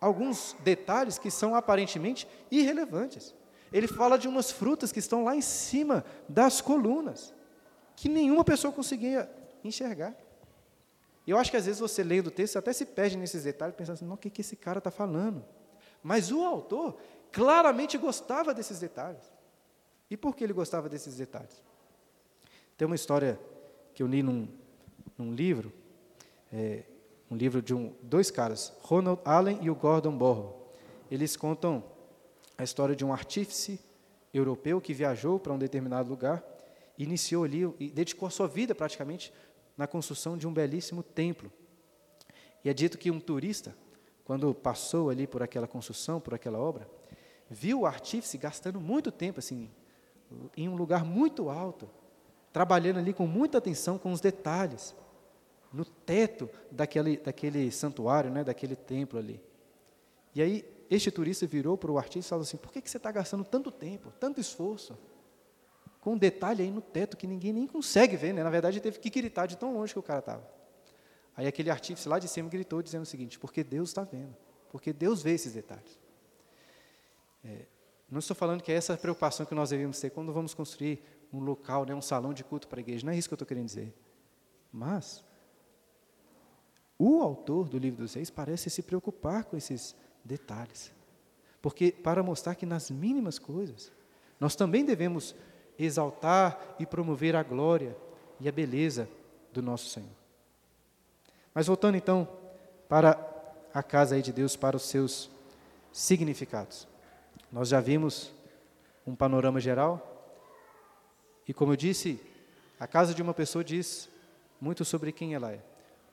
alguns 0.00 0.54
detalhes 0.60 1.18
que 1.18 1.30
são 1.30 1.54
aparentemente 1.54 2.28
irrelevantes. 2.50 3.34
Ele 3.72 3.88
fala 3.88 4.16
de 4.18 4.28
umas 4.28 4.50
frutas 4.50 4.92
que 4.92 4.98
estão 4.98 5.24
lá 5.24 5.34
em 5.34 5.40
cima 5.40 6.04
das 6.28 6.60
colunas, 6.60 7.34
que 7.96 8.08
nenhuma 8.08 8.44
pessoa 8.44 8.72
conseguia 8.72 9.28
enxergar. 9.64 10.14
E 11.26 11.30
eu 11.30 11.38
acho 11.38 11.50
que 11.50 11.56
às 11.56 11.66
vezes 11.66 11.80
você 11.80 12.02
lendo 12.02 12.28
o 12.28 12.30
texto 12.30 12.58
até 12.58 12.72
se 12.72 12.84
perde 12.84 13.16
nesses 13.16 13.44
detalhes, 13.44 13.74
pensando 13.74 13.94
assim, 13.94 14.04
não, 14.04 14.14
o 14.14 14.18
que, 14.18 14.30
que 14.30 14.42
esse 14.42 14.56
cara 14.56 14.78
está 14.78 14.90
falando? 14.90 15.44
Mas 16.02 16.30
o 16.30 16.44
autor 16.44 16.98
claramente 17.32 17.96
gostava 17.96 18.52
desses 18.52 18.78
detalhes. 18.78 19.32
E 20.10 20.16
por 20.16 20.36
que 20.36 20.44
ele 20.44 20.52
gostava 20.52 20.88
desses 20.88 21.16
detalhes? 21.16 21.62
Tem 22.76 22.86
uma 22.86 22.94
história 22.94 23.40
que 23.94 24.02
eu 24.02 24.06
li 24.06 24.22
num, 24.22 24.48
num 25.16 25.32
livro, 25.32 25.72
é, 26.52 26.84
um 27.30 27.36
livro 27.36 27.62
de 27.62 27.74
um, 27.74 27.94
dois 28.02 28.30
caras, 28.30 28.72
Ronald 28.80 29.20
Allen 29.24 29.58
e 29.62 29.70
o 29.70 29.74
Gordon 29.74 30.16
Borro. 30.16 30.54
Eles 31.10 31.36
contam 31.36 31.82
a 32.56 32.64
história 32.64 32.94
de 32.94 33.04
um 33.04 33.12
artífice 33.12 33.80
europeu 34.32 34.80
que 34.80 34.92
viajou 34.92 35.38
para 35.38 35.52
um 35.52 35.58
determinado 35.58 36.08
lugar, 36.08 36.44
iniciou 36.98 37.44
ali 37.44 37.62
e 37.78 37.90
dedicou 37.90 38.26
a 38.26 38.30
sua 38.30 38.46
vida 38.46 38.74
praticamente 38.74 39.32
na 39.76 39.86
construção 39.86 40.36
de 40.36 40.46
um 40.46 40.52
belíssimo 40.52 41.02
templo. 41.02 41.50
E 42.64 42.68
é 42.68 42.74
dito 42.74 42.96
que 42.96 43.10
um 43.10 43.20
turista, 43.20 43.76
quando 44.24 44.54
passou 44.54 45.10
ali 45.10 45.26
por 45.26 45.42
aquela 45.42 45.66
construção, 45.66 46.20
por 46.20 46.34
aquela 46.34 46.58
obra, 46.58 46.88
viu 47.50 47.80
o 47.80 47.86
artífice 47.86 48.38
gastando 48.38 48.80
muito 48.80 49.12
tempo 49.12 49.38
assim, 49.38 49.70
em 50.56 50.68
um 50.68 50.76
lugar 50.76 51.04
muito 51.04 51.50
alto, 51.50 51.88
trabalhando 52.52 52.98
ali 52.98 53.12
com 53.12 53.26
muita 53.26 53.58
atenção 53.58 53.98
com 53.98 54.12
os 54.12 54.20
detalhes, 54.20 54.94
no 55.74 55.84
teto 55.84 56.48
daquele, 56.70 57.16
daquele 57.16 57.70
santuário, 57.72 58.30
né, 58.30 58.44
daquele 58.44 58.76
templo 58.76 59.18
ali. 59.18 59.42
E 60.32 60.40
aí, 60.40 60.64
este 60.88 61.10
turista 61.10 61.46
virou 61.46 61.76
para 61.76 61.90
o 61.90 61.98
artista 61.98 62.28
e 62.28 62.30
falou 62.30 62.42
assim: 62.42 62.56
por 62.56 62.72
que, 62.72 62.80
que 62.80 62.88
você 62.88 62.96
está 62.96 63.10
gastando 63.10 63.44
tanto 63.44 63.72
tempo, 63.72 64.12
tanto 64.20 64.40
esforço? 64.40 64.96
Com 66.00 66.12
um 66.12 66.18
detalhe 66.18 66.62
aí 66.62 66.70
no 66.70 66.80
teto 66.80 67.16
que 67.16 67.26
ninguém 67.26 67.52
nem 67.52 67.66
consegue 67.66 68.16
ver, 68.16 68.32
né? 68.32 68.44
Na 68.44 68.50
verdade, 68.50 68.80
teve 68.80 68.98
que 68.98 69.10
gritar 69.10 69.46
de 69.46 69.56
tão 69.56 69.74
longe 69.74 69.92
que 69.92 69.98
o 69.98 70.02
cara 70.02 70.20
estava. 70.20 70.48
Aí 71.36 71.46
aquele 71.46 71.70
artífice 71.70 72.08
lá 72.08 72.18
de 72.18 72.28
cima 72.28 72.48
gritou 72.48 72.80
dizendo 72.80 73.02
o 73.02 73.06
seguinte: 73.06 73.38
porque 73.38 73.64
Deus 73.64 73.90
está 73.90 74.04
vendo, 74.04 74.36
porque 74.70 74.92
Deus 74.92 75.22
vê 75.22 75.32
esses 75.32 75.54
detalhes. 75.54 75.98
É, 77.44 77.66
não 78.08 78.20
estou 78.20 78.36
falando 78.36 78.62
que 78.62 78.70
é 78.70 78.76
essa 78.76 78.96
preocupação 78.96 79.44
que 79.44 79.54
nós 79.54 79.70
devemos 79.70 79.98
ter 79.98 80.10
quando 80.10 80.32
vamos 80.32 80.54
construir 80.54 81.02
um 81.32 81.40
local, 81.40 81.84
né, 81.84 81.94
um 81.94 82.02
salão 82.02 82.32
de 82.32 82.44
culto 82.44 82.68
para 82.68 82.78
a 82.78 82.82
igreja. 82.82 83.04
Não 83.04 83.12
é 83.12 83.16
isso 83.16 83.28
que 83.28 83.32
eu 83.32 83.36
estou 83.36 83.48
querendo 83.48 83.66
dizer. 83.66 83.92
Mas 84.72 85.24
o 86.98 87.20
autor 87.20 87.68
do 87.68 87.78
livro 87.78 88.02
dos 88.02 88.14
reis 88.14 88.30
parece 88.30 88.70
se 88.70 88.82
preocupar 88.82 89.44
com 89.44 89.56
esses 89.56 89.94
detalhes. 90.24 90.92
Porque 91.60 91.90
para 91.90 92.22
mostrar 92.22 92.54
que 92.54 92.66
nas 92.66 92.90
mínimas 92.90 93.38
coisas 93.38 93.90
nós 94.38 94.54
também 94.54 94.84
devemos 94.84 95.34
exaltar 95.78 96.76
e 96.78 96.86
promover 96.86 97.34
a 97.34 97.42
glória 97.42 97.96
e 98.40 98.48
a 98.48 98.52
beleza 98.52 99.08
do 99.52 99.62
nosso 99.62 99.88
Senhor. 99.88 100.10
Mas 101.52 101.66
voltando 101.66 101.96
então 101.96 102.28
para 102.88 103.18
a 103.72 103.82
casa 103.82 104.20
de 104.20 104.32
Deus, 104.32 104.56
para 104.56 104.76
os 104.76 104.82
seus 104.84 105.30
significados. 105.92 106.86
Nós 107.50 107.68
já 107.68 107.80
vimos 107.80 108.32
um 109.06 109.14
panorama 109.14 109.60
geral, 109.60 110.10
e 111.46 111.52
como 111.52 111.72
eu 111.72 111.76
disse, 111.76 112.20
a 112.78 112.86
casa 112.86 113.14
de 113.14 113.22
uma 113.22 113.34
pessoa 113.34 113.62
diz 113.62 114.08
muito 114.60 114.84
sobre 114.84 115.12
quem 115.12 115.34
ela 115.34 115.52
é. 115.52 115.60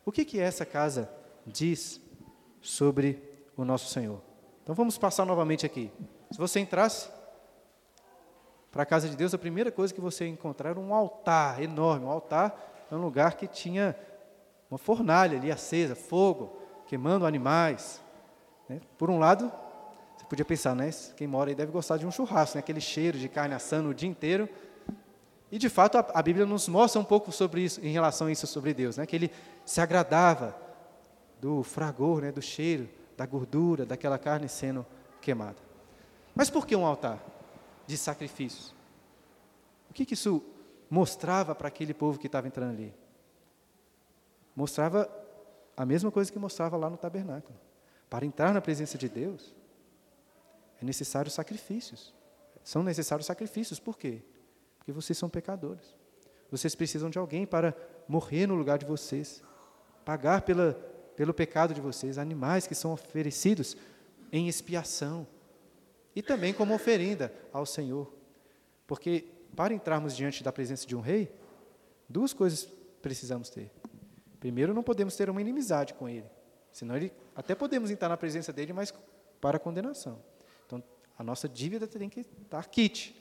O 0.06 0.12
que 0.12 0.26
que 0.26 0.40
essa 0.40 0.66
casa 0.66 1.10
diz 1.46 2.02
sobre 2.60 3.22
o 3.56 3.64
nosso 3.64 3.88
Senhor? 3.92 4.22
Então 4.64 4.74
vamos 4.74 4.98
passar 4.98 5.26
novamente 5.26 5.66
aqui. 5.66 5.92
Se 6.32 6.38
você 6.38 6.60
entrasse 6.60 7.10
para 8.72 8.84
a 8.84 8.86
casa 8.86 9.10
de 9.10 9.16
Deus, 9.16 9.34
a 9.34 9.38
primeira 9.38 9.72
coisa 9.72 9.94
que 9.94 10.02
você 10.02 10.26
ia 10.26 10.32
encontrar 10.32 10.72
era 10.72 10.80
um 10.80 10.94
altar 10.94 11.62
enorme. 11.62 12.06
Um 12.06 12.10
altar 12.10 12.88
é 12.90 12.96
um 12.96 13.02
lugar 13.02 13.36
que 13.36 13.48
tinha 13.48 13.96
uma 14.70 14.78
fornalha 14.78 15.38
ali 15.38 15.52
acesa, 15.52 15.96
fogo, 15.96 16.58
queimando 16.88 17.26
animais. 17.26 18.02
Né? 18.70 18.80
Por 18.98 19.10
um 19.10 19.20
lado, 19.20 19.52
você 20.16 20.26
podia 20.26 20.46
pensar, 20.46 20.74
né? 20.74 20.90
Quem 21.18 21.28
mora 21.28 21.52
aí 21.52 21.56
deve 21.56 21.72
gostar 21.72 21.98
de 21.98 22.06
um 22.06 22.12
churrasco, 22.12 22.58
né? 22.58 22.60
aquele 22.60 22.80
cheiro 22.80 23.18
de 23.18 23.28
carne 23.28 23.54
assando 23.54 23.90
o 23.90 23.94
dia 23.94 24.10
inteiro. 24.10 24.48
E 25.52 25.58
de 25.58 25.68
fato 25.68 25.98
a, 25.98 26.12
a, 26.14 26.22
Bíblia 26.22 26.46
nos 26.46 26.68
mostra 26.70 27.00
um 27.00 27.04
pouco 27.04 27.32
sobre 27.32 27.62
isso, 27.62 27.82
em 27.82 27.92
relação 27.92 28.28
a 28.28 28.32
isso 28.32 28.48
sobre 28.48 28.74
Deus, 28.74 28.96
né? 28.96 29.06
Que 29.06 29.16
ele 29.16 29.32
se 29.66 29.82
agradava 29.82 30.56
do 31.42 31.62
fragor, 31.62 32.22
né? 32.22 32.32
Do 32.32 32.42
cheiro, 32.42 32.90
da 33.18 33.26
gordura, 33.26 33.86
daquela 33.86 34.18
carne 34.18 34.48
sendo 34.48 34.86
queimada. 35.20 35.58
Mas 36.34 36.50
por 36.50 36.66
que 36.66 36.76
um 36.76 36.86
altar 36.86 37.22
de 37.86 37.98
sacrifícios? 37.98 38.74
O 39.90 39.94
que, 39.94 40.06
que 40.06 40.14
isso 40.14 40.42
mostrava 40.90 41.54
para 41.54 41.68
aquele 41.68 41.94
povo 41.94 42.18
que 42.18 42.28
estava 42.28 42.48
entrando 42.48 42.72
ali? 42.72 42.94
Mostrava 44.56 45.10
a 45.76 45.86
mesma 45.86 46.10
coisa 46.12 46.32
que 46.32 46.40
mostrava 46.40 46.78
lá 46.78 46.90
no 46.90 46.96
tabernáculo. 46.96 47.60
Para 48.10 48.26
entrar 48.26 48.54
na 48.54 48.62
presença 48.62 48.98
de 48.98 49.10
Deus, 49.10 49.54
é 50.82 50.86
necessário 50.86 51.30
sacrifícios. 51.30 52.14
São 52.64 52.84
necessários 52.84 53.26
sacrifícios. 53.26 53.80
Por 53.80 53.98
quê? 53.98 54.22
Porque 54.82 54.92
vocês 54.92 55.16
são 55.16 55.30
pecadores. 55.30 55.96
Vocês 56.50 56.74
precisam 56.74 57.10
de 57.10 57.20
alguém 57.20 57.46
para 57.46 57.76
morrer 58.08 58.48
no 58.48 58.56
lugar 58.56 58.80
de 58.80 58.86
vocês, 58.86 59.44
pagar 60.04 60.42
pela, 60.42 60.74
pelo 61.16 61.34
pecado 61.34 61.72
de 61.72 61.80
vocês, 61.80 62.18
animais 62.18 62.66
que 62.66 62.74
são 62.74 62.92
oferecidos 62.92 63.78
em 64.32 64.48
expiação 64.48 65.28
e 66.16 66.22
também 66.24 66.52
como 66.52 66.74
oferenda 66.74 67.32
ao 67.54 67.66
Senhor. 67.66 68.12
Porque 68.88 69.26
para 69.56 69.72
entrarmos 69.72 70.16
diante 70.16 70.44
da 70.44 70.52
presença 70.52 70.88
de 70.88 70.96
um 70.96 71.00
rei, 71.00 71.32
duas 72.10 72.34
coisas 72.34 72.68
precisamos 73.04 73.50
ter. 73.52 73.72
Primeiro, 74.40 74.74
não 74.74 74.82
podemos 74.82 75.16
ter 75.16 75.30
uma 75.30 75.40
inimizade 75.40 75.94
com 75.94 76.10
ele, 76.10 76.26
senão 76.72 76.98
ele 76.98 77.14
até 77.36 77.54
podemos 77.54 77.92
entrar 77.92 78.10
na 78.10 78.18
presença 78.18 78.52
dele, 78.52 78.74
mas 78.74 78.92
para 79.40 79.60
condenação. 79.60 80.20
Então, 80.66 80.84
a 81.18 81.24
nossa 81.24 81.48
dívida 81.48 81.86
tem 81.86 82.10
que 82.10 82.22
estar 82.22 82.66
quite. 82.66 83.21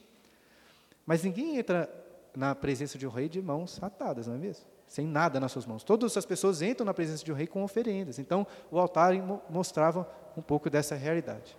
Mas 1.10 1.24
ninguém 1.24 1.58
entra 1.58 1.92
na 2.36 2.54
presença 2.54 2.96
de 2.96 3.04
um 3.04 3.10
rei 3.10 3.28
de 3.28 3.42
mãos 3.42 3.82
atadas, 3.82 4.28
não 4.28 4.36
é 4.36 4.38
mesmo? 4.38 4.64
Sem 4.86 5.04
nada 5.04 5.40
nas 5.40 5.50
suas 5.50 5.66
mãos. 5.66 5.82
Todas 5.82 6.16
as 6.16 6.24
pessoas 6.24 6.62
entram 6.62 6.84
na 6.84 6.94
presença 6.94 7.24
de 7.24 7.32
um 7.32 7.34
rei 7.34 7.48
com 7.48 7.64
oferendas. 7.64 8.20
Então, 8.20 8.46
o 8.70 8.78
altar 8.78 9.12
mostrava 9.50 10.08
um 10.36 10.40
pouco 10.40 10.70
dessa 10.70 10.94
realidade. 10.94 11.58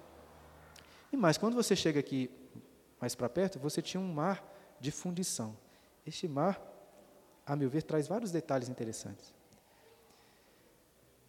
E 1.12 1.18
mais, 1.18 1.38
quando 1.38 1.54
você 1.54 1.76
chega 1.76 2.00
aqui 2.00 2.32
mais 2.98 3.14
para 3.14 3.28
perto, 3.28 3.60
você 3.60 3.82
tinha 3.82 4.00
um 4.00 4.14
mar 4.14 4.42
de 4.80 4.90
fundição. 4.90 5.58
Este 6.08 6.30
mar, 6.30 6.58
a 7.46 7.54
meu 7.54 7.70
ver, 7.70 7.84
traz 7.84 8.08
vários 8.08 8.32
detalhes 8.32 8.70
interessantes. 8.70 9.36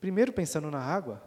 Primeiro, 0.01 0.33
pensando 0.33 0.71
na 0.71 0.81
água, 0.81 1.21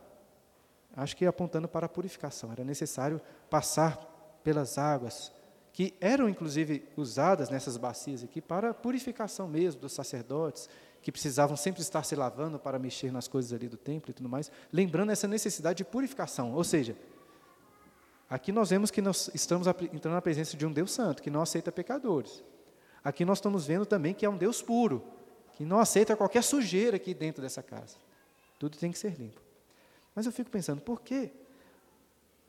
acho 0.95 1.17
que 1.17 1.25
apontando 1.25 1.67
para 1.67 1.87
a 1.87 1.89
purificação. 1.89 2.53
Era 2.53 2.63
necessário 2.63 3.19
passar 3.49 3.97
pelas 4.45 4.77
águas, 4.77 5.34
que 5.75 5.93
eram 5.99 6.29
inclusive 6.29 6.87
usadas 6.95 7.49
nessas 7.49 7.75
bacias 7.75 8.23
aqui 8.23 8.39
para 8.39 8.73
purificação 8.73 9.45
mesmo 9.45 9.81
dos 9.81 9.91
sacerdotes, 9.91 10.69
que 11.01 11.11
precisavam 11.11 11.57
sempre 11.57 11.81
estar 11.81 12.01
se 12.03 12.15
lavando 12.15 12.57
para 12.57 12.79
mexer 12.79 13.11
nas 13.11 13.27
coisas 13.27 13.51
ali 13.51 13.67
do 13.67 13.75
templo 13.75 14.09
e 14.09 14.13
tudo 14.13 14.29
mais, 14.29 14.49
lembrando 14.71 15.11
essa 15.11 15.27
necessidade 15.27 15.79
de 15.79 15.83
purificação. 15.83 16.53
Ou 16.53 16.63
seja, 16.63 16.95
aqui 18.29 18.53
nós 18.53 18.69
vemos 18.69 18.89
que 18.89 19.01
nós 19.01 19.29
estamos 19.33 19.67
entrando 19.67 20.13
na 20.13 20.21
presença 20.21 20.55
de 20.55 20.65
um 20.65 20.71
Deus 20.71 20.93
santo, 20.93 21.21
que 21.21 21.29
não 21.29 21.41
aceita 21.41 21.73
pecadores. 21.73 22.41
Aqui 23.03 23.25
nós 23.25 23.39
estamos 23.39 23.67
vendo 23.67 23.85
também 23.85 24.13
que 24.13 24.25
é 24.25 24.29
um 24.29 24.37
Deus 24.37 24.61
puro, 24.61 25.03
que 25.57 25.65
não 25.65 25.79
aceita 25.79 26.15
qualquer 26.15 26.41
sujeira 26.41 26.95
aqui 26.95 27.13
dentro 27.13 27.41
dessa 27.41 27.61
casa. 27.61 27.97
Tudo 28.57 28.77
tem 28.77 28.93
que 28.93 28.97
ser 28.97 29.19
limpo. 29.19 29.41
Mas 30.15 30.25
eu 30.25 30.31
fico 30.31 30.49
pensando, 30.49 30.79
por 30.79 31.01
que? 31.01 31.33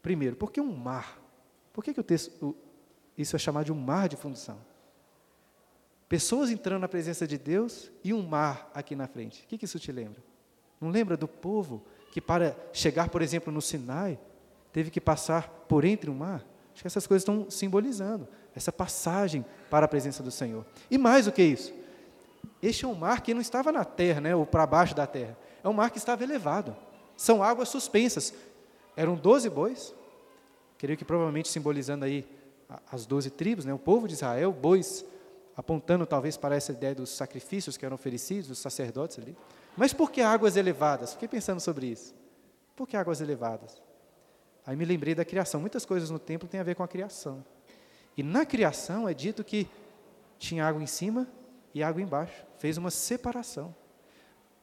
Primeiro, 0.01 0.37
por 0.37 0.53
que 0.53 0.61
um 0.61 0.77
mar? 0.77 1.21
Por 1.73 1.83
que, 1.83 1.93
que 1.93 2.01
o 2.01 2.05
texto, 2.05 2.57
isso 3.17 3.35
é 3.37 3.39
chamado 3.39 3.67
de 3.67 3.73
um 3.73 3.77
mar 3.77 4.09
de 4.09 4.17
fundição. 4.17 4.59
Pessoas 6.09 6.51
entrando 6.51 6.83
na 6.83 6.89
presença 6.89 7.27
de 7.27 7.37
Deus 7.37 7.91
e 8.05 8.13
um 8.13 8.23
mar 8.23 8.71
aqui 8.73 8.95
na 8.95 9.09
frente. 9.09 9.43
O 9.45 9.47
que, 9.47 9.65
isso 9.65 9.79
te 9.79 9.91
lembra? 9.91 10.23
Não 10.81 10.91
lembra 10.91 11.17
do 11.17 11.27
povo 11.27 11.83
que, 12.13 12.21
para 12.21 12.57
chegar, 12.73 13.09
por 13.09 13.23
exemplo, 13.23 13.53
no 13.53 13.61
Sinai, 13.61 14.19
teve 14.73 14.91
que 14.91 15.01
passar 15.01 15.49
por 15.69 15.85
entre 15.85 16.09
um 16.09 16.15
mar? 16.15 16.45
Acho 16.73 16.83
que 16.83 16.87
essas 16.87 17.07
coisas 17.07 17.23
estão 17.23 17.51
simbolizando 17.51 18.29
essa 18.55 18.71
passagem 18.71 19.45
para 19.71 19.87
a 19.87 19.89
presença 19.89 20.23
do 20.23 20.31
Senhor. 20.31 20.65
E 20.91 20.97
mais 20.97 21.25
do 21.25 21.33
que 21.33 21.43
isso, 21.43 21.73
este 22.63 22.85
é 22.85 22.89
um 22.89 22.95
mar 22.95 23.21
que 23.21 23.35
não 23.35 23.41
estava 23.41 23.73
na 23.73 23.85
terra, 23.85 24.21
né, 24.21 24.37
ou 24.37 24.47
para 24.47 24.67
baixo 24.67 24.95
da 24.95 25.07
terra. 25.07 25.37
É 25.63 25.69
um 25.69 25.73
mar 25.73 25.91
que 25.91 25.99
estava 25.99 26.23
elevado. 26.23 26.77
São 27.17 27.43
águas 27.43 27.69
suspensas. 27.69 28.33
Eram 28.97 29.17
doze 29.17 29.51
bois, 29.51 29.95
creio 30.79 30.97
que 30.97 31.05
provavelmente 31.05 31.49
simbolizando 31.49 32.05
aí 32.05 32.27
as 32.91 33.07
doze 33.07 33.31
tribos, 33.31 33.65
né, 33.65 33.73
o 33.73 33.79
povo 33.79 34.09
de 34.09 34.15
Israel, 34.15 34.53
bois, 34.53 35.05
apontando 35.57 36.05
talvez 36.05 36.37
para 36.37 36.55
essa 36.55 36.73
ideia 36.73 36.95
dos 36.95 37.11
sacrifícios 37.11 37.77
que 37.77 37.87
eram 37.87 37.95
oferecidos, 37.95 38.49
dos 38.49 38.59
sacerdotes 38.59 39.19
ali. 39.19 39.37
Mas 39.77 39.93
por 39.93 40.11
que 40.11 40.21
águas 40.21 40.57
elevadas? 40.57 41.13
Fiquei 41.13 41.29
pensando 41.29 41.61
sobre 41.61 41.87
isso. 41.87 42.15
Por 42.75 42.87
que 42.87 42.97
águas 42.97 43.21
elevadas? 43.21 43.81
Aí 44.67 44.77
me 44.77 44.85
lembrei 44.85 45.15
da 45.15 45.25
criação. 45.25 45.61
Muitas 45.61 45.87
coisas 45.87 46.11
no 46.11 46.19
templo 46.19 46.49
têm 46.49 46.61
a 46.61 46.65
ver 46.65 46.75
com 46.75 46.83
a 46.83 46.89
criação. 46.89 47.45
E 48.17 48.23
na 48.23 48.45
criação 48.45 49.09
é 49.09 49.15
dito 49.15 49.45
que 49.45 49.69
tinha 50.39 50.67
água 50.67 50.83
em 50.83 50.87
cima 50.87 51.27
e 51.73 51.83
água 51.83 52.03
embaixo. 52.03 52.45
Fez 52.59 52.77
uma 52.77 52.91
separação. 52.91 53.75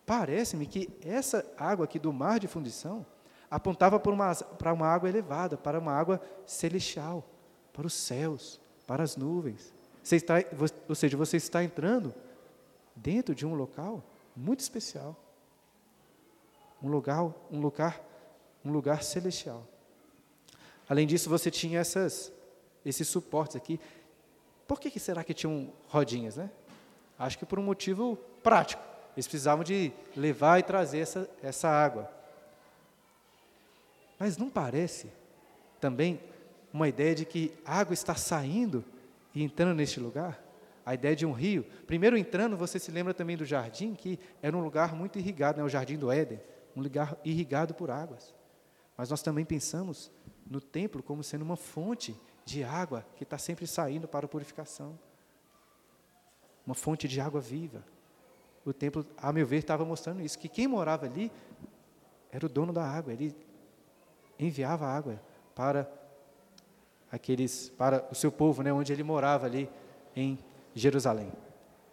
Parece-me 0.05 0.67
que 0.67 0.89
essa 1.01 1.45
água 1.57 1.85
aqui 1.85 1.97
do 1.97 2.11
mar 2.11 2.39
de 2.39 2.47
fundição 2.47 3.05
apontava 3.49 3.99
para 3.99 4.11
uma, 4.11 4.35
para 4.35 4.73
uma 4.73 4.87
água 4.87 5.07
elevada, 5.07 5.55
para 5.55 5.79
uma 5.79 5.93
água 5.93 6.21
celestial 6.45 7.23
para 7.73 7.87
os 7.87 7.93
céus, 7.93 8.61
para 8.87 9.03
as 9.03 9.17
nuvens. 9.17 9.73
Você 10.01 10.17
está, 10.17 10.35
ou 10.87 10.95
seja, 10.95 11.17
você 11.17 11.37
está 11.37 11.63
entrando 11.63 12.13
dentro 12.95 13.33
de 13.33 13.45
um 13.45 13.55
local 13.55 14.03
muito 14.35 14.59
especial. 14.59 15.17
Um 16.81 16.89
lugar, 16.89 17.23
um 17.51 17.59
lugar, 17.59 18.01
um 18.63 18.71
lugar 18.71 19.03
celestial. 19.03 19.65
Além 20.87 21.07
disso, 21.07 21.29
você 21.29 21.49
tinha 21.49 21.79
essas, 21.79 22.31
esses 22.85 23.07
suportes 23.07 23.55
aqui. 23.55 23.79
Por 24.67 24.79
que, 24.79 24.91
que 24.91 24.99
será 24.99 25.23
que 25.23 25.33
tinham 25.33 25.71
rodinhas, 25.87 26.35
né? 26.35 26.51
Acho 27.17 27.39
que 27.39 27.45
por 27.45 27.57
um 27.57 27.63
motivo 27.63 28.17
prático. 28.43 28.83
Eles 29.15 29.27
precisavam 29.27 29.63
de 29.63 29.93
levar 30.15 30.59
e 30.59 30.63
trazer 30.63 30.99
essa, 30.99 31.29
essa 31.41 31.69
água. 31.69 32.11
Mas 34.19 34.37
não 34.37 34.49
parece 34.49 35.11
também 35.79 36.19
uma 36.73 36.87
ideia 36.87 37.13
de 37.13 37.23
que 37.23 37.53
água 37.63 37.93
está 37.93 38.15
saindo 38.15 38.83
e 39.33 39.43
entrando 39.43 39.75
neste 39.75 39.99
lugar? 39.99 40.43
A 40.83 40.93
ideia 40.93 41.15
de 41.15 41.25
um 41.25 41.31
rio. 41.31 41.63
Primeiro 41.85 42.17
entrando, 42.17 42.57
você 42.57 42.79
se 42.79 42.91
lembra 42.91 43.13
também 43.13 43.37
do 43.37 43.45
jardim, 43.45 43.93
que 43.93 44.19
era 44.41 44.57
um 44.57 44.61
lugar 44.61 44.95
muito 44.95 45.19
irrigado, 45.19 45.57
né? 45.57 45.63
o 45.63 45.69
jardim 45.69 45.97
do 45.97 46.11
Éden, 46.11 46.41
um 46.75 46.81
lugar 46.81 47.15
irrigado 47.23 47.73
por 47.73 47.91
águas. 47.91 48.33
Mas 48.97 49.09
nós 49.09 49.21
também 49.21 49.45
pensamos 49.45 50.11
no 50.49 50.59
templo 50.59 51.01
como 51.01 51.23
sendo 51.23 51.43
uma 51.43 51.55
fonte 51.55 52.19
de 52.43 52.63
água 52.63 53.05
que 53.15 53.23
está 53.23 53.37
sempre 53.37 53.65
saindo 53.65 54.07
para 54.07 54.25
a 54.25 54.29
purificação. 54.29 54.99
Uma 56.65 56.75
fonte 56.75 57.07
de 57.07 57.21
água 57.21 57.39
viva. 57.39 57.83
O 58.65 58.73
templo, 58.73 59.05
a 59.17 59.31
meu 59.31 59.45
ver, 59.45 59.57
estava 59.57 59.85
mostrando 59.85 60.21
isso, 60.21 60.39
que 60.39 60.49
quem 60.49 60.67
morava 60.67 61.05
ali 61.05 61.31
era 62.31 62.45
o 62.45 62.49
dono 62.49 62.73
da 62.73 62.83
água, 62.83 63.13
ele 63.13 63.35
enviava 64.39 64.87
água 64.87 65.21
para 65.53 65.89
aqueles, 67.13 67.71
para 67.77 68.07
o 68.11 68.15
seu 68.15 68.31
povo, 68.31 68.63
né, 68.63 68.73
onde 68.73 68.91
ele 68.91 69.03
morava 69.03 69.45
ali 69.45 69.69
em 70.15 70.39
Jerusalém. 70.73 71.31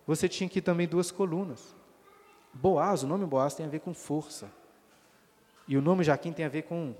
Você 0.06 0.26
tinha 0.26 0.46
aqui 0.46 0.62
também 0.62 0.88
duas 0.88 1.10
colunas. 1.10 1.76
Boaz, 2.54 3.02
o 3.02 3.06
nome 3.06 3.26
Boaz 3.26 3.54
tem 3.54 3.66
a 3.66 3.68
ver 3.68 3.80
com 3.80 3.92
força. 3.92 4.50
E 5.68 5.76
o 5.76 5.82
nome 5.82 6.02
Jaquim 6.02 6.32
tem 6.32 6.46
a 6.46 6.48
ver 6.48 6.62
com 6.62 6.94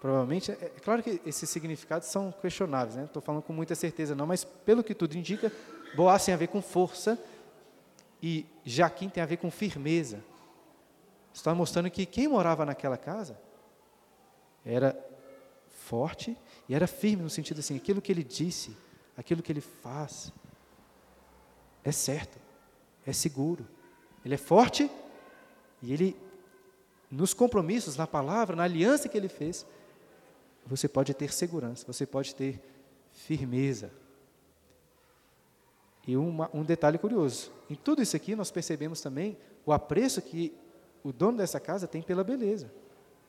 Provavelmente, 0.00 0.52
é, 0.52 0.54
é, 0.54 0.68
claro 0.84 1.02
que 1.02 1.18
esses 1.24 1.48
significados 1.48 2.08
são 2.08 2.30
questionáveis, 2.30 2.94
né? 2.94 3.04
Estou 3.04 3.22
falando 3.22 3.42
com 3.42 3.54
muita 3.54 3.74
certeza 3.74 4.14
não, 4.14 4.26
mas 4.26 4.44
pelo 4.44 4.84
que 4.84 4.94
tudo 4.94 5.16
indica, 5.16 5.50
Boaz 5.96 6.26
tem 6.26 6.34
a 6.34 6.36
ver 6.36 6.48
com 6.48 6.60
força 6.60 7.18
e 8.22 8.46
Jaquim 8.64 9.08
tem 9.08 9.22
a 9.22 9.26
ver 9.26 9.38
com 9.38 9.50
firmeza. 9.50 10.22
Está 11.32 11.54
mostrando 11.54 11.90
que 11.90 12.04
quem 12.04 12.28
morava 12.28 12.66
naquela 12.66 12.98
casa 12.98 13.40
era 14.64 14.94
forte 15.70 16.36
e 16.68 16.74
era 16.74 16.86
firme 16.86 17.22
no 17.22 17.30
sentido 17.30 17.60
assim, 17.60 17.76
aquilo 17.76 18.00
que 18.00 18.10
ele 18.10 18.24
disse, 18.24 18.76
aquilo 19.16 19.42
que 19.42 19.52
ele 19.52 19.60
faz 19.60 20.32
é 21.82 21.92
certo, 21.92 22.38
é 23.06 23.12
seguro. 23.12 23.66
Ele 24.24 24.34
é 24.34 24.38
forte 24.38 24.90
e 25.82 25.92
ele 25.92 26.16
nos 27.10 27.34
compromissos, 27.34 27.96
na 27.96 28.06
palavra, 28.06 28.56
na 28.56 28.64
aliança 28.64 29.08
que 29.08 29.16
ele 29.16 29.28
fez, 29.28 29.64
você 30.66 30.88
pode 30.88 31.12
ter 31.14 31.32
segurança, 31.32 31.86
você 31.86 32.06
pode 32.06 32.34
ter 32.34 32.60
firmeza. 33.12 33.92
E 36.06 36.16
uma, 36.16 36.50
um 36.52 36.64
detalhe 36.64 36.98
curioso: 36.98 37.52
em 37.68 37.74
tudo 37.74 38.02
isso 38.02 38.16
aqui 38.16 38.34
nós 38.34 38.50
percebemos 38.50 39.00
também 39.00 39.36
o 39.64 39.72
apreço 39.72 40.20
que 40.20 40.52
o 41.02 41.12
dono 41.12 41.38
dessa 41.38 41.60
casa 41.60 41.86
tem 41.86 42.02
pela 42.02 42.24
beleza. 42.24 42.72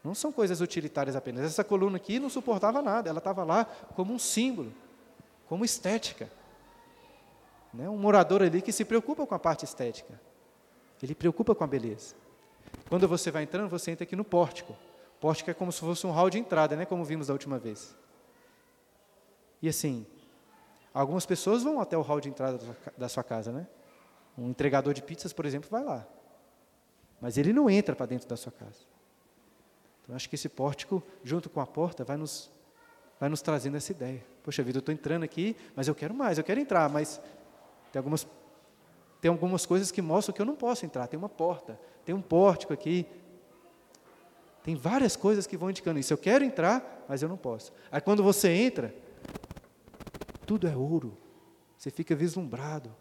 Não 0.05 0.13
são 0.13 0.31
coisas 0.31 0.61
utilitárias 0.61 1.15
apenas. 1.15 1.43
Essa 1.43 1.63
coluna 1.63 1.97
aqui 1.97 2.19
não 2.19 2.29
suportava 2.29 2.79
nada, 2.79 3.09
ela 3.09 3.17
estava 3.17 3.43
lá 3.43 3.65
como 3.95 4.13
um 4.13 4.19
símbolo, 4.19 4.71
como 5.47 5.65
estética. 5.65 6.29
Né? 7.73 7.89
Um 7.89 7.97
morador 7.97 8.43
ali 8.43 8.61
que 8.61 8.71
se 8.71 8.85
preocupa 8.85 9.25
com 9.25 9.33
a 9.33 9.39
parte 9.39 9.65
estética, 9.65 10.21
ele 11.01 11.15
preocupa 11.15 11.55
com 11.55 11.63
a 11.63 11.67
beleza. 11.67 12.13
Quando 12.87 13.07
você 13.07 13.31
vai 13.31 13.43
entrando, 13.43 13.67
você 13.67 13.89
entra 13.89 14.03
aqui 14.03 14.15
no 14.15 14.23
pórtico. 14.23 14.75
Pórtico 15.19 15.49
é 15.49 15.55
como 15.55 15.71
se 15.71 15.79
fosse 15.79 16.05
um 16.05 16.11
hall 16.11 16.29
de 16.29 16.37
entrada, 16.37 16.75
né? 16.75 16.85
Como 16.85 17.03
vimos 17.03 17.27
da 17.27 17.33
última 17.33 17.57
vez. 17.57 17.95
E 19.59 19.67
assim, 19.67 20.05
algumas 20.93 21.25
pessoas 21.25 21.63
vão 21.63 21.81
até 21.81 21.97
o 21.97 22.01
hall 22.01 22.21
de 22.21 22.29
entrada 22.29 22.59
da 22.95 23.09
sua 23.09 23.23
casa, 23.23 23.51
né? 23.51 23.65
Um 24.37 24.49
entregador 24.49 24.93
de 24.93 25.01
pizzas, 25.01 25.33
por 25.33 25.47
exemplo, 25.47 25.67
vai 25.67 25.83
lá. 25.83 26.05
Mas 27.19 27.39
ele 27.39 27.51
não 27.51 27.67
entra 27.71 27.95
para 27.95 28.05
dentro 28.05 28.29
da 28.29 28.37
sua 28.37 28.51
casa. 28.51 28.94
Então, 30.05 30.15
acho 30.15 30.29
que 30.29 30.35
esse 30.35 30.47
pórtico, 30.47 31.03
junto 31.23 31.49
com 31.49 31.59
a 31.59 31.65
porta, 31.65 32.03
vai 32.03 32.15
nos, 32.15 32.51
vai 33.19 33.27
nos 33.27 33.41
trazendo 33.41 33.75
essa 33.75 33.91
ideia. 33.91 34.23
Poxa 34.43 34.61
vida, 34.61 34.77
eu 34.77 34.79
estou 34.79 34.93
entrando 34.93 35.23
aqui, 35.23 35.57
mas 35.75 35.87
eu 35.87 35.95
quero 35.95 36.13
mais, 36.13 36.37
eu 36.37 36.43
quero 36.43 36.59
entrar, 36.59 36.87
mas 36.87 37.19
tem 37.91 37.99
algumas, 37.99 38.27
tem 39.19 39.31
algumas 39.31 39.65
coisas 39.65 39.91
que 39.91 40.01
mostram 40.01 40.33
que 40.33 40.41
eu 40.41 40.45
não 40.45 40.55
posso 40.55 40.85
entrar. 40.85 41.07
Tem 41.07 41.17
uma 41.17 41.27
porta, 41.27 41.79
tem 42.05 42.13
um 42.13 42.21
pórtico 42.21 42.71
aqui, 42.71 43.07
tem 44.63 44.75
várias 44.75 45.15
coisas 45.15 45.47
que 45.47 45.57
vão 45.57 45.71
indicando 45.71 45.99
isso. 45.99 46.13
Eu 46.13 46.17
quero 46.17 46.43
entrar, 46.43 47.05
mas 47.09 47.23
eu 47.23 47.29
não 47.29 47.37
posso. 47.37 47.73
Aí 47.91 47.99
quando 47.99 48.21
você 48.21 48.49
entra, 48.49 48.93
tudo 50.45 50.67
é 50.67 50.75
ouro. 50.75 51.17
Você 51.77 51.89
fica 51.89 52.15
vislumbrado. 52.15 52.95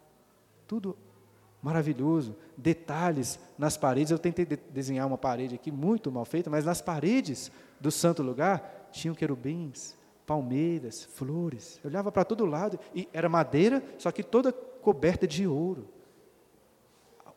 Tudo 0.67 0.97
maravilhoso. 1.65 2.35
Detalhes 2.55 3.39
nas 3.57 3.75
paredes. 3.75 4.11
Eu 4.11 4.19
tentei 4.19 4.45
de 4.45 4.55
desenhar 4.55 5.07
uma 5.07 5.17
parede 5.17 5.55
aqui 5.55 5.71
muito 5.71 6.11
mal 6.11 6.23
feita, 6.23 6.47
mas 6.47 6.63
nas 6.63 6.79
paredes 6.79 7.51
do 7.79 7.89
santo 7.89 8.21
lugar 8.21 8.89
tinham 8.91 9.15
querubins, 9.15 9.95
palmeiras, 10.27 11.03
flores. 11.03 11.79
Eu 11.83 11.89
olhava 11.89 12.11
para 12.11 12.23
todo 12.23 12.45
lado 12.45 12.79
e 12.93 13.09
era 13.11 13.27
madeira, 13.27 13.83
só 13.97 14.11
que 14.11 14.21
toda 14.21 14.51
coberta 14.51 15.25
de 15.25 15.47
ouro. 15.47 15.87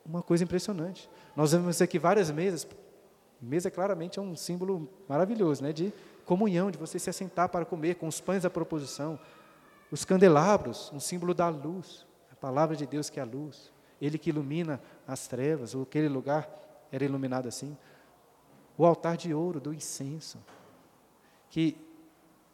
Uma 0.05 0.21
coisa 0.21 0.43
impressionante. 0.43 1.09
Nós 1.35 1.51
vemos 1.51 1.81
aqui 1.81 1.97
várias 1.97 2.29
mesas 2.29 2.67
Mesa 3.41 3.71
claramente 3.71 4.19
é 4.19 4.21
um 4.21 4.35
símbolo 4.35 4.89
maravilhoso, 5.07 5.63
né, 5.63 5.71
de 5.71 5.93
comunhão, 6.25 6.69
de 6.69 6.77
você 6.77 6.99
se 6.99 7.09
assentar 7.09 7.47
para 7.47 7.63
comer 7.63 7.95
com 7.95 8.05
os 8.05 8.19
pães 8.19 8.43
da 8.43 8.49
proposição. 8.49 9.17
Os 9.89 10.03
candelabros, 10.03 10.91
um 10.93 10.99
símbolo 10.99 11.33
da 11.33 11.47
luz, 11.47 12.05
a 12.29 12.35
palavra 12.35 12.75
de 12.75 12.85
Deus 12.85 13.09
que 13.09 13.17
é 13.17 13.23
a 13.23 13.25
luz. 13.25 13.71
Ele 14.01 14.17
que 14.17 14.29
ilumina 14.29 14.81
as 15.07 15.27
trevas, 15.27 15.75
ou 15.75 15.83
aquele 15.83 16.07
lugar 16.07 16.49
era 16.91 17.03
iluminado 17.03 17.47
assim. 17.47 17.77
O 18.77 18.85
altar 18.85 19.17
de 19.17 19.33
ouro 19.33 19.59
do 19.59 19.73
incenso, 19.73 20.39
que 21.49 21.77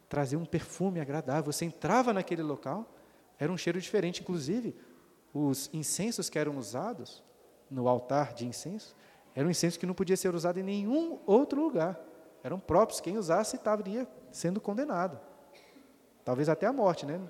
trazia 0.08 0.38
um 0.38 0.44
perfume 0.44 1.00
agradável. 1.00 1.52
Você 1.52 1.64
entrava 1.64 2.12
naquele 2.12 2.42
local, 2.42 2.86
era 3.38 3.52
um 3.52 3.56
cheiro 3.56 3.80
diferente. 3.80 4.22
Inclusive, 4.22 4.74
os 5.32 5.70
incensos 5.72 6.28
que 6.28 6.38
eram 6.38 6.56
usados 6.56 7.22
no 7.70 7.88
altar 7.88 8.32
de 8.32 8.46
incenso 8.46 8.94
era 9.34 9.46
um 9.46 9.50
incenso 9.50 9.78
que 9.78 9.86
não 9.86 9.94
podia 9.94 10.16
ser 10.16 10.34
usado 10.34 10.58
em 10.58 10.62
nenhum 10.62 11.18
outro 11.26 11.62
lugar. 11.62 12.00
Eram 12.42 12.58
próprios, 12.58 13.00
quem 13.00 13.18
usasse 13.18 13.56
estaria 13.56 14.08
sendo 14.32 14.60
condenado. 14.60 15.20
Talvez 16.24 16.48
até 16.48 16.66
a 16.66 16.72
morte, 16.72 17.04
né? 17.04 17.20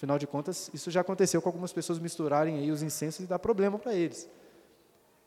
Afinal 0.00 0.18
de 0.18 0.26
contas, 0.26 0.70
isso 0.72 0.90
já 0.90 1.02
aconteceu 1.02 1.42
com 1.42 1.48
algumas 1.50 1.74
pessoas 1.74 1.98
misturarem 1.98 2.56
aí 2.56 2.70
os 2.70 2.82
incensos 2.82 3.22
e 3.22 3.28
dar 3.28 3.38
problema 3.38 3.78
para 3.78 3.92
eles. 3.92 4.26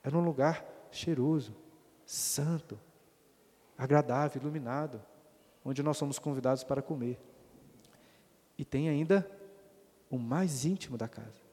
Era 0.03 0.17
um 0.17 0.25
lugar 0.25 0.65
cheiroso, 0.89 1.55
santo, 2.07 2.79
agradável, 3.77 4.41
iluminado, 4.41 4.99
onde 5.63 5.83
nós 5.83 5.95
somos 5.95 6.17
convidados 6.17 6.63
para 6.63 6.81
comer. 6.81 7.21
E 8.57 8.65
tem 8.65 8.89
ainda 8.89 9.29
o 10.09 10.17
mais 10.17 10.65
íntimo 10.65 10.97
da 10.97 11.07
casa. 11.07 11.43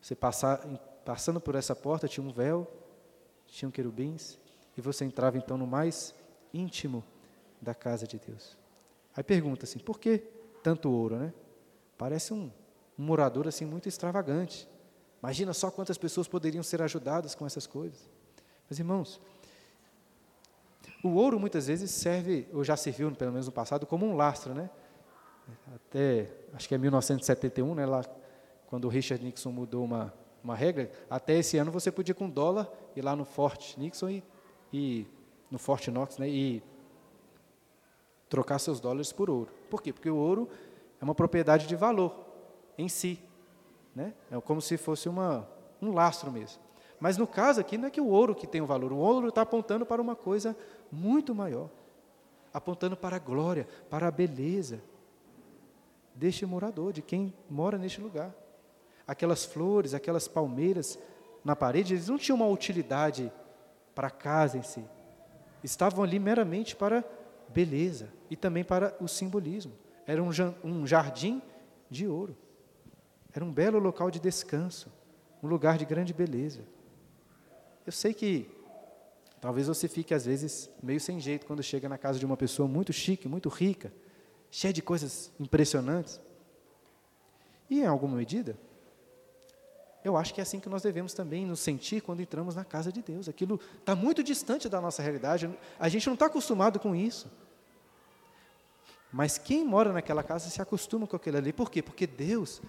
Você 0.00 0.14
passar, 0.14 0.64
passando 1.04 1.40
por 1.40 1.56
essa 1.56 1.74
porta 1.74 2.06
tinha 2.06 2.24
um 2.24 2.32
véu 2.32 2.72
tinham 3.48 3.72
querubins, 3.72 4.38
e 4.76 4.80
você 4.80 5.04
entrava 5.04 5.36
então 5.36 5.58
no 5.58 5.66
mais 5.66 6.14
íntimo 6.52 7.02
da 7.60 7.74
casa 7.74 8.06
de 8.06 8.16
Deus. 8.16 8.56
Aí 9.16 9.24
pergunta 9.24 9.64
assim, 9.64 9.80
por 9.80 9.98
que 9.98 10.18
tanto 10.62 10.88
ouro, 10.88 11.16
né? 11.16 11.34
Parece 11.96 12.32
um, 12.32 12.50
um 12.98 13.02
morador 13.02 13.46
assim 13.48 13.64
muito 13.64 13.88
extravagante. 13.88 14.68
Imagina 15.22 15.52
só 15.52 15.70
quantas 15.70 15.96
pessoas 15.96 16.28
poderiam 16.28 16.62
ser 16.62 16.82
ajudadas 16.82 17.34
com 17.34 17.46
essas 17.46 17.66
coisas. 17.66 18.10
Mas 18.68 18.78
irmãos, 18.78 19.20
o 21.02 21.10
ouro 21.14 21.38
muitas 21.38 21.66
vezes 21.66 21.90
serve, 21.90 22.48
ou 22.52 22.64
já 22.64 22.76
serviu 22.76 23.10
pelo 23.12 23.32
menos 23.32 23.46
no 23.46 23.52
passado, 23.52 23.86
como 23.86 24.06
um 24.06 24.16
lastro, 24.16 24.54
né? 24.54 24.70
Até, 25.74 26.30
acho 26.54 26.68
que 26.68 26.74
é 26.74 26.78
1971, 26.78 27.74
né, 27.74 27.84
lá, 27.84 28.02
quando 28.66 28.86
o 28.86 28.88
Richard 28.88 29.22
Nixon 29.22 29.52
mudou 29.52 29.84
uma, 29.84 30.12
uma 30.42 30.56
regra, 30.56 30.90
até 31.08 31.38
esse 31.38 31.58
ano 31.58 31.70
você 31.70 31.92
podia 31.92 32.14
com 32.14 32.28
dólar 32.28 32.70
ir 32.96 33.02
lá 33.02 33.14
no 33.14 33.24
Fort 33.24 33.76
Nixon 33.76 34.08
e, 34.08 34.24
e 34.72 35.06
no 35.50 35.58
Fort 35.58 35.86
Knox, 35.88 36.18
né, 36.18 36.28
e 36.28 36.62
trocar 38.28 38.58
seus 38.58 38.80
dólares 38.80 39.12
por 39.12 39.28
ouro. 39.28 39.50
Por 39.70 39.82
quê? 39.82 39.92
Porque 39.92 40.10
o 40.10 40.16
ouro 40.16 40.48
é 41.00 41.04
uma 41.04 41.14
propriedade 41.14 41.66
de 41.66 41.76
valor 41.76 42.14
em 42.76 42.88
si, 42.88 43.18
né? 43.94 44.14
É 44.30 44.40
como 44.40 44.60
se 44.60 44.76
fosse 44.76 45.08
uma, 45.08 45.48
um 45.80 45.92
lastro 45.92 46.30
mesmo. 46.30 46.60
Mas 46.98 47.16
no 47.16 47.26
caso 47.26 47.60
aqui 47.60 47.76
não 47.76 47.88
é 47.88 47.90
que 47.90 48.00
o 48.00 48.08
ouro 48.08 48.34
que 48.34 48.46
tem 48.46 48.60
o 48.60 48.66
valor, 48.66 48.92
o 48.92 48.96
ouro 48.96 49.28
está 49.28 49.42
apontando 49.42 49.84
para 49.84 50.00
uma 50.00 50.16
coisa 50.16 50.56
muito 50.90 51.34
maior, 51.34 51.68
apontando 52.52 52.96
para 52.96 53.16
a 53.16 53.18
glória, 53.18 53.68
para 53.90 54.08
a 54.08 54.10
beleza 54.10 54.80
deste 56.14 56.46
morador, 56.46 56.92
de 56.92 57.02
quem 57.02 57.34
mora 57.50 57.76
neste 57.76 58.00
lugar 58.00 58.34
aquelas 59.06 59.44
flores, 59.44 59.94
aquelas 59.94 60.26
palmeiras 60.26 60.98
na 61.44 61.54
parede, 61.54 61.94
eles 61.94 62.08
não 62.08 62.18
tinham 62.18 62.36
uma 62.36 62.46
utilidade 62.46 63.30
para 63.94 64.08
a 64.08 64.10
casa 64.10 64.56
em 64.56 64.62
si. 64.62 64.84
Estavam 65.62 66.02
ali 66.02 66.18
meramente 66.18 66.74
para 66.74 67.04
beleza 67.48 68.08
e 68.30 68.36
também 68.36 68.64
para 68.64 68.96
o 69.00 69.06
simbolismo. 69.06 69.72
Era 70.06 70.22
um 70.22 70.86
jardim 70.86 71.42
de 71.90 72.06
ouro. 72.06 72.36
Era 73.32 73.44
um 73.44 73.52
belo 73.52 73.78
local 73.78 74.10
de 74.10 74.20
descanso, 74.20 74.92
um 75.42 75.48
lugar 75.48 75.76
de 75.76 75.84
grande 75.84 76.14
beleza. 76.14 76.62
Eu 77.84 77.92
sei 77.92 78.14
que 78.14 78.48
talvez 79.40 79.66
você 79.66 79.88
fique 79.88 80.14
às 80.14 80.24
vezes 80.24 80.70
meio 80.82 81.00
sem 81.00 81.18
jeito 81.20 81.46
quando 81.46 81.62
chega 81.62 81.88
na 81.88 81.98
casa 81.98 82.18
de 82.18 82.24
uma 82.24 82.36
pessoa 82.36 82.68
muito 82.68 82.92
chique, 82.92 83.28
muito 83.28 83.48
rica, 83.48 83.92
cheia 84.50 84.72
de 84.72 84.80
coisas 84.80 85.32
impressionantes. 85.40 86.20
E, 87.68 87.80
em 87.80 87.86
alguma 87.86 88.16
medida, 88.16 88.56
eu 90.04 90.16
acho 90.16 90.32
que 90.32 90.40
é 90.40 90.42
assim 90.42 90.60
que 90.60 90.68
nós 90.68 90.82
devemos 90.82 91.12
também 91.12 91.44
nos 91.44 91.60
sentir 91.60 92.02
quando 92.02 92.20
entramos 92.20 92.54
na 92.54 92.64
casa 92.64 92.92
de 92.92 93.02
Deus. 93.02 93.28
Aquilo 93.28 93.58
está 93.78 93.96
muito 93.96 94.22
distante 94.22 94.68
da 94.68 94.80
nossa 94.80 95.02
realidade, 95.02 95.50
a 95.78 95.88
gente 95.88 96.06
não 96.06 96.14
está 96.14 96.26
acostumado 96.26 96.78
com 96.78 96.94
isso. 96.94 97.28
Mas 99.14 99.38
quem 99.38 99.64
mora 99.64 99.92
naquela 99.92 100.24
casa 100.24 100.50
se 100.50 100.60
acostuma 100.60 101.06
com 101.06 101.14
aquilo 101.14 101.36
ali. 101.36 101.52
Por 101.52 101.70
quê? 101.70 101.80
Porque 101.80 102.04
Deus 102.04 102.60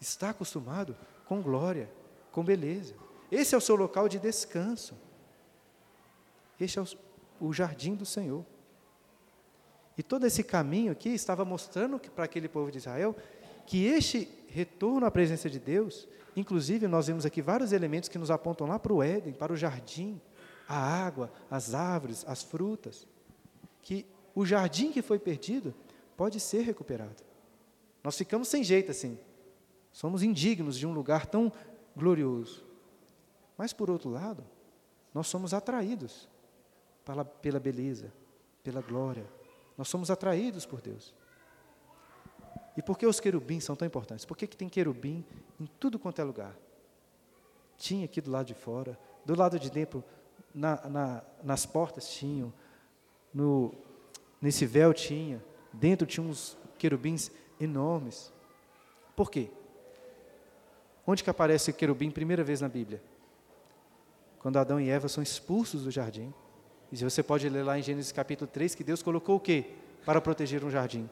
está 0.00 0.30
acostumado 0.30 0.96
com 1.24 1.40
glória, 1.40 1.88
com 2.32 2.42
beleza. 2.42 2.96
Esse 3.30 3.54
é 3.54 3.58
o 3.58 3.60
seu 3.60 3.76
local 3.76 4.08
de 4.08 4.18
descanso. 4.18 4.96
Este 6.58 6.80
é 6.80 6.82
o, 6.82 6.86
o 7.40 7.52
jardim 7.52 7.94
do 7.94 8.04
Senhor. 8.04 8.44
E 9.96 10.02
todo 10.02 10.26
esse 10.26 10.42
caminho 10.42 10.90
aqui 10.90 11.10
estava 11.10 11.44
mostrando 11.44 12.00
para 12.10 12.24
aquele 12.24 12.48
povo 12.48 12.72
de 12.72 12.78
Israel 12.78 13.14
que 13.64 13.86
este 13.86 14.28
retorno 14.48 15.06
à 15.06 15.12
presença 15.12 15.48
de 15.48 15.60
Deus, 15.60 16.08
inclusive 16.34 16.88
nós 16.88 17.06
vemos 17.06 17.24
aqui 17.24 17.40
vários 17.40 17.70
elementos 17.70 18.08
que 18.08 18.18
nos 18.18 18.32
apontam 18.32 18.66
lá 18.66 18.80
para 18.80 18.92
o 18.92 19.00
Éden, 19.00 19.32
para 19.32 19.52
o 19.52 19.56
jardim, 19.56 20.20
a 20.68 20.76
água, 20.76 21.32
as 21.48 21.72
árvores, 21.72 22.24
as 22.26 22.42
frutas, 22.42 23.06
que 23.80 24.04
o 24.34 24.44
jardim 24.44 24.90
que 24.90 25.00
foi 25.00 25.20
perdido 25.20 25.72
pode 26.16 26.40
ser 26.40 26.62
recuperado. 26.62 27.22
Nós 28.02 28.16
ficamos 28.16 28.48
sem 28.48 28.62
jeito 28.62 28.90
assim. 28.90 29.18
Somos 29.92 30.22
indignos 30.22 30.78
de 30.78 30.86
um 30.86 30.92
lugar 30.92 31.26
tão 31.26 31.52
glorioso. 31.96 32.64
Mas 33.56 33.72
por 33.72 33.90
outro 33.90 34.10
lado, 34.10 34.44
nós 35.12 35.26
somos 35.26 35.54
atraídos 35.54 36.28
pela, 37.04 37.24
pela 37.24 37.60
beleza, 37.60 38.12
pela 38.62 38.80
glória. 38.80 39.26
Nós 39.78 39.88
somos 39.88 40.10
atraídos 40.10 40.66
por 40.66 40.80
Deus. 40.80 41.14
E 42.76 42.82
por 42.82 42.98
que 42.98 43.06
os 43.06 43.20
querubins 43.20 43.64
são 43.64 43.76
tão 43.76 43.86
importantes? 43.86 44.24
Por 44.24 44.36
que, 44.36 44.46
que 44.46 44.56
tem 44.56 44.68
querubim 44.68 45.24
em 45.60 45.66
tudo 45.78 45.98
quanto 45.98 46.20
é 46.20 46.24
lugar? 46.24 46.56
Tinha 47.76 48.04
aqui 48.04 48.20
do 48.20 48.30
lado 48.30 48.46
de 48.46 48.54
fora, 48.54 48.98
do 49.24 49.36
lado 49.36 49.58
de 49.58 49.70
dentro, 49.70 50.02
na, 50.52 50.88
na, 50.88 51.22
nas 51.42 51.66
portas 51.66 52.08
tinham, 52.08 52.52
no, 53.32 53.74
nesse 54.40 54.66
véu 54.66 54.92
tinha, 54.92 55.42
dentro 55.74 56.06
tinha 56.06 56.26
uns 56.26 56.56
querubins 56.78 57.30
enormes. 57.60 58.32
Por 59.14 59.30
quê? 59.30 59.50
Onde 61.06 61.22
que 61.22 61.30
aparece 61.30 61.70
o 61.70 61.74
querubim 61.74 62.10
primeira 62.10 62.42
vez 62.42 62.60
na 62.60 62.68
Bíblia? 62.68 63.02
Quando 64.38 64.58
Adão 64.58 64.80
e 64.80 64.88
Eva 64.88 65.08
são 65.08 65.22
expulsos 65.22 65.84
do 65.84 65.90
jardim. 65.90 66.32
E 66.90 66.96
você 66.96 67.22
pode 67.22 67.48
ler 67.48 67.62
lá 67.62 67.78
em 67.78 67.82
Gênesis 67.82 68.12
capítulo 68.12 68.50
3 68.50 68.74
que 68.74 68.84
Deus 68.84 69.02
colocou 69.02 69.36
o 69.36 69.40
quê? 69.40 69.64
Para 70.04 70.20
proteger 70.20 70.64
um 70.64 70.70
jardim? 70.70 71.08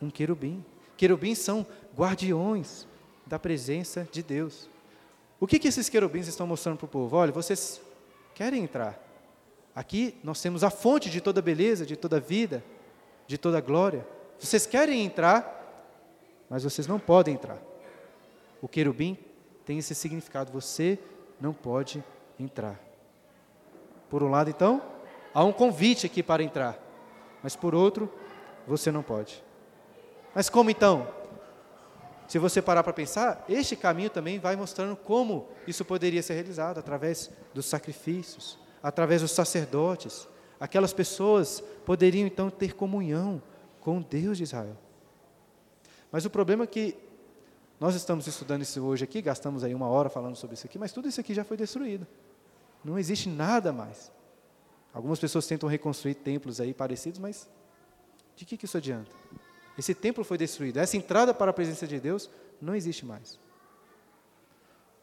Um 0.00 0.10
querubim. 0.10 0.64
Querubins 0.96 1.38
são 1.38 1.66
guardiões 1.96 2.86
da 3.26 3.38
presença 3.38 4.08
de 4.10 4.22
Deus. 4.22 4.68
O 5.38 5.46
que, 5.46 5.58
que 5.58 5.68
esses 5.68 5.88
querubins 5.88 6.26
estão 6.26 6.46
mostrando 6.46 6.78
para 6.78 6.86
o 6.86 6.88
povo? 6.88 7.16
Olha, 7.16 7.32
vocês 7.32 7.80
querem 8.34 8.64
entrar. 8.64 9.02
Aqui 9.74 10.16
nós 10.24 10.40
temos 10.40 10.64
a 10.64 10.70
fonte 10.70 11.10
de 11.10 11.20
toda 11.20 11.42
beleza, 11.42 11.84
de 11.84 11.96
toda 11.96 12.18
vida, 12.18 12.64
de 13.26 13.38
toda 13.38 13.60
glória. 13.60 14.06
Vocês 14.38 14.66
querem 14.66 15.04
entrar, 15.04 15.52
mas 16.48 16.64
vocês 16.64 16.86
não 16.86 16.98
podem 16.98 17.34
entrar. 17.34 17.58
O 18.60 18.68
querubim 18.68 19.18
tem 19.64 19.78
esse 19.78 19.94
significado, 19.94 20.52
você 20.52 20.98
não 21.40 21.52
pode 21.52 22.02
entrar. 22.38 22.80
Por 24.08 24.22
um 24.22 24.30
lado, 24.30 24.50
então, 24.50 24.82
há 25.34 25.44
um 25.44 25.52
convite 25.52 26.06
aqui 26.06 26.22
para 26.22 26.42
entrar, 26.42 26.78
mas 27.42 27.56
por 27.56 27.74
outro, 27.74 28.12
você 28.66 28.90
não 28.90 29.02
pode. 29.02 29.42
Mas 30.34 30.48
como 30.48 30.70
então? 30.70 31.08
Se 32.28 32.38
você 32.38 32.60
parar 32.60 32.82
para 32.82 32.92
pensar, 32.92 33.44
este 33.48 33.76
caminho 33.76 34.10
também 34.10 34.38
vai 34.38 34.56
mostrando 34.56 34.96
como 34.96 35.48
isso 35.66 35.84
poderia 35.84 36.22
ser 36.22 36.34
realizado 36.34 36.78
através 36.78 37.30
dos 37.54 37.66
sacrifícios, 37.66 38.58
através 38.82 39.22
dos 39.22 39.30
sacerdotes. 39.30 40.28
Aquelas 40.58 40.92
pessoas 40.92 41.62
poderiam 41.84 42.26
então 42.26 42.50
ter 42.50 42.74
comunhão 42.74 43.42
com 43.80 44.00
Deus 44.00 44.38
de 44.38 44.44
Israel. 44.44 44.76
Mas 46.10 46.24
o 46.24 46.30
problema 46.30 46.64
é 46.64 46.66
que 46.66 46.96
nós 47.78 47.94
estamos 47.94 48.26
estudando 48.26 48.62
isso 48.62 48.82
hoje 48.82 49.04
aqui, 49.04 49.20
gastamos 49.20 49.62
aí 49.62 49.74
uma 49.74 49.88
hora 49.88 50.08
falando 50.08 50.34
sobre 50.34 50.54
isso 50.54 50.66
aqui, 50.66 50.78
mas 50.78 50.92
tudo 50.92 51.08
isso 51.08 51.20
aqui 51.20 51.34
já 51.34 51.44
foi 51.44 51.56
destruído. 51.56 52.06
Não 52.82 52.98
existe 52.98 53.28
nada 53.28 53.72
mais. 53.72 54.10
Algumas 54.94 55.18
pessoas 55.18 55.46
tentam 55.46 55.68
reconstruir 55.68 56.14
templos 56.14 56.60
aí 56.60 56.72
parecidos, 56.72 57.18
mas 57.18 57.48
de 58.34 58.44
que, 58.46 58.56
que 58.56 58.64
isso 58.64 58.78
adianta? 58.78 59.10
Esse 59.76 59.94
templo 59.94 60.24
foi 60.24 60.38
destruído. 60.38 60.78
Essa 60.78 60.96
entrada 60.96 61.34
para 61.34 61.50
a 61.50 61.54
presença 61.54 61.86
de 61.86 62.00
Deus 62.00 62.30
não 62.60 62.74
existe 62.74 63.04
mais. 63.04 63.34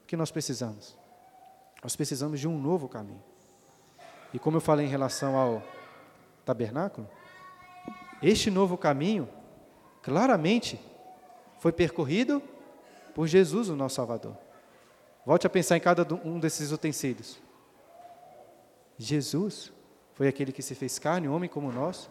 O 0.01 0.07
que 0.07 0.17
nós 0.17 0.31
precisamos? 0.31 0.97
Nós 1.83 1.95
precisamos 1.95 2.39
de 2.39 2.47
um 2.47 2.59
novo 2.59 2.89
caminho. 2.89 3.21
E 4.33 4.39
como 4.39 4.57
eu 4.57 4.61
falei 4.61 4.85
em 4.85 4.89
relação 4.89 5.37
ao 5.37 5.61
tabernáculo, 6.43 7.07
este 8.21 8.49
novo 8.49 8.77
caminho, 8.77 9.29
claramente, 10.01 10.79
foi 11.59 11.71
percorrido 11.71 12.41
por 13.13 13.27
Jesus, 13.27 13.69
o 13.69 13.75
nosso 13.75 13.95
Salvador. 13.95 14.35
Volte 15.25 15.47
a 15.47 15.49
pensar 15.49 15.77
em 15.77 15.79
cada 15.79 16.05
um 16.25 16.39
desses 16.39 16.71
utensílios. 16.71 17.39
Jesus 18.97 19.71
foi 20.13 20.27
aquele 20.27 20.51
que 20.51 20.61
se 20.61 20.75
fez 20.75 20.99
carne, 20.99 21.27
homem 21.27 21.49
como 21.49 21.71
nós, 21.71 22.09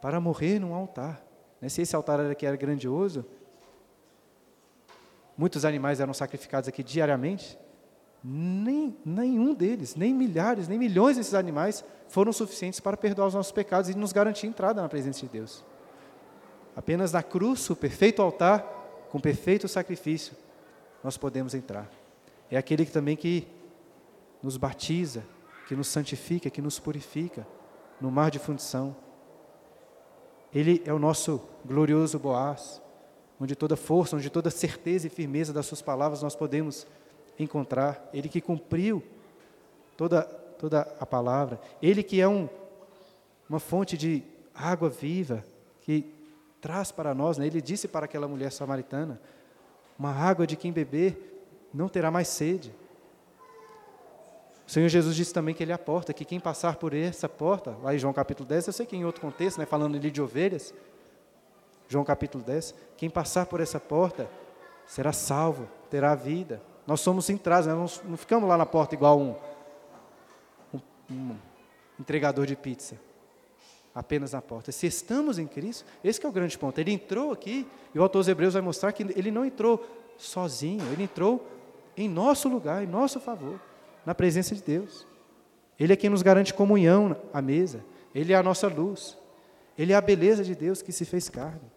para 0.00 0.20
morrer 0.20 0.58
num 0.58 0.74
altar. 0.74 1.24
Né? 1.60 1.68
Se 1.68 1.82
esse 1.82 1.94
altar 1.94 2.20
aqui 2.20 2.46
era 2.46 2.56
grandioso, 2.56 3.24
muitos 5.36 5.64
animais 5.64 6.00
eram 6.00 6.14
sacrificados 6.14 6.68
aqui 6.68 6.82
diariamente, 6.82 7.58
nem, 8.26 8.96
nenhum 9.04 9.52
deles, 9.52 9.94
nem 9.94 10.14
milhares, 10.14 10.66
nem 10.66 10.78
milhões 10.78 11.18
desses 11.18 11.34
animais 11.34 11.84
foram 12.08 12.32
suficientes 12.32 12.80
para 12.80 12.96
perdoar 12.96 13.26
os 13.26 13.34
nossos 13.34 13.52
pecados 13.52 13.90
e 13.90 13.94
nos 13.94 14.12
garantir 14.12 14.46
entrada 14.46 14.80
na 14.80 14.88
presença 14.88 15.20
de 15.20 15.28
Deus. 15.28 15.62
Apenas 16.74 17.12
na 17.12 17.22
cruz, 17.22 17.68
o 17.68 17.76
perfeito 17.76 18.22
altar, 18.22 18.62
com 19.10 19.20
perfeito 19.20 19.68
sacrifício, 19.68 20.34
nós 21.02 21.18
podemos 21.18 21.54
entrar. 21.54 21.90
É 22.50 22.56
aquele 22.56 22.86
que 22.86 22.92
também 22.92 23.14
que 23.14 23.46
nos 24.42 24.56
batiza, 24.56 25.22
que 25.68 25.76
nos 25.76 25.88
santifica, 25.88 26.48
que 26.48 26.62
nos 26.62 26.78
purifica 26.78 27.46
no 28.00 28.10
mar 28.10 28.30
de 28.30 28.38
fundição. 28.38 28.96
Ele 30.52 30.82
é 30.86 30.92
o 30.94 30.98
nosso 30.98 31.42
glorioso 31.64 32.18
Boaz, 32.18 32.80
onde 33.38 33.54
toda 33.54 33.76
força, 33.76 34.16
onde 34.16 34.30
toda 34.30 34.50
certeza 34.50 35.08
e 35.08 35.10
firmeza 35.10 35.52
das 35.52 35.66
suas 35.66 35.82
palavras 35.82 36.22
nós 36.22 36.34
podemos 36.34 36.86
encontrar. 37.38 38.08
Ele 38.12 38.28
que 38.28 38.40
cumpriu 38.40 39.02
toda, 39.96 40.22
toda 40.22 40.80
a 40.98 41.06
palavra. 41.06 41.60
Ele 41.82 42.02
que 42.02 42.20
é 42.20 42.28
um, 42.28 42.48
uma 43.48 43.58
fonte 43.58 43.96
de 43.96 44.22
água 44.54 44.88
viva, 44.88 45.44
que 45.80 46.12
traz 46.60 46.90
para 46.90 47.14
nós, 47.14 47.36
né? 47.36 47.46
ele 47.46 47.60
disse 47.60 47.86
para 47.86 48.06
aquela 48.06 48.26
mulher 48.26 48.50
samaritana, 48.50 49.20
uma 49.98 50.12
água 50.12 50.46
de 50.46 50.56
quem 50.56 50.72
beber 50.72 51.44
não 51.72 51.88
terá 51.88 52.10
mais 52.10 52.28
sede. 52.28 52.74
O 54.66 54.70
Senhor 54.70 54.88
Jesus 54.88 55.14
disse 55.14 55.32
também 55.32 55.54
que 55.54 55.62
Ele 55.62 55.72
é 55.72 55.74
a 55.74 55.78
porta, 55.78 56.14
que 56.14 56.24
quem 56.24 56.40
passar 56.40 56.76
por 56.76 56.94
essa 56.94 57.28
porta, 57.28 57.76
lá 57.82 57.94
em 57.94 57.98
João 57.98 58.14
capítulo 58.14 58.48
10, 58.48 58.68
eu 58.68 58.72
sei 58.72 58.86
que 58.86 58.96
em 58.96 59.04
outro 59.04 59.20
contexto, 59.20 59.58
né, 59.58 59.66
falando 59.66 59.96
ali 59.96 60.10
de 60.10 60.22
ovelhas, 60.22 60.72
João 61.86 62.04
capítulo 62.04 62.42
10, 62.42 62.74
quem 62.96 63.10
passar 63.10 63.44
por 63.46 63.60
essa 63.60 63.78
porta 63.78 64.28
será 64.86 65.12
salvo, 65.12 65.68
terá 65.90 66.14
vida. 66.14 66.62
Nós 66.86 67.00
somos 67.00 67.30
entrados, 67.30 67.66
né, 67.66 67.74
nós 67.74 68.00
não 68.04 68.16
ficamos 68.16 68.48
lá 68.48 68.56
na 68.56 68.66
porta 68.66 68.94
igual 68.94 69.18
um, 69.18 69.34
um, 70.74 70.80
um 71.10 71.36
entregador 71.98 72.46
de 72.46 72.54
pizza, 72.54 72.96
apenas 73.94 74.32
na 74.32 74.42
porta. 74.42 74.70
Se 74.70 74.86
estamos 74.86 75.38
em 75.38 75.46
Cristo, 75.46 75.84
esse 76.02 76.24
é 76.24 76.28
o 76.28 76.32
grande 76.32 76.58
ponto. 76.58 76.78
Ele 76.78 76.92
entrou 76.92 77.32
aqui, 77.32 77.66
e 77.94 77.98
o 77.98 78.02
autor 78.02 78.18
dos 78.18 78.28
Hebreus 78.28 78.54
vai 78.54 78.62
mostrar 78.62 78.92
que 78.92 79.02
ele 79.02 79.30
não 79.30 79.44
entrou 79.44 79.84
sozinho, 80.18 80.84
ele 80.92 81.04
entrou 81.04 81.46
em 81.96 82.08
nosso 82.08 82.48
lugar, 82.48 82.82
em 82.82 82.86
nosso 82.86 83.18
favor 83.20 83.58
na 84.04 84.14
presença 84.14 84.54
de 84.54 84.62
Deus. 84.62 85.06
Ele 85.78 85.92
é 85.92 85.96
quem 85.96 86.10
nos 86.10 86.22
garante 86.22 86.52
comunhão 86.52 87.16
à 87.32 87.40
mesa. 87.40 87.84
Ele 88.14 88.32
é 88.32 88.36
a 88.36 88.42
nossa 88.42 88.68
luz. 88.68 89.16
Ele 89.76 89.92
é 89.92 89.96
a 89.96 90.00
beleza 90.00 90.44
de 90.44 90.54
Deus 90.54 90.82
que 90.82 90.92
se 90.92 91.04
fez 91.04 91.28
carne. 91.28 91.72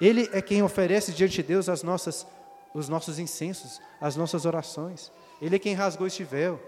Ele 0.00 0.28
é 0.32 0.40
quem 0.40 0.62
oferece 0.62 1.12
diante 1.12 1.34
de 1.34 1.42
Deus 1.42 1.68
as 1.68 1.82
nossas, 1.82 2.26
os 2.74 2.88
nossos 2.88 3.18
incensos, 3.18 3.80
as 4.00 4.16
nossas 4.16 4.44
orações. 4.44 5.12
Ele 5.40 5.56
é 5.56 5.58
quem 5.58 5.74
rasgou 5.74 6.06
este 6.06 6.24
véu. 6.24 6.60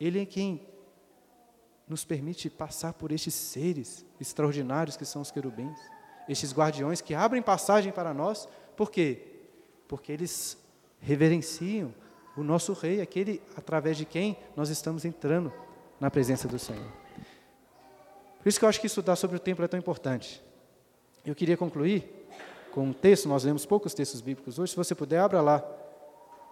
Ele 0.00 0.22
é 0.22 0.26
quem 0.26 0.66
nos 1.88 2.04
permite 2.04 2.48
passar 2.48 2.92
por 2.92 3.12
estes 3.12 3.34
seres 3.34 4.04
extraordinários 4.20 4.96
que 4.96 5.04
são 5.04 5.20
os 5.20 5.30
querubins, 5.30 5.78
estes 6.28 6.52
guardiões 6.52 7.00
que 7.00 7.14
abrem 7.14 7.42
passagem 7.42 7.92
para 7.92 8.14
nós. 8.14 8.48
Por 8.76 8.90
quê? 8.90 9.22
Porque 9.88 10.12
eles 10.12 10.56
reverenciam 11.00 11.92
o 12.36 12.42
nosso 12.42 12.72
Rei, 12.72 13.00
aquele 13.00 13.42
através 13.56 13.96
de 13.96 14.04
quem 14.04 14.38
nós 14.56 14.68
estamos 14.68 15.04
entrando 15.04 15.52
na 15.98 16.10
presença 16.10 16.46
do 16.46 16.58
Senhor. 16.58 16.90
Por 18.42 18.48
isso 18.48 18.58
que 18.58 18.64
eu 18.64 18.68
acho 18.68 18.80
que 18.80 18.86
estudar 18.86 19.16
sobre 19.16 19.36
o 19.36 19.40
templo 19.40 19.64
é 19.64 19.68
tão 19.68 19.78
importante. 19.78 20.42
Eu 21.24 21.34
queria 21.34 21.56
concluir 21.56 22.19
com 22.72 22.84
um 22.84 22.92
texto, 22.92 23.28
nós 23.28 23.44
lemos 23.44 23.66
poucos 23.66 23.94
textos 23.94 24.20
bíblicos 24.20 24.58
hoje, 24.58 24.72
se 24.72 24.76
você 24.76 24.94
puder, 24.94 25.18
abra 25.18 25.40
lá, 25.40 25.64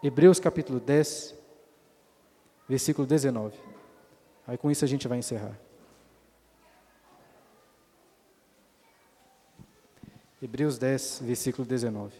Hebreus 0.03 0.39
capítulo 0.39 0.79
10, 0.81 1.35
versículo 2.69 3.07
19. 3.07 3.57
Aí 4.47 4.57
com 4.57 4.71
isso 4.71 4.85
a 4.85 4.89
gente 4.89 5.07
vai 5.09 5.19
encerrar. 5.19 5.59
Hebreus 10.41 10.79
10, 10.79 11.23
versículo 11.25 11.66
19. 11.66 12.14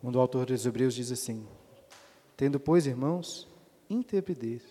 Quando 0.00 0.16
o 0.16 0.20
autor 0.20 0.46
dos 0.46 0.66
Hebreus 0.66 0.94
diz 0.94 1.10
assim: 1.10 1.48
Tendo, 2.36 2.58
pois, 2.58 2.86
irmãos, 2.86 3.48
intrepidez 3.88 4.62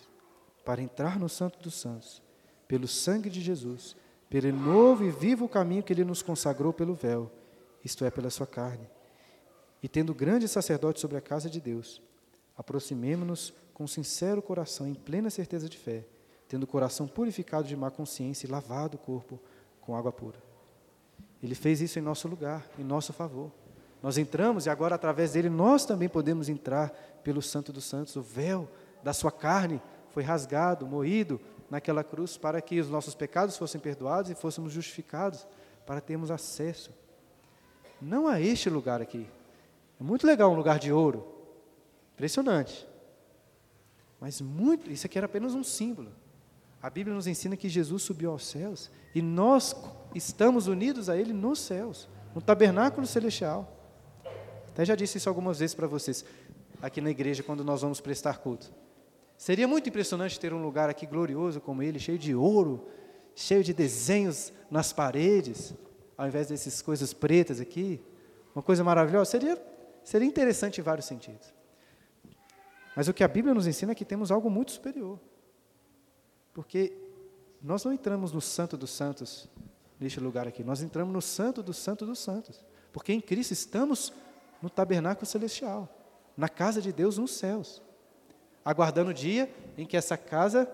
para 0.66 0.82
entrar 0.82 1.20
no 1.20 1.30
Santo 1.30 1.60
dos 1.60 1.76
Santos, 1.76 2.22
pelo 2.68 2.88
sangue 2.88 3.30
de 3.30 3.42
Jesus, 3.42 3.96
pelo 4.30 4.52
novo 4.52 5.04
e 5.04 5.12
vivo 5.12 5.48
caminho 5.48 5.84
que 5.84 5.94
ele 5.94 6.04
nos 6.04 6.22
consagrou 6.22 6.74
pelo 6.74 6.96
véu, 6.96 7.32
isto 7.84 8.04
é, 8.06 8.12
pela 8.12 8.30
sua 8.30 8.48
carne. 8.48 8.90
E 9.82 9.88
tendo 9.88 10.14
grande 10.14 10.48
sacerdote 10.48 11.00
sobre 11.00 11.18
a 11.18 11.22
casa 11.22 11.50
de 11.50 11.60
Deus, 11.60 12.02
aproximemo-nos 12.58 13.54
com 13.74 13.86
sincero 13.86 14.42
coração, 14.42 14.88
em 14.88 14.94
plena 14.94 15.30
certeza 15.30 15.68
de 15.68 15.78
fé, 15.78 16.06
tendo 16.48 16.64
o 16.64 16.68
coração 16.68 17.08
purificado 17.08 17.68
de 17.68 17.76
má 17.76 17.92
consciência 17.92 18.48
e 18.48 18.50
lavado 18.50 18.96
o 18.96 19.00
corpo 19.00 19.40
com 19.82 19.96
água 19.96 20.12
pura. 20.12 20.42
Ele 21.42 21.56
fez 21.56 21.82
isso 21.82 22.00
em 22.00 22.02
nosso 22.02 22.28
lugar, 22.28 22.66
em 22.80 22.84
nosso 22.84 23.12
favor. 23.12 23.52
Nós 24.04 24.18
entramos 24.18 24.66
e 24.66 24.70
agora, 24.70 24.96
através 24.96 25.32
dele, 25.32 25.50
nós 25.50 25.86
também 25.86 26.10
podemos 26.10 26.50
entrar 26.50 26.90
pelo 27.24 27.42
Santo 27.42 27.72
dos 27.72 27.86
Santos. 27.86 28.18
O 28.18 28.22
véu 28.22 28.70
da 29.02 29.14
sua 29.14 29.32
carne 29.32 29.82
foi 30.10 30.22
rasgado, 30.22 30.86
moído 30.86 31.40
naquela 31.70 32.04
cruz 32.04 32.36
para 32.36 32.62
que 32.62 32.82
os 32.82 32.90
nossos 32.90 33.16
pecados 33.16 33.56
fossem 33.56 33.80
perdoados 33.80 34.30
e 34.30 34.36
fôssemos 34.36 34.74
justificados, 34.74 35.48
para 35.86 36.02
termos 36.02 36.32
acesso. 36.32 36.92
Não 38.02 38.28
a 38.28 38.42
este 38.42 38.70
lugar 38.70 39.02
aqui. 39.02 39.26
É 40.00 40.04
muito 40.04 40.28
legal 40.28 40.52
um 40.52 40.56
lugar 40.56 40.80
de 40.80 40.92
ouro. 40.92 41.26
Impressionante. 42.14 42.86
Mas 44.20 44.42
muito, 44.42 44.92
isso 44.92 45.06
aqui 45.06 45.18
era 45.18 45.26
apenas 45.26 45.54
um 45.54 45.64
símbolo. 45.64 46.12
A 46.82 46.90
Bíblia 46.90 47.16
nos 47.16 47.28
ensina 47.28 47.56
que 47.56 47.70
Jesus 47.70 48.04
subiu 48.04 48.32
aos 48.32 48.46
céus 48.46 48.92
e 49.16 49.22
nós 49.22 49.76
estamos 50.14 50.68
unidos 50.68 51.10
a 51.10 51.16
Ele 51.18 51.32
nos 51.32 51.60
céus, 51.60 52.10
no 52.36 52.42
tabernáculo 52.42 53.08
celestial. 53.08 53.83
Até 54.74 54.84
já 54.84 54.96
disse 54.96 55.20
isso 55.20 55.30
algumas 55.30 55.60
vezes 55.60 55.76
para 55.76 55.86
vocês, 55.86 56.26
aqui 56.82 57.00
na 57.00 57.12
igreja, 57.12 57.44
quando 57.44 57.64
nós 57.64 57.84
vamos 57.84 58.02
prestar 58.02 58.40
culto. 58.40 58.74
Seria 59.38 59.68
muito 59.68 59.88
impressionante 59.88 60.40
ter 60.40 60.52
um 60.52 60.64
lugar 60.64 60.90
aqui 60.90 61.06
glorioso 61.06 61.62
como 61.62 61.84
ele, 61.84 62.00
cheio 62.00 62.18
de 62.18 62.34
ouro, 62.34 62.88
cheio 63.36 63.64
de 63.64 63.72
desenhos 63.72 64.52
nas 64.72 64.92
paredes, 64.92 65.76
ao 66.18 66.28
invés 66.28 66.48
dessas 66.48 66.82
coisas 66.82 67.14
pretas 67.14 67.62
aqui. 67.62 68.02
Uma 68.56 68.64
coisa 68.64 68.84
maravilhosa. 68.84 69.30
Seria, 69.30 69.64
seria 70.04 70.28
interessante 70.28 70.82
em 70.82 70.84
vários 70.84 71.06
sentidos. 71.06 71.54
Mas 72.96 73.08
o 73.08 73.14
que 73.14 73.24
a 73.24 73.28
Bíblia 73.28 73.54
nos 73.54 73.68
ensina 73.68 73.92
é 73.92 73.96
que 73.96 74.04
temos 74.04 74.32
algo 74.32 74.50
muito 74.50 74.72
superior. 74.72 75.20
Porque 76.52 76.98
nós 77.62 77.84
não 77.86 77.94
entramos 77.94 78.32
no 78.32 78.42
Santo 78.42 78.76
dos 78.76 78.90
Santos, 78.90 79.48
neste 80.00 80.20
lugar 80.20 80.48
aqui, 80.48 80.64
nós 80.64 80.82
entramos 80.82 81.14
no 81.14 81.22
Santo 81.22 81.62
dos 81.62 81.78
Santos 81.78 82.08
dos 82.08 82.18
Santos. 82.18 82.66
Porque 82.92 83.14
em 83.14 83.22
Cristo 83.22 83.52
estamos 83.52 84.12
no 84.64 84.70
tabernáculo 84.70 85.26
celestial, 85.26 85.90
na 86.38 86.48
casa 86.48 86.82
de 86.82 86.94
Deus 86.94 87.18
nos 87.18 87.32
céus, 87.32 87.82
aguardando 88.64 89.12
o 89.12 89.14
dia 89.14 89.54
em 89.78 89.86
que 89.86 89.98
essa 89.98 90.16
casa 90.16 90.72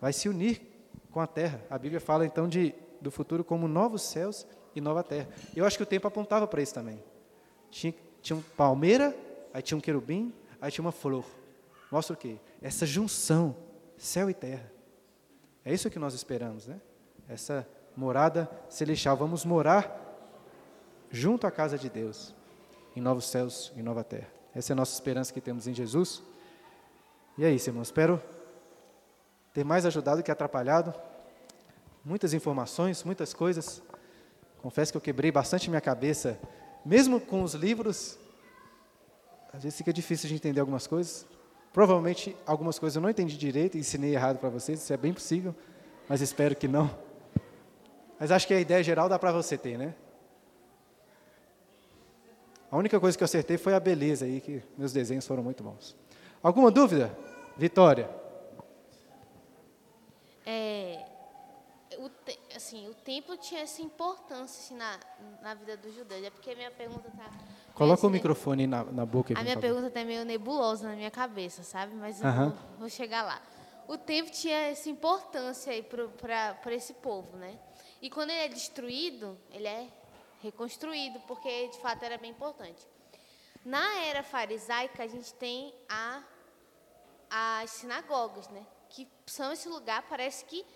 vai 0.00 0.12
se 0.12 0.28
unir 0.28 0.62
com 1.10 1.18
a 1.18 1.26
terra. 1.26 1.60
A 1.68 1.76
Bíblia 1.76 2.00
fala 2.00 2.24
então 2.24 2.48
de, 2.48 2.72
do 3.00 3.10
futuro 3.10 3.42
como 3.42 3.66
novos 3.66 4.02
céus 4.02 4.46
e 4.76 4.80
nova 4.80 5.02
terra. 5.02 5.28
Eu 5.56 5.66
acho 5.66 5.76
que 5.76 5.82
o 5.82 5.86
tempo 5.86 6.06
apontava 6.06 6.46
para 6.46 6.62
isso 6.62 6.72
também. 6.72 7.02
Tinha, 7.68 7.92
tinha 8.22 8.36
uma 8.36 8.44
palmeira, 8.56 9.12
aí 9.52 9.60
tinha 9.60 9.76
um 9.76 9.80
querubim, 9.80 10.32
aí 10.60 10.70
tinha 10.70 10.84
uma 10.84 10.92
flor. 10.92 11.24
Mostra 11.90 12.14
o 12.14 12.16
quê? 12.16 12.36
Essa 12.62 12.86
junção, 12.86 13.56
céu 13.98 14.30
e 14.30 14.34
terra. 14.34 14.70
É 15.64 15.74
isso 15.74 15.90
que 15.90 15.98
nós 15.98 16.14
esperamos, 16.14 16.68
né? 16.68 16.80
Essa 17.28 17.66
morada 17.96 18.48
celestial. 18.68 19.16
Vamos 19.16 19.44
morar 19.44 19.98
junto 21.10 21.44
à 21.44 21.50
casa 21.50 21.76
de 21.76 21.90
Deus 21.90 22.38
em 22.94 23.00
novos 23.00 23.26
céus 23.26 23.72
e 23.76 23.82
nova 23.82 24.02
terra. 24.04 24.28
Essa 24.54 24.72
é 24.72 24.74
a 24.74 24.76
nossa 24.76 24.92
esperança 24.92 25.32
que 25.32 25.40
temos 25.40 25.66
em 25.66 25.74
Jesus. 25.74 26.22
E 27.38 27.44
é 27.44 27.50
isso, 27.50 27.70
irmão. 27.70 27.82
Espero 27.82 28.20
ter 29.52 29.64
mais 29.64 29.86
ajudado 29.86 30.22
que 30.22 30.30
atrapalhado. 30.30 30.94
Muitas 32.04 32.34
informações, 32.34 33.04
muitas 33.04 33.32
coisas. 33.32 33.82
Confesso 34.62 34.92
que 34.92 34.96
eu 34.96 35.00
quebrei 35.00 35.30
bastante 35.30 35.70
minha 35.70 35.80
cabeça, 35.80 36.38
mesmo 36.84 37.20
com 37.20 37.42
os 37.42 37.54
livros. 37.54 38.18
Às 39.52 39.62
vezes 39.62 39.78
fica 39.78 39.92
difícil 39.92 40.28
de 40.28 40.34
entender 40.34 40.60
algumas 40.60 40.86
coisas. 40.86 41.26
Provavelmente 41.72 42.36
algumas 42.44 42.78
coisas 42.78 42.96
eu 42.96 43.02
não 43.02 43.10
entendi 43.10 43.36
direito 43.36 43.76
e 43.76 43.80
ensinei 43.80 44.14
errado 44.14 44.38
para 44.38 44.48
vocês, 44.48 44.82
isso 44.82 44.92
é 44.92 44.96
bem 44.96 45.12
possível, 45.12 45.54
mas 46.08 46.20
espero 46.20 46.56
que 46.56 46.66
não. 46.66 46.90
Mas 48.18 48.32
acho 48.32 48.46
que 48.46 48.52
a 48.52 48.60
ideia 48.60 48.82
geral 48.82 49.08
dá 49.08 49.18
para 49.18 49.30
você 49.32 49.56
ter, 49.56 49.78
né? 49.78 49.94
A 52.70 52.76
única 52.76 53.00
coisa 53.00 53.18
que 53.18 53.22
eu 53.22 53.26
acertei 53.26 53.58
foi 53.58 53.74
a 53.74 53.80
beleza 53.80 54.24
aí, 54.24 54.40
que 54.40 54.62
meus 54.78 54.92
desenhos 54.92 55.26
foram 55.26 55.42
muito 55.42 55.62
bons. 55.62 55.96
Alguma 56.42 56.70
dúvida? 56.70 57.16
Vitória. 57.56 58.08
É, 60.46 61.04
o, 61.98 62.08
te, 62.08 62.38
assim, 62.54 62.88
o 62.88 62.94
templo 62.94 63.36
tinha 63.36 63.62
essa 63.62 63.82
importância 63.82 64.44
assim, 64.44 64.76
na, 64.76 64.98
na 65.42 65.54
vida 65.54 65.76
dos 65.76 65.94
judeus. 65.94 66.24
É 66.24 66.30
porque 66.30 66.50
a 66.50 66.54
minha 66.54 66.70
pergunta 66.70 67.08
está... 67.08 67.28
Coloca 67.74 68.00
assim, 68.00 68.06
o 68.06 68.10
microfone 68.10 68.66
na, 68.66 68.84
na 68.84 69.04
boca. 69.04 69.38
A 69.38 69.42
minha 69.42 69.58
pergunta 69.58 69.88
está 69.88 70.04
meio 70.04 70.24
nebulosa 70.24 70.88
na 70.88 70.94
minha 70.94 71.10
cabeça, 71.10 71.64
sabe? 71.64 71.94
Mas 71.94 72.20
eu 72.20 72.28
uh 72.28 72.32
-huh. 72.32 72.44
vou, 72.44 72.78
vou, 72.80 72.88
chegar 72.88 73.22
lá. 73.22 73.42
O 73.88 73.98
templo 73.98 74.32
tinha 74.32 74.68
essa 74.68 74.88
importância 74.88 75.72
aí 75.72 75.82
para 75.82 76.74
esse 76.74 76.94
povo, 76.94 77.36
né? 77.36 77.58
E 78.00 78.08
quando 78.08 78.30
ele 78.30 78.40
é 78.40 78.48
destruído, 78.48 79.36
ele 79.50 79.66
é 79.66 79.88
reconstruído, 80.42 81.20
porque 81.20 81.68
de 81.68 81.78
fato 81.78 82.02
era 82.02 82.18
bem 82.18 82.30
importante. 82.30 82.86
Na 83.64 84.04
era 84.04 84.22
farisaica, 84.22 85.02
a 85.02 85.06
gente 85.06 85.34
tem 85.34 85.74
a, 85.88 86.22
as 87.30 87.70
sinagogas, 87.70 88.48
né? 88.48 88.66
que 88.90 89.08
são 89.26 89.52
esse 89.52 89.68
lugar, 89.68 90.02
parece 90.08 90.44
que 90.44 90.66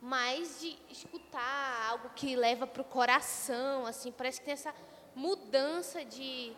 mais 0.00 0.60
de 0.60 0.78
escutar 0.90 1.88
algo 1.88 2.10
que 2.10 2.36
leva 2.36 2.66
para 2.66 2.82
o 2.82 2.84
coração, 2.84 3.86
assim, 3.86 4.12
parece 4.12 4.40
que 4.40 4.44
tem 4.44 4.52
essa 4.52 4.74
mudança 5.14 6.04
de, 6.04 6.52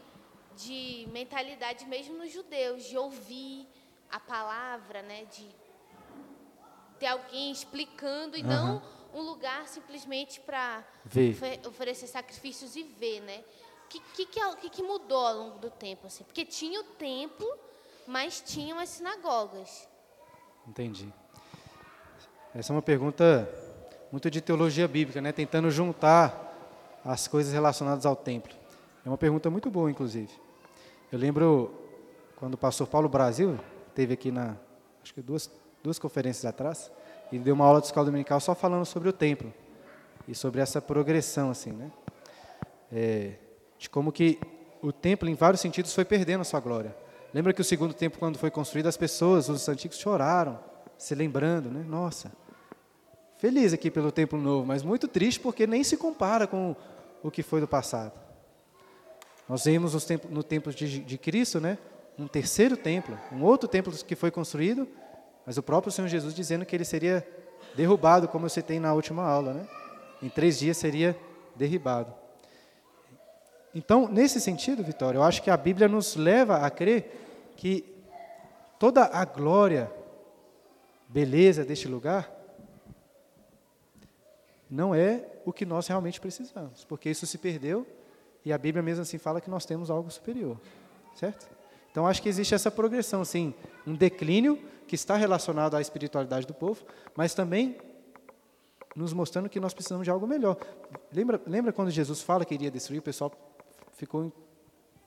de 0.57 1.07
mentalidade 1.13 1.87
mesmo 1.87 2.17
nos 2.17 2.33
judeus, 2.33 2.85
de 2.85 2.97
ouvir 2.97 3.69
a 4.11 4.19
palavra, 4.19 5.03
né, 5.03 5.25
de 5.27 5.49
ter 6.99 7.07
alguém 7.07 7.51
explicando 7.53 8.37
e 8.37 8.43
uhum. 8.43 8.49
não 8.49 8.83
um 9.15 9.23
lugar 9.23 9.69
simplesmente 9.69 10.41
para 10.41 10.85
oferecer 11.67 12.07
sacrifícios 12.09 12.75
e 12.77 12.83
ver, 12.83 13.21
né? 13.21 13.45
O 13.85 13.89
que, 13.89 14.01
que, 14.01 14.27
que, 14.27 14.57
que, 14.57 14.71
que 14.71 14.83
mudou 14.83 15.25
ao 15.27 15.35
longo 15.35 15.59
do 15.59 15.71
tempo? 15.71 16.07
Assim? 16.07 16.25
Porque 16.25 16.45
tinha 16.45 16.81
o 16.81 16.85
templo, 16.85 17.47
mas 18.07 18.43
tinham 18.45 18.79
as 18.79 18.89
sinagogas. 18.89 19.89
Entendi. 20.67 21.13
Essa 22.55 22.73
é 22.73 22.75
uma 22.75 22.83
pergunta 22.83 23.49
muito 24.11 24.31
de 24.31 24.41
teologia 24.41 24.89
bíblica, 24.89 25.21
né? 25.21 25.33
Tentando 25.33 25.71
juntar 25.71 26.53
as 27.05 27.29
coisas 27.29 27.53
relacionadas 27.53 28.05
ao 28.07 28.17
templo. 28.17 28.55
É 29.05 29.09
uma 29.09 29.19
pergunta 29.19 29.51
muito 29.51 29.71
boa, 29.71 29.91
inclusive. 29.91 30.33
Eu 31.13 31.19
lembro 31.19 31.73
quando 32.37 32.55
o 32.55 32.59
pastor 32.59 32.87
Paulo 32.87 33.09
Brasil 33.09 33.59
teve 33.95 34.15
aqui 34.15 34.33
na, 34.33 34.57
acho 35.03 35.15
que 35.15 35.23
duas, 35.23 35.51
duas 35.83 35.99
conferências 35.99 36.45
atrás, 36.45 36.91
e 37.35 37.39
deu 37.39 37.53
uma 37.53 37.65
aula 37.65 37.81
de 37.81 37.87
escola 37.87 38.07
dominical 38.07 38.39
só 38.39 38.55
falando 38.55 38.85
sobre 38.85 39.09
o 39.09 39.13
templo 39.13 39.53
e 40.29 40.37
sobre 40.37 40.61
essa 40.61 40.81
progressão, 40.81 41.51
assim, 41.51 41.73
né? 41.73 41.91
É, 42.93 43.33
de 43.77 43.91
como 43.91 44.13
que 44.13 44.39
o 44.81 44.93
templo, 44.93 45.29
em 45.29 45.35
vários 45.35 45.61
sentidos, 45.61 45.93
foi 45.93 46.05
perdendo 46.05 46.43
a 46.43 46.45
sua 46.45 46.61
glória. 46.61 46.97
Lembra 47.33 47.53
que 47.53 47.61
o 47.61 47.65
segundo 47.65 47.93
templo, 47.93 48.21
quando 48.21 48.39
foi 48.39 48.53
construído, 48.53 48.87
as 48.87 48.97
pessoas, 48.97 49.49
os 49.49 49.69
antigos, 49.69 49.99
choraram, 49.99 50.61
se 50.97 51.13
lembrando, 51.13 51.71
né? 51.71 51.85
Nossa, 51.89 52.31
feliz 53.39 53.73
aqui 53.73 53.91
pelo 53.91 54.13
templo 54.13 54.41
novo, 54.41 54.65
mas 54.65 54.85
muito 54.85 55.09
triste 55.09 55.41
porque 55.41 55.67
nem 55.67 55.83
se 55.83 55.97
compara 55.97 56.47
com 56.47 56.77
o 57.21 57.33
que 57.33 57.43
foi 57.43 57.61
do 57.61 57.67
passado. 57.67 58.13
Nós 59.49 59.65
templo, 60.07 60.31
no 60.31 60.45
templo 60.45 60.73
de, 60.73 61.01
de 61.01 61.19
Cristo, 61.19 61.59
né? 61.59 61.79
Um 62.17 62.29
terceiro 62.29 62.77
templo, 62.77 63.19
um 63.33 63.43
outro 63.43 63.69
templo 63.69 63.93
que 63.93 64.15
foi 64.15 64.31
construído 64.31 64.87
mas 65.47 65.59
o 65.59 65.63
próprio 65.63 65.93
Senhor 65.93 66.09
Jesus 66.09 66.35
dizendo 66.35 66.65
que 66.65 66.75
ele 66.75 66.85
seria 66.85 67.27
derrubado, 67.75 68.29
como 68.29 68.47
eu 68.47 68.51
citei 68.51 68.79
na 68.79 68.93
última 68.95 69.25
aula, 69.25 69.53
né? 69.53 69.69
Em 70.23 70.29
três 70.29 70.59
dias 70.59 70.77
seria 70.77 71.17
derribado. 71.55 72.13
então, 73.75 74.09
nesse 74.09 74.41
sentido, 74.41 74.83
Vitória, 74.83 75.19
eu 75.19 75.23
acho 75.23 75.43
que 75.43 75.51
a 75.51 75.57
Bíblia 75.57 75.89
nos 75.89 76.17
leva 76.17 76.59
a 76.59 76.71
crer 76.71 77.53
que 77.57 77.85
toda 78.79 79.05
a 79.05 79.25
glória, 79.25 79.91
beleza 81.09 81.65
deste 81.65 81.87
lugar 81.87 82.31
não 84.69 84.95
é 84.95 85.25
o 85.45 85.53
que 85.53 85.65
nós 85.65 85.87
realmente 85.87 86.21
precisamos, 86.21 86.85
porque 86.85 87.09
isso 87.09 87.27
se 87.27 87.39
perdeu 87.39 87.87
e 88.45 88.53
a 88.53 88.59
Bíblia 88.59 88.83
mesmo 88.83 89.03
assim 89.03 89.19
fala 89.19 89.41
que 89.41 89.49
nós 89.49 89.65
temos 89.65 89.91
algo 89.91 90.11
superior, 90.11 90.61
certo? 91.15 91.49
Então 91.91 92.07
acho 92.07 92.21
que 92.21 92.29
existe 92.29 92.55
essa 92.55 92.71
progressão, 92.71 93.21
assim, 93.21 93.55
um 93.87 93.95
declínio 93.95 94.59
que 94.87 94.95
está 94.95 95.17
relacionado 95.17 95.77
à 95.77 95.81
espiritualidade 95.81 96.47
do 96.47 96.55
povo, 96.55 96.85
mas 97.17 97.35
também 97.35 97.79
nos 98.95 99.13
mostrando 99.13 99.49
que 99.49 99.59
nós 99.59 99.75
precisamos 99.75 100.05
de 100.05 100.11
algo 100.11 100.27
melhor. 100.27 100.57
Lembra, 101.13 101.41
lembra 101.47 101.73
quando 101.73 101.91
Jesus 101.91 102.23
fala 102.23 102.45
que 102.45 102.55
iria 102.55 102.71
destruir, 102.71 102.99
o 102.99 103.03
pessoal 103.03 103.33
ficou 103.93 104.33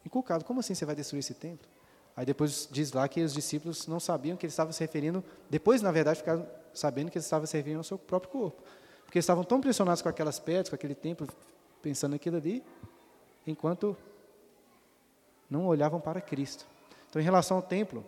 inculcado, 0.05 0.43
como 0.43 0.59
assim 0.59 0.75
você 0.75 0.85
vai 0.85 0.95
destruir 0.95 1.19
esse 1.19 1.33
templo? 1.33 1.67
Aí 2.15 2.25
depois 2.25 2.67
diz 2.71 2.91
lá 2.91 3.07
que 3.07 3.21
os 3.21 3.33
discípulos 3.33 3.87
não 3.87 3.99
sabiam 3.99 4.35
que 4.35 4.45
ele 4.45 4.51
estava 4.51 4.71
se 4.73 4.79
referindo, 4.79 5.23
depois 5.49 5.81
na 5.81 5.91
verdade 5.91 6.19
ficaram 6.19 6.47
sabendo 6.73 7.11
que 7.11 7.17
ele 7.17 7.23
estava 7.23 7.45
se 7.45 7.55
referindo 7.55 7.79
ao 7.79 7.83
seu 7.83 7.97
próprio 7.97 8.31
corpo. 8.31 8.63
Porque 9.05 9.19
estavam 9.19 9.43
tão 9.43 9.59
impressionados 9.59 10.01
com 10.01 10.09
aquelas 10.09 10.39
pedras, 10.39 10.69
com 10.69 10.75
aquele 10.75 10.95
templo, 10.95 11.27
pensando 11.81 12.13
naquilo 12.13 12.37
ali, 12.37 12.63
enquanto 13.45 13.95
não 15.49 15.65
olhavam 15.67 15.99
para 15.99 16.19
Cristo. 16.19 16.65
Então, 17.09 17.21
em 17.21 17.25
relação 17.25 17.57
ao 17.57 17.63
templo, 17.63 18.03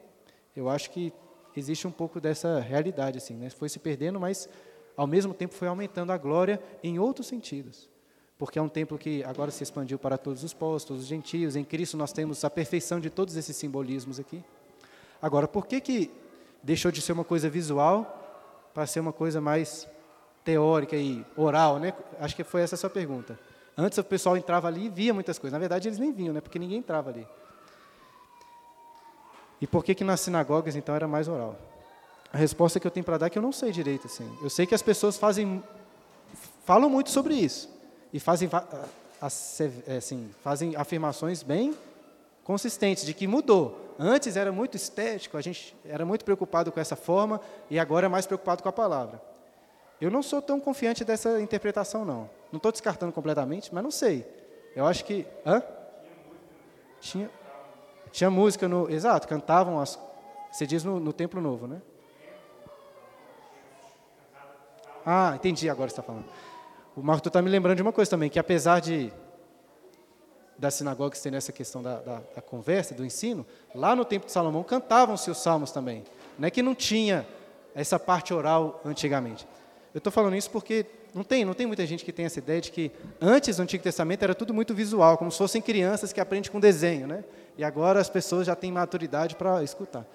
eu 0.55 0.67
acho 0.69 0.89
que 0.91 1.13
existe 1.55 1.87
um 1.87 1.91
pouco 1.91 2.19
dessa 2.19 2.59
realidade, 2.59 3.17
assim, 3.17 3.35
né? 3.35 3.49
Foi 3.49 3.69
se 3.69 3.79
perdendo, 3.79 4.19
mas 4.19 4.49
ao 4.95 5.07
mesmo 5.07 5.33
tempo 5.33 5.53
foi 5.53 5.67
aumentando 5.67 6.11
a 6.11 6.17
glória 6.17 6.61
em 6.83 6.99
outros 6.99 7.27
sentidos. 7.27 7.89
Porque 8.37 8.57
é 8.57 8.61
um 8.61 8.69
templo 8.69 8.97
que 8.97 9.23
agora 9.23 9.51
se 9.51 9.63
expandiu 9.63 9.99
para 9.99 10.17
todos 10.17 10.43
os 10.43 10.53
povos, 10.53 10.83
todos 10.83 11.03
os 11.03 11.09
gentios. 11.09 11.55
Em 11.55 11.63
Cristo 11.63 11.97
nós 11.97 12.13
temos 12.13 12.43
a 12.45 12.49
perfeição 12.49 12.99
de 12.99 13.09
todos 13.09 13.35
esses 13.35 13.55
simbolismos 13.55 14.19
aqui. 14.19 14.43
Agora, 15.21 15.47
por 15.47 15.67
que 15.67 15.81
que 15.81 16.11
deixou 16.63 16.91
de 16.91 17.01
ser 17.01 17.11
uma 17.11 17.23
coisa 17.23 17.49
visual 17.49 18.15
para 18.73 18.85
ser 18.85 18.99
uma 18.99 19.11
coisa 19.11 19.41
mais 19.41 19.87
teórica 20.43 20.95
e 20.95 21.25
oral, 21.35 21.79
né? 21.79 21.93
Acho 22.19 22.35
que 22.35 22.43
foi 22.43 22.61
essa 22.61 22.75
a 22.75 22.77
sua 22.77 22.89
pergunta. 22.89 23.37
Antes 23.77 23.97
o 23.97 24.03
pessoal 24.03 24.35
entrava 24.35 24.67
ali 24.67 24.85
e 24.85 24.89
via 24.89 25.13
muitas 25.13 25.37
coisas. 25.39 25.53
Na 25.53 25.59
verdade, 25.59 25.87
eles 25.87 25.99
nem 25.99 26.11
vinham, 26.11 26.33
né? 26.33 26.41
Porque 26.41 26.59
ninguém 26.59 26.79
entrava 26.79 27.09
ali. 27.09 27.27
E 29.61 29.67
por 29.67 29.83
que 29.83 29.93
que 29.93 30.03
nas 30.03 30.21
sinagogas 30.21 30.75
então 30.75 30.95
era 30.95 31.07
mais 31.07 31.27
oral? 31.27 31.55
A 32.31 32.37
resposta 32.37 32.79
que 32.79 32.87
eu 32.87 32.91
tenho 32.91 33.03
para 33.03 33.17
dar 33.17 33.27
é 33.27 33.29
que 33.29 33.37
eu 33.37 33.41
não 33.41 33.51
sei 33.51 33.71
direito 33.71 34.07
assim. 34.07 34.29
Eu 34.41 34.49
sei 34.49 34.65
que 34.65 34.75
as 34.75 34.81
pessoas 34.81 35.17
fazem 35.17 35.63
falam 36.63 36.89
muito 36.89 37.09
sobre 37.09 37.33
isso 37.33 37.69
e 38.13 38.19
fazem 38.19 38.49
é, 39.87 39.97
assim, 39.97 40.29
fazem 40.41 40.75
afirmações 40.75 41.43
bem 41.43 41.75
consistentes 42.43 43.05
de 43.05 43.13
que 43.13 43.27
mudou. 43.27 43.95
Antes 43.99 44.37
era 44.37 44.51
muito 44.51 44.77
estético, 44.77 45.35
a 45.35 45.41
gente 45.41 45.75
era 45.83 46.05
muito 46.05 46.23
preocupado 46.23 46.71
com 46.71 46.79
essa 46.79 46.95
forma 46.95 47.41
e 47.69 47.77
agora 47.77 48.05
é 48.05 48.09
mais 48.09 48.25
preocupado 48.25 48.63
com 48.63 48.69
a 48.69 48.71
palavra. 48.71 49.21
Eu 49.99 50.09
não 50.09 50.23
sou 50.23 50.41
tão 50.41 50.59
confiante 50.59 51.03
dessa 51.03 51.41
interpretação, 51.41 52.05
não. 52.05 52.29
Não 52.51 52.57
estou 52.57 52.71
descartando 52.71 53.11
completamente, 53.11 53.73
mas 53.73 53.83
não 53.83 53.91
sei. 53.91 54.25
Eu 54.75 54.85
acho 54.85 55.03
que. 55.03 55.27
Hã? 55.45 55.61
Tinha, 57.01 57.29
tinha 58.11 58.29
música 58.29 58.67
no. 58.67 58.89
Exato, 58.89 59.27
cantavam 59.27 59.79
as. 59.79 59.99
Você 60.51 60.65
diz 60.65 60.83
no, 60.83 60.99
no 60.99 61.13
Templo 61.13 61.39
Novo, 61.39 61.67
né? 61.67 61.81
Ah, 65.05 65.33
entendi 65.35 65.69
agora 65.69 65.89
você 65.89 65.93
está 65.93 66.03
falando. 66.03 66.25
O 66.95 67.01
Marco 67.01 67.27
está 67.27 67.41
me 67.41 67.49
lembrando 67.49 67.77
de 67.77 67.81
uma 67.81 67.93
coisa 67.93 68.11
também, 68.11 68.29
que 68.29 68.39
apesar 68.39 68.79
de 68.79 69.11
das 70.57 70.73
sinagogas 70.73 71.21
terem 71.21 71.37
essa 71.37 71.53
questão 71.53 71.81
da, 71.81 72.01
da, 72.01 72.21
da, 72.35 72.41
conversa, 72.41 72.93
do 72.93 73.05
ensino, 73.05 73.45
lá 73.73 73.95
no 73.95 74.03
Templo 74.03 74.25
de 74.25 74.33
Salomão 74.33 74.61
cantavam-se 74.61 75.31
os 75.31 75.37
salmos 75.37 75.71
também. 75.71 76.03
Não 76.37 76.47
é 76.47 76.51
que 76.51 76.61
não 76.61 76.75
tinha 76.75 77.25
essa 77.73 77.97
parte 77.97 78.33
oral 78.33 78.81
antigamente. 78.83 79.47
Eu 79.93 79.99
estou 79.99 80.11
falando 80.11 80.35
isso 80.35 80.49
porque 80.51 80.85
não 81.15 81.23
tem, 81.23 81.45
não 81.45 81.53
tem 81.53 81.65
muita 81.65 81.85
gente 81.85 82.03
que 82.03 82.11
tem 82.11 82.25
essa 82.25 82.39
ideia 82.39 82.59
de 82.59 82.71
que 82.71 82.91
antes 83.21 83.55
do 83.55 83.63
Antigo 83.63 83.81
Testamento 83.81 84.23
era 84.23 84.35
tudo 84.35 84.53
muito 84.53 84.75
visual, 84.75 85.17
como 85.17 85.31
se 85.31 85.37
fossem 85.37 85.61
crianças 85.61 86.11
que 86.11 86.19
aprendem 86.19 86.51
com 86.51 86.59
desenho, 86.59 87.07
né? 87.07 87.23
E 87.59 87.63
agora 87.65 87.99
as 87.99 88.09
pessoas 88.09 88.47
já 88.47 88.55
têm 88.55 88.71
maturidade 88.71 89.35
para 89.35 89.61
escutar. 89.61 90.07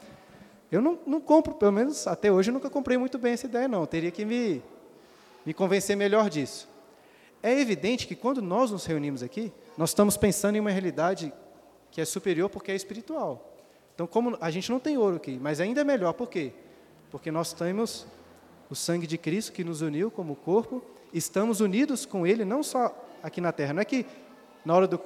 Eu 0.73 0.81
não, 0.81 0.99
não 1.07 1.21
compro, 1.21 1.53
pelo 1.53 1.73
menos 1.73 2.07
até 2.07 2.33
hoje, 2.33 2.49
eu 2.49 2.55
nunca 2.55 2.71
comprei 2.71 2.97
muito 2.97 3.19
bem 3.19 3.35
essa 3.35 3.45
ideia, 3.45 3.69
não. 3.69 3.83
Eu 3.83 3.87
teria 3.87 4.11
que 4.11 4.25
me, 4.25 4.63
me 5.45 5.53
convencer 5.53 5.95
melhor 5.95 6.31
disso. 6.31 6.67
É 7.43 7.61
evidente 7.61 8.07
que 8.07 8.17
quando 8.17 8.41
nós 8.41 8.71
nos 8.71 8.87
reunimos 8.87 9.23
aqui, 9.23 9.53
nós 9.77 9.91
estamos 9.91 10.17
pensando 10.17 10.57
em 10.57 10.61
uma 10.61 10.71
realidade 10.71 11.31
que 11.91 12.01
é 12.01 12.07
superior 12.07 12.49
porque 12.49 12.73
é 12.73 12.75
espiritual. 12.75 13.55
Então, 13.95 14.07
como 14.07 14.39
a 14.41 14.51
gente 14.51 14.71
não 14.71 14.81
tem 14.81 14.97
ouro 14.97 15.17
aqui, 15.17 15.39
mas 15.39 15.61
ainda 15.61 15.83
é 15.83 15.85
melhor, 15.85 16.15
por 16.15 16.31
quê? 16.31 16.51
Porque 17.11 17.31
nós 17.31 17.53
temos 17.53 18.07
o 18.71 18.75
sangue 18.75 19.07
de 19.07 19.19
Cristo 19.19 19.53
que 19.53 19.63
nos 19.63 19.83
uniu 19.83 20.11
como 20.11 20.35
corpo, 20.35 20.83
estamos 21.13 21.61
unidos 21.61 22.07
com 22.07 22.27
Ele 22.27 22.43
não 22.43 22.63
só 22.63 22.91
aqui 23.23 23.43
na 23.43 23.53
terra. 23.53 23.75
Não 23.75 23.83
é 23.83 23.85
que 23.85 24.07
na 24.65 24.75
hora 24.75 24.89
do, 24.89 24.99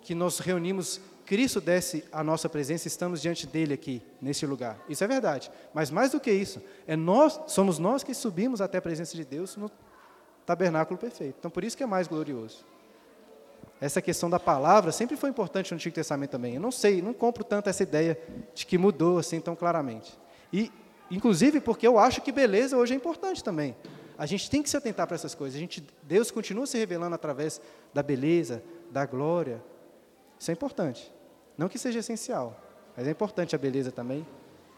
que 0.00 0.14
nós 0.14 0.38
reunimos, 0.38 1.00
Cristo 1.28 1.60
desce 1.60 2.04
a 2.10 2.24
nossa 2.24 2.48
presença, 2.48 2.88
estamos 2.88 3.20
diante 3.20 3.46
dele 3.46 3.74
aqui, 3.74 4.02
neste 4.20 4.46
lugar. 4.46 4.78
Isso 4.88 5.04
é 5.04 5.06
verdade. 5.06 5.50
Mas 5.74 5.90
mais 5.90 6.10
do 6.10 6.18
que 6.18 6.32
isso, 6.32 6.62
é 6.86 6.96
nós, 6.96 7.38
somos 7.46 7.78
nós 7.78 8.02
que 8.02 8.14
subimos 8.14 8.60
até 8.60 8.78
a 8.78 8.82
presença 8.82 9.14
de 9.14 9.24
Deus 9.24 9.56
no 9.56 9.70
tabernáculo 10.46 10.98
perfeito. 10.98 11.36
Então 11.38 11.50
por 11.50 11.62
isso 11.62 11.76
que 11.76 11.82
é 11.82 11.86
mais 11.86 12.08
glorioso. 12.08 12.64
Essa 13.80 14.02
questão 14.02 14.28
da 14.28 14.40
palavra 14.40 14.90
sempre 14.90 15.16
foi 15.16 15.30
importante 15.30 15.70
no 15.70 15.76
Antigo 15.76 15.94
Testamento 15.94 16.30
também. 16.30 16.54
Eu 16.54 16.60
não 16.60 16.72
sei, 16.72 17.00
não 17.02 17.12
compro 17.12 17.44
tanto 17.44 17.68
essa 17.68 17.82
ideia 17.82 18.18
de 18.54 18.66
que 18.66 18.78
mudou 18.78 19.18
assim 19.18 19.40
tão 19.40 19.54
claramente. 19.54 20.18
E 20.52 20.72
Inclusive 21.10 21.60
porque 21.60 21.86
eu 21.86 21.98
acho 21.98 22.20
que 22.20 22.30
beleza 22.30 22.76
hoje 22.76 22.92
é 22.92 22.96
importante 22.96 23.42
também. 23.42 23.74
A 24.16 24.26
gente 24.26 24.50
tem 24.50 24.62
que 24.62 24.68
se 24.68 24.76
atentar 24.76 25.06
para 25.06 25.14
essas 25.14 25.34
coisas. 25.34 25.56
A 25.56 25.60
gente, 25.60 25.86
Deus 26.02 26.30
continua 26.30 26.66
se 26.66 26.76
revelando 26.76 27.14
através 27.14 27.60
da 27.94 28.02
beleza, 28.02 28.62
da 28.90 29.06
glória. 29.06 29.62
Isso 30.38 30.50
é 30.50 30.54
importante. 30.54 31.12
Não 31.58 31.68
que 31.68 31.76
seja 31.76 31.98
essencial, 31.98 32.56
mas 32.96 33.08
é 33.08 33.10
importante 33.10 33.56
a 33.56 33.58
beleza 33.58 33.90
também, 33.90 34.24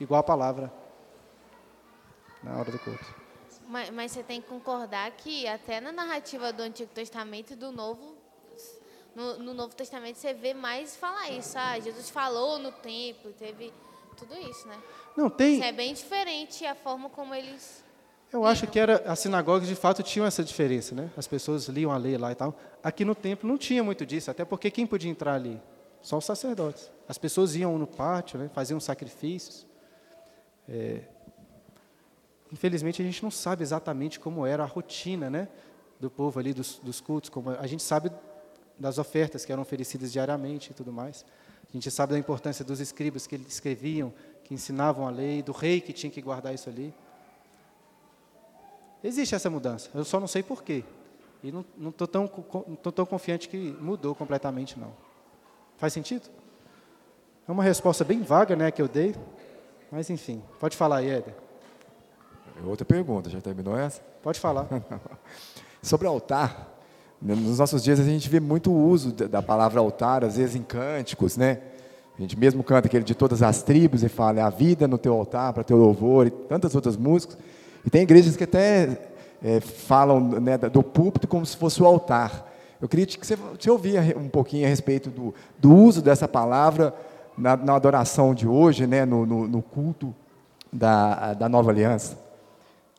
igual 0.00 0.20
a 0.20 0.24
palavra 0.24 0.72
na 2.42 2.56
hora 2.56 2.72
do 2.72 2.78
culto. 2.78 3.04
Mas, 3.68 3.90
mas 3.90 4.12
você 4.12 4.22
tem 4.22 4.40
que 4.40 4.48
concordar 4.48 5.10
que 5.12 5.46
até 5.46 5.78
na 5.78 5.92
narrativa 5.92 6.52
do 6.52 6.62
Antigo 6.62 6.90
Testamento 6.92 7.52
e 7.52 7.56
do 7.56 7.70
Novo, 7.70 8.16
no, 9.14 9.38
no 9.38 9.54
Novo 9.54 9.74
Testamento 9.74 10.16
você 10.16 10.32
vê 10.32 10.54
mais 10.54 10.96
falar 10.96 11.30
isso. 11.30 11.56
Ah, 11.58 11.78
Jesus 11.78 12.08
falou 12.08 12.58
no 12.58 12.72
templo, 12.72 13.30
teve 13.32 13.72
tudo 14.16 14.34
isso, 14.38 14.66
né? 14.66 14.78
Não, 15.16 15.28
tem. 15.28 15.56
Isso 15.56 15.64
é 15.64 15.72
bem 15.72 15.92
diferente 15.92 16.64
a 16.64 16.74
forma 16.74 17.10
como 17.10 17.34
eles. 17.34 17.84
Eu 18.32 18.46
acho 18.46 18.66
que 18.66 18.78
era 18.78 19.02
as 19.06 19.18
sinagogas 19.18 19.68
de 19.68 19.74
fato 19.74 20.02
tinham 20.02 20.24
essa 20.24 20.42
diferença, 20.42 20.94
né? 20.94 21.10
As 21.16 21.26
pessoas 21.26 21.66
liam 21.66 21.90
a 21.90 21.96
lei 21.96 22.16
lá 22.16 22.32
e 22.32 22.34
tal. 22.34 22.56
Aqui 22.82 23.04
no 23.04 23.14
templo 23.14 23.48
não 23.48 23.58
tinha 23.58 23.84
muito 23.84 24.06
disso, 24.06 24.30
até 24.30 24.44
porque 24.44 24.70
quem 24.70 24.86
podia 24.86 25.10
entrar 25.10 25.34
ali? 25.34 25.60
Só 26.02 26.18
os 26.18 26.24
sacerdotes. 26.24 26.90
As 27.08 27.18
pessoas 27.18 27.54
iam 27.54 27.78
no 27.78 27.86
pátio, 27.86 28.38
né? 28.38 28.50
faziam 28.52 28.80
sacrifícios. 28.80 29.66
É... 30.68 31.02
Infelizmente 32.52 33.00
a 33.00 33.04
gente 33.04 33.22
não 33.22 33.30
sabe 33.30 33.62
exatamente 33.62 34.18
como 34.18 34.44
era 34.44 34.62
a 34.62 34.66
rotina, 34.66 35.30
né? 35.30 35.48
Do 35.98 36.10
povo 36.10 36.40
ali 36.40 36.52
dos, 36.52 36.78
dos 36.78 37.00
cultos. 37.00 37.30
Como 37.30 37.50
a 37.50 37.66
gente 37.66 37.82
sabe 37.82 38.10
das 38.78 38.98
ofertas 38.98 39.44
que 39.44 39.52
eram 39.52 39.62
oferecidas 39.62 40.10
diariamente 40.10 40.70
e 40.70 40.74
tudo 40.74 40.92
mais. 40.92 41.24
A 41.68 41.72
gente 41.72 41.90
sabe 41.90 42.14
da 42.14 42.18
importância 42.18 42.64
dos 42.64 42.80
escribas 42.80 43.26
que 43.26 43.36
escreviam 43.36 44.12
que 44.50 44.54
ensinavam 44.54 45.06
a 45.06 45.10
lei, 45.10 45.42
do 45.42 45.52
rei 45.52 45.80
que 45.80 45.92
tinha 45.92 46.10
que 46.10 46.20
guardar 46.20 46.52
isso 46.52 46.68
ali. 46.68 46.92
Existe 49.04 49.32
essa 49.32 49.48
mudança, 49.48 49.88
eu 49.94 50.04
só 50.04 50.18
não 50.18 50.26
sei 50.26 50.42
porquê. 50.42 50.82
E 51.42 51.52
não 51.52 51.64
estou 51.88 52.08
tão, 52.08 52.26
tão 52.26 53.06
confiante 53.06 53.48
que 53.48 53.56
mudou 53.80 54.12
completamente, 54.12 54.76
não. 54.76 54.92
Faz 55.80 55.94
sentido? 55.94 56.28
É 57.48 57.50
uma 57.50 57.62
resposta 57.62 58.04
bem 58.04 58.20
vaga 58.20 58.54
né, 58.54 58.70
que 58.70 58.82
eu 58.82 58.86
dei, 58.86 59.14
mas 59.90 60.10
enfim. 60.10 60.42
Pode 60.60 60.76
falar 60.76 60.98
aí, 60.98 61.08
Éder. 61.08 61.34
Outra 62.66 62.84
pergunta, 62.84 63.30
já 63.30 63.40
terminou 63.40 63.74
essa? 63.74 64.02
Pode 64.22 64.38
falar. 64.38 64.68
Sobre 65.82 66.06
altar, 66.06 66.68
né, 67.20 67.34
nos 67.34 67.58
nossos 67.58 67.82
dias 67.82 67.98
a 67.98 68.04
gente 68.04 68.28
vê 68.28 68.38
muito 68.38 68.70
uso 68.70 69.10
da 69.10 69.40
palavra 69.40 69.80
altar, 69.80 70.22
às 70.22 70.36
vezes 70.36 70.54
em 70.54 70.62
cânticos, 70.62 71.38
né? 71.38 71.62
A 72.18 72.20
gente 72.20 72.38
mesmo 72.38 72.62
canta 72.62 72.86
aquele 72.86 73.02
de 73.02 73.14
todas 73.14 73.42
as 73.42 73.62
tribos 73.62 74.02
e 74.02 74.08
fala 74.10 74.40
é 74.40 74.42
a 74.42 74.50
vida 74.50 74.86
no 74.86 74.98
teu 74.98 75.14
altar 75.14 75.54
para 75.54 75.64
teu 75.64 75.78
louvor 75.78 76.26
e 76.26 76.30
tantas 76.30 76.74
outras 76.74 76.94
músicas. 76.94 77.38
E 77.82 77.88
tem 77.88 78.02
igrejas 78.02 78.36
que 78.36 78.44
até 78.44 79.00
é, 79.42 79.60
falam 79.60 80.20
né, 80.20 80.58
do 80.58 80.82
púlpito 80.82 81.26
como 81.26 81.46
se 81.46 81.56
fosse 81.56 81.82
o 81.82 81.86
altar. 81.86 82.49
Eu 82.80 82.88
queria 82.88 83.04
que 83.04 83.18
você, 83.26 83.36
ouvia 83.70 84.16
um 84.16 84.28
pouquinho 84.28 84.64
a 84.64 84.68
respeito 84.68 85.10
do, 85.10 85.34
do 85.58 85.74
uso 85.74 86.00
dessa 86.00 86.26
palavra 86.26 86.94
na, 87.36 87.56
na 87.56 87.74
adoração 87.74 88.34
de 88.34 88.48
hoje, 88.48 88.86
né, 88.86 89.04
no, 89.04 89.26
no, 89.26 89.46
no, 89.46 89.62
culto 89.62 90.14
da, 90.72 91.34
da 91.34 91.48
nova 91.48 91.70
aliança. 91.70 92.18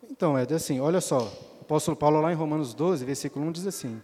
Então, 0.09 0.37
é 0.37 0.43
assim, 0.53 0.79
olha 0.79 1.01
só, 1.01 1.19
o 1.19 1.61
apóstolo 1.61 1.97
Paulo 1.97 2.21
lá 2.21 2.31
em 2.31 2.35
Romanos 2.35 2.73
12, 2.75 3.03
versículo 3.03 3.45
1 3.47 3.51
diz 3.53 3.67
assim, 3.67 3.99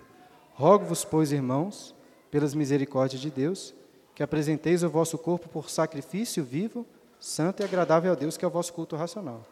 Rogo-vos, 0.55 1.05
pois, 1.05 1.31
irmãos, 1.31 1.93
pelas 2.31 2.55
misericórdias 2.55 3.21
de 3.21 3.29
Deus, 3.29 3.75
que 4.15 4.23
apresenteis 4.23 4.81
o 4.81 4.89
vosso 4.89 5.15
corpo 5.15 5.47
por 5.47 5.69
sacrifício 5.69 6.43
vivo, 6.43 6.87
santo 7.19 7.61
e 7.61 7.65
agradável 7.65 8.11
a 8.11 8.15
Deus, 8.15 8.35
que 8.35 8.43
é 8.43 8.47
o 8.47 8.51
vosso 8.51 8.73
culto 8.73 8.95
racional. 8.95 9.45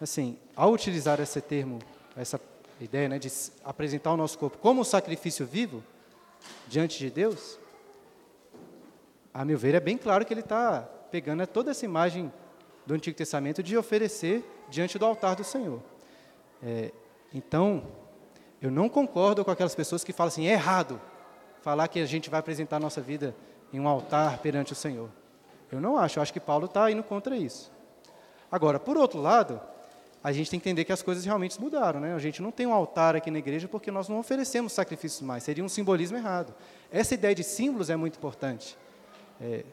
Assim, 0.00 0.38
ao 0.54 0.72
utilizar 0.72 1.20
esse 1.20 1.40
termo, 1.40 1.80
essa 2.16 2.40
ideia 2.80 3.08
né, 3.08 3.18
de 3.18 3.30
apresentar 3.64 4.12
o 4.12 4.16
nosso 4.16 4.38
corpo 4.38 4.58
como 4.58 4.80
um 4.80 4.84
sacrifício 4.84 5.46
vivo 5.46 5.82
diante 6.66 6.98
de 6.98 7.10
Deus, 7.10 7.58
a 9.32 9.44
meu 9.44 9.58
ver, 9.58 9.74
é 9.74 9.80
bem 9.80 9.96
claro 9.96 10.24
que 10.24 10.32
ele 10.32 10.40
está 10.40 10.82
pegando 11.10 11.46
toda 11.46 11.70
essa 11.70 11.84
imagem 11.84 12.32
do 12.86 12.94
Antigo 12.94 13.16
Testamento 13.16 13.62
de 13.62 13.76
oferecer 13.76 14.44
diante 14.68 14.98
do 14.98 15.04
altar 15.04 15.36
do 15.36 15.44
Senhor. 15.44 15.80
É, 16.62 16.92
então, 17.32 17.86
eu 18.60 18.70
não 18.70 18.88
concordo 18.88 19.44
com 19.44 19.50
aquelas 19.50 19.74
pessoas 19.74 20.04
que 20.04 20.12
falam 20.12 20.28
assim, 20.28 20.46
é 20.46 20.52
errado 20.52 21.00
falar 21.62 21.88
que 21.88 21.98
a 21.98 22.06
gente 22.06 22.30
vai 22.30 22.40
apresentar 22.40 22.76
a 22.76 22.80
nossa 22.80 23.00
vida 23.00 23.34
em 23.72 23.80
um 23.80 23.88
altar 23.88 24.38
perante 24.38 24.72
o 24.72 24.76
Senhor. 24.76 25.08
Eu 25.70 25.80
não 25.80 25.98
acho, 25.98 26.18
eu 26.18 26.22
acho 26.22 26.32
que 26.32 26.40
Paulo 26.40 26.66
está 26.66 26.90
indo 26.90 27.02
contra 27.02 27.36
isso. 27.36 27.72
Agora, 28.50 28.78
por 28.78 28.96
outro 28.96 29.20
lado, 29.20 29.60
a 30.24 30.32
gente 30.32 30.50
tem 30.50 30.58
que 30.58 30.66
entender 30.66 30.86
que 30.86 30.92
as 30.92 31.02
coisas 31.02 31.22
realmente 31.22 31.60
mudaram. 31.60 32.00
Né? 32.00 32.14
A 32.14 32.18
gente 32.18 32.40
não 32.40 32.50
tem 32.50 32.66
um 32.66 32.72
altar 32.72 33.14
aqui 33.14 33.30
na 33.30 33.38
igreja 33.38 33.68
porque 33.68 33.90
nós 33.90 34.08
não 34.08 34.18
oferecemos 34.18 34.72
sacrifícios 34.72 35.20
mais, 35.20 35.42
seria 35.42 35.62
um 35.62 35.68
simbolismo 35.68 36.16
errado. 36.16 36.54
Essa 36.90 37.12
ideia 37.12 37.34
de 37.34 37.44
símbolos 37.44 37.90
é 37.90 37.96
muito 37.96 38.16
importante. 38.16 38.74
É, 39.38 39.64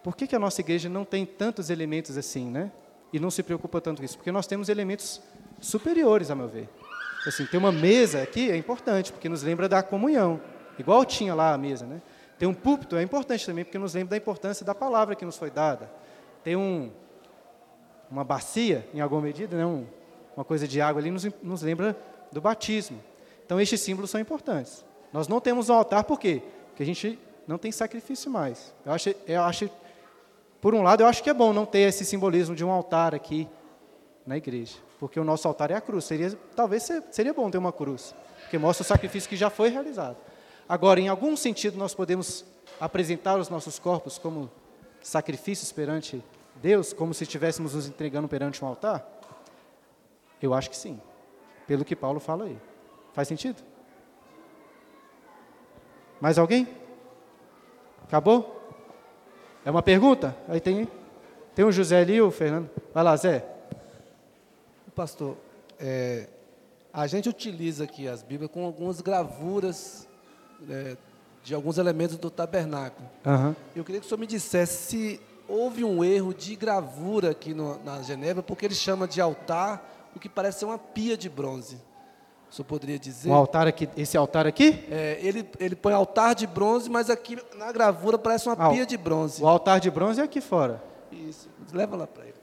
por 0.00 0.14
que, 0.14 0.28
que 0.28 0.36
a 0.36 0.38
nossa 0.38 0.60
igreja 0.60 0.88
não 0.88 1.04
tem 1.04 1.26
tantos 1.26 1.70
elementos 1.70 2.16
assim, 2.16 2.48
né? 2.48 2.70
E 3.12 3.18
não 3.18 3.32
se 3.32 3.42
preocupa 3.42 3.80
tanto 3.80 3.98
com 3.98 4.04
isso? 4.04 4.16
Porque 4.16 4.30
nós 4.30 4.46
temos 4.46 4.68
elementos 4.68 5.20
superiores, 5.60 6.30
a 6.30 6.34
meu 6.36 6.48
ver. 6.48 6.68
Assim, 7.26 7.44
ter 7.46 7.56
uma 7.56 7.72
mesa 7.72 8.22
aqui 8.22 8.48
é 8.48 8.56
importante, 8.56 9.12
porque 9.12 9.28
nos 9.28 9.42
lembra 9.42 9.68
da 9.68 9.82
comunhão. 9.82 10.40
Igual 10.78 11.04
tinha 11.04 11.34
lá 11.34 11.52
a 11.52 11.58
mesa, 11.58 11.84
né? 11.84 12.00
Ter 12.38 12.46
um 12.46 12.54
púlpito 12.54 12.96
é 12.96 13.02
importante 13.02 13.44
também, 13.44 13.64
porque 13.64 13.78
nos 13.78 13.94
lembra 13.94 14.10
da 14.10 14.16
importância 14.16 14.64
da 14.64 14.74
palavra 14.74 15.16
que 15.16 15.24
nos 15.24 15.36
foi 15.36 15.50
dada. 15.50 15.90
Ter 16.42 16.56
um, 16.56 16.90
uma 18.12 18.22
bacia, 18.22 18.86
em 18.92 19.00
alguma 19.00 19.22
medida, 19.22 19.56
né? 19.56 19.64
Um, 19.64 19.86
uma 20.36 20.44
coisa 20.44 20.68
de 20.68 20.80
água 20.82 21.00
ali, 21.00 21.10
nos, 21.10 21.26
nos 21.42 21.62
lembra 21.62 21.96
do 22.30 22.42
batismo. 22.42 23.00
Então, 23.44 23.58
estes 23.58 23.80
símbolos 23.80 24.10
são 24.10 24.20
importantes. 24.20 24.84
Nós 25.12 25.28
não 25.28 25.40
temos 25.40 25.70
um 25.70 25.74
altar, 25.74 26.04
por 26.04 26.20
quê? 26.20 26.42
Porque 26.68 26.82
a 26.82 26.86
gente 26.86 27.18
não 27.46 27.56
tem 27.56 27.72
sacrifício 27.72 28.30
mais. 28.30 28.74
Eu 28.84 28.92
acho, 28.92 29.14
eu 29.26 29.42
acho, 29.42 29.70
por 30.60 30.74
um 30.74 30.82
lado, 30.82 31.02
eu 31.02 31.06
acho 31.06 31.22
que 31.22 31.30
é 31.30 31.34
bom 31.34 31.54
não 31.54 31.64
ter 31.64 31.80
esse 31.80 32.04
simbolismo 32.04 32.54
de 32.54 32.62
um 32.62 32.70
altar 32.70 33.14
aqui 33.14 33.48
na 34.26 34.36
igreja, 34.36 34.76
porque 35.00 35.18
o 35.18 35.24
nosso 35.24 35.48
altar 35.48 35.70
é 35.70 35.74
a 35.74 35.80
cruz. 35.80 36.04
Seria, 36.04 36.38
talvez 36.54 36.88
seria 37.10 37.32
bom 37.32 37.50
ter 37.50 37.58
uma 37.58 37.72
cruz, 37.72 38.14
porque 38.42 38.58
mostra 38.58 38.82
o 38.82 38.86
sacrifício 38.86 39.28
que 39.28 39.36
já 39.36 39.48
foi 39.48 39.70
realizado. 39.70 40.18
Agora, 40.68 41.00
em 41.00 41.08
algum 41.08 41.34
sentido, 41.34 41.78
nós 41.78 41.94
podemos 41.94 42.44
apresentar 42.78 43.38
os 43.38 43.48
nossos 43.48 43.78
corpos 43.78 44.18
como 44.18 44.50
sacrifícios 45.00 45.72
perante 45.72 46.22
Deus, 46.62 46.92
como 46.92 47.12
se 47.12 47.24
estivéssemos 47.24 47.74
nos 47.74 47.88
entregando 47.88 48.28
perante 48.28 48.64
um 48.64 48.68
altar? 48.68 49.04
Eu 50.40 50.54
acho 50.54 50.70
que 50.70 50.76
sim, 50.76 51.00
pelo 51.66 51.84
que 51.84 51.96
Paulo 51.96 52.20
fala 52.20 52.44
aí. 52.44 52.56
Faz 53.12 53.26
sentido? 53.26 53.60
Mais 56.20 56.38
alguém? 56.38 56.68
Acabou? 58.04 58.60
É 59.64 59.70
uma 59.72 59.82
pergunta? 59.82 60.36
Aí 60.48 60.60
tem, 60.60 60.88
tem 61.52 61.64
o 61.64 61.72
José 61.72 62.00
ali, 62.00 62.20
o 62.20 62.30
Fernando. 62.30 62.70
Vai 62.94 63.02
lá, 63.02 63.16
Zé. 63.16 63.44
Pastor, 64.94 65.36
é, 65.80 66.28
a 66.92 67.08
gente 67.08 67.28
utiliza 67.28 67.84
aqui 67.84 68.06
as 68.06 68.22
Bíblias 68.22 68.52
com 68.52 68.64
algumas 68.64 69.00
gravuras 69.00 70.08
é, 70.70 70.96
de 71.42 71.54
alguns 71.54 71.76
elementos 71.76 72.16
do 72.16 72.30
tabernáculo. 72.30 73.08
Uhum. 73.26 73.54
Eu 73.74 73.84
queria 73.84 74.00
que 74.00 74.06
o 74.06 74.08
senhor 74.08 74.20
me 74.20 74.28
dissesse 74.28 74.90
se 74.90 75.31
houve 75.48 75.84
um 75.84 76.02
erro 76.04 76.32
de 76.32 76.56
gravura 76.56 77.30
aqui 77.30 77.54
no, 77.54 77.82
na 77.84 78.02
Genebra, 78.02 78.42
porque 78.42 78.66
ele 78.66 78.74
chama 78.74 79.06
de 79.06 79.20
altar 79.20 80.10
o 80.14 80.20
que 80.20 80.28
parece 80.28 80.60
ser 80.60 80.64
uma 80.64 80.78
pia 80.78 81.16
de 81.16 81.28
bronze. 81.28 81.76
O 82.50 82.54
senhor 82.54 82.66
poderia 82.66 82.98
dizer? 82.98 83.30
O 83.30 83.32
altar 83.32 83.66
aqui, 83.66 83.88
esse 83.96 84.16
altar 84.16 84.46
aqui? 84.46 84.84
É, 84.90 85.18
ele, 85.22 85.48
ele 85.58 85.74
põe 85.74 85.94
altar 85.94 86.34
de 86.34 86.46
bronze, 86.46 86.90
mas 86.90 87.08
aqui 87.08 87.38
na 87.56 87.72
gravura 87.72 88.18
parece 88.18 88.46
uma 88.48 88.56
ah, 88.58 88.70
pia 88.70 88.84
de 88.84 88.96
bronze. 88.96 89.42
O 89.42 89.48
altar 89.48 89.80
de 89.80 89.90
bronze 89.90 90.20
é 90.20 90.24
aqui 90.24 90.40
fora. 90.40 90.82
Isso. 91.10 91.48
Leva 91.72 91.96
lá 91.96 92.06
para 92.06 92.24
ele. 92.24 92.42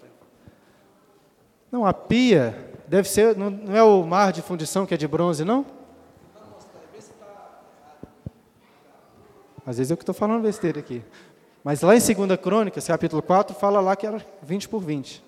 Não, 1.71 1.85
a 1.85 1.93
pia 1.93 2.73
deve 2.87 3.07
ser, 3.07 3.35
não, 3.37 3.49
não 3.49 3.75
é 3.75 3.83
o 3.83 4.03
mar 4.03 4.31
de 4.31 4.41
fundição 4.41 4.85
que 4.85 4.93
é 4.93 4.97
de 4.97 5.07
bronze, 5.07 5.45
não? 5.45 5.65
Às 9.65 9.77
vezes 9.77 9.91
eu 9.91 9.97
que 9.97 10.01
estou 10.01 10.15
falando 10.15 10.41
besteira 10.41 10.79
aqui. 10.79 11.03
Mas 11.63 11.81
lá 11.81 11.95
em 11.95 11.99
2 11.99 12.39
Crônicas, 12.41 12.87
capítulo 12.87 13.21
4, 13.21 13.55
fala 13.55 13.79
lá 13.79 13.95
que 13.95 14.07
era 14.07 14.23
20 14.41 14.69
por 14.69 14.79
20. 14.79 15.23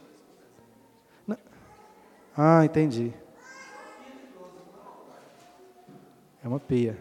Ah, 2.36 2.64
entendi. 2.64 3.14
É 6.44 6.48
uma 6.48 6.60
pia. 6.60 6.98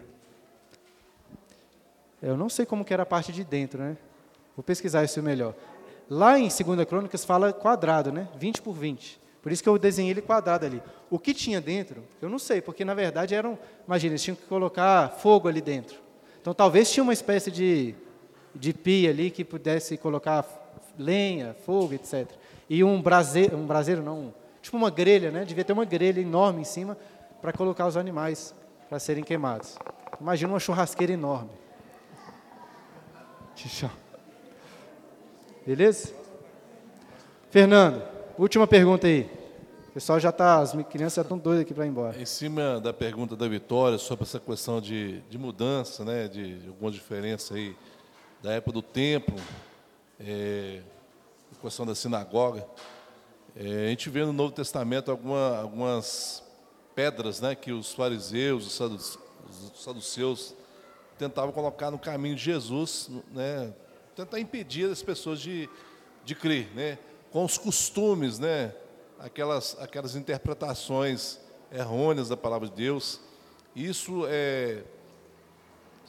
Eu 2.21 2.37
não 2.37 2.49
sei 2.49 2.65
como 2.65 2.85
que 2.85 2.93
era 2.93 3.03
a 3.03 3.05
parte 3.05 3.31
de 3.31 3.43
dentro, 3.43 3.81
né? 3.81 3.97
Vou 4.55 4.63
pesquisar 4.63 5.03
isso 5.03 5.23
melhor. 5.23 5.55
Lá 6.09 6.37
em 6.37 6.49
2 6.49 6.85
Crônicas 6.87 7.23
fala 7.23 7.53
quadrado, 7.53 8.11
né? 8.11 8.27
20 8.35 8.61
por 8.61 8.73
20. 8.73 9.19
Por 9.41 9.51
isso 9.51 9.63
que 9.63 9.69
eu 9.69 9.79
desenhei 9.79 10.11
ele 10.11 10.21
quadrado 10.21 10.65
ali. 10.65 10.83
O 11.09 11.17
que 11.17 11.33
tinha 11.33 11.59
dentro, 11.59 12.03
eu 12.21 12.29
não 12.29 12.37
sei, 12.37 12.61
porque 12.61 12.85
na 12.85 12.93
verdade 12.93 13.33
eram, 13.33 13.57
imagina, 13.87 14.11
eles 14.11 14.21
tinham 14.21 14.35
que 14.35 14.45
colocar 14.45 15.09
fogo 15.09 15.47
ali 15.47 15.61
dentro. 15.61 15.99
Então 16.39 16.53
talvez 16.53 16.91
tinha 16.91 17.03
uma 17.03 17.13
espécie 17.13 17.49
de, 17.49 17.95
de 18.55 18.73
pia 18.73 19.09
ali 19.09 19.31
que 19.31 19.43
pudesse 19.43 19.97
colocar 19.97 20.45
lenha, 20.97 21.55
fogo, 21.65 21.93
etc. 21.93 22.27
E 22.69 22.83
um 22.83 23.01
braseiro, 23.01 23.57
um 23.57 23.65
braseiro 23.65 24.01
não, 24.01 24.33
tipo 24.61 24.77
uma 24.77 24.89
grelha, 24.89 25.31
né? 25.31 25.45
Devia 25.45 25.63
ter 25.63 25.73
uma 25.73 25.85
grelha 25.85 26.19
enorme 26.21 26.61
em 26.61 26.65
cima 26.65 26.97
para 27.41 27.51
colocar 27.51 27.87
os 27.87 27.97
animais 27.97 28.53
para 28.89 28.99
serem 28.99 29.23
queimados. 29.23 29.75
Imagina 30.19 30.53
uma 30.53 30.59
churrasqueira 30.59 31.13
enorme. 31.13 31.49
Beleza? 35.65 36.13
Fernando, 37.49 38.01
última 38.37 38.67
pergunta 38.67 39.07
aí. 39.07 39.29
O 39.89 39.93
pessoal 39.93 40.19
já 40.19 40.29
está, 40.29 40.59
as 40.59 40.71
crianças 40.89 41.15
já 41.15 41.21
estão 41.21 41.37
doidas 41.37 41.63
aqui 41.63 41.73
para 41.73 41.85
ir 41.85 41.89
embora. 41.89 42.21
Em 42.21 42.25
cima 42.25 42.79
da 42.79 42.93
pergunta 42.93 43.35
da 43.35 43.47
Vitória 43.47 43.97
sobre 43.97 44.23
essa 44.23 44.39
questão 44.39 44.79
de, 44.79 45.19
de 45.29 45.37
mudança, 45.37 46.05
né, 46.05 46.29
de 46.29 46.61
alguma 46.67 46.89
diferença 46.89 47.55
aí 47.55 47.75
da 48.41 48.53
época 48.53 48.71
do 48.71 48.81
templo, 48.81 49.35
é, 50.19 50.81
a 51.51 51.61
questão 51.61 51.85
da 51.85 51.93
sinagoga, 51.93 52.67
é, 53.55 53.85
a 53.85 53.89
gente 53.89 54.09
vê 54.09 54.25
no 54.25 54.33
Novo 54.33 54.51
Testamento 54.51 55.11
alguma, 55.11 55.59
algumas 55.59 56.43
pedras 56.95 57.39
né, 57.39 57.53
que 57.53 57.71
os 57.71 57.93
fariseus, 57.93 58.79
os 58.79 59.19
saduceus 59.75 60.55
tentavam 61.19 61.51
colocar 61.51 61.91
no 61.91 61.99
caminho 61.99 62.35
de 62.35 62.41
Jesus, 62.41 63.09
né, 63.31 63.71
tentar 64.15 64.39
impedir 64.39 64.89
as 64.89 65.03
pessoas 65.03 65.39
de, 65.39 65.69
de 66.25 66.33
crer, 66.33 66.71
né, 66.73 66.97
com 67.31 67.45
os 67.45 67.59
costumes, 67.59 68.39
né, 68.39 68.73
aquelas, 69.19 69.77
aquelas 69.79 70.15
interpretações 70.15 71.39
errôneas 71.71 72.29
da 72.29 72.37
palavra 72.37 72.67
de 72.67 72.73
Deus. 72.73 73.19
Isso 73.75 74.25
é, 74.27 74.83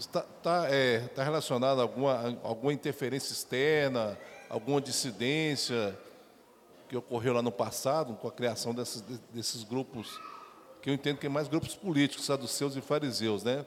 está, 0.06 0.20
está, 0.20 0.66
é, 0.70 1.04
está 1.06 1.22
relacionado 1.22 1.78
a 1.78 1.82
alguma, 1.82 2.38
alguma 2.42 2.72
interferência 2.72 3.32
externa, 3.32 4.18
alguma 4.48 4.80
dissidência 4.80 5.96
que 6.88 6.96
ocorreu 6.96 7.32
lá 7.32 7.42
no 7.42 7.52
passado 7.52 8.14
com 8.14 8.28
a 8.28 8.32
criação 8.32 8.74
desses, 8.74 9.00
desses 9.32 9.64
grupos 9.64 10.20
que 10.82 10.90
eu 10.90 10.94
entendo 10.94 11.18
que 11.18 11.26
é 11.26 11.28
mais 11.28 11.46
grupos 11.46 11.76
políticos, 11.76 12.26
saduceus 12.26 12.74
e 12.74 12.80
fariseus, 12.80 13.44
né? 13.44 13.64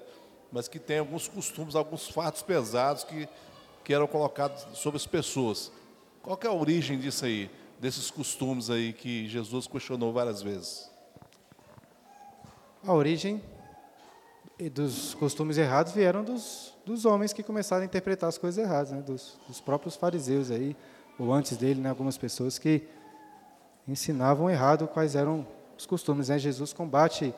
mas 0.52 0.68
que 0.68 0.78
tem 0.78 1.00
alguns 1.00 1.28
costumes, 1.28 1.74
alguns 1.74 2.10
fatos 2.10 2.42
pesados 2.42 3.06
que, 3.06 3.28
que 3.86 3.94
eram 3.94 4.06
colocados 4.06 4.66
sobre 4.78 4.98
as 4.98 5.08
pessoas. 5.08 5.72
Qual 6.22 6.38
é 6.44 6.48
a 6.48 6.52
origem 6.52 7.00
disso 7.00 7.24
aí, 7.26 7.50
desses 7.80 8.12
costumes 8.12 8.70
aí 8.70 8.92
que 8.92 9.30
Jesus 9.30 9.66
questionou 9.66 10.12
várias 10.12 10.42
vezes? 10.42 10.92
A 12.86 12.94
origem 12.94 13.42
dos 14.72 15.14
costumes 15.16 15.58
errados 15.58 15.92
vieram 15.92 16.24
dos, 16.24 16.74
dos 16.86 17.06
homens 17.06 17.34
que 17.34 17.44
começaram 17.44 17.84
a 17.84 17.86
interpretar 17.86 18.30
as 18.30 18.38
coisas 18.38 18.64
erradas, 18.64 18.92
né? 18.92 19.02
dos, 19.02 19.38
dos 19.48 19.60
próprios 19.60 19.96
fariseus 19.96 20.50
aí, 20.50 20.76
ou 21.20 21.34
antes 21.34 21.58
dele, 21.58 21.82
né? 21.82 21.90
algumas 21.90 22.18
pessoas 22.18 22.58
que 22.58 22.84
ensinavam 23.88 24.50
errado 24.50 24.88
quais 24.88 25.16
eram 25.16 25.46
os 25.78 25.86
costumes. 25.86 26.30
Né? 26.30 26.40
Jesus 26.40 26.72
combate 26.72 27.34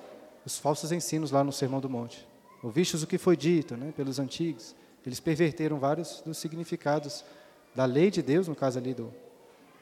os 0.45 0.57
falsos 0.57 0.91
ensinos 0.91 1.31
lá 1.31 1.43
no 1.43 1.51
Sermão 1.51 1.79
do 1.79 1.89
Monte. 1.89 2.27
Ouvistes 2.61 3.01
o 3.03 3.07
que 3.07 3.17
foi 3.17 3.35
dito 3.35 3.75
né, 3.75 3.93
pelos 3.95 4.19
antigos. 4.19 4.75
Eles 5.05 5.19
perverteram 5.19 5.79
vários 5.79 6.21
dos 6.25 6.37
significados 6.37 7.23
da 7.73 7.85
lei 7.85 8.11
de 8.11 8.21
Deus, 8.21 8.47
no 8.47 8.55
caso 8.55 8.77
ali 8.77 8.93
do 8.93 9.13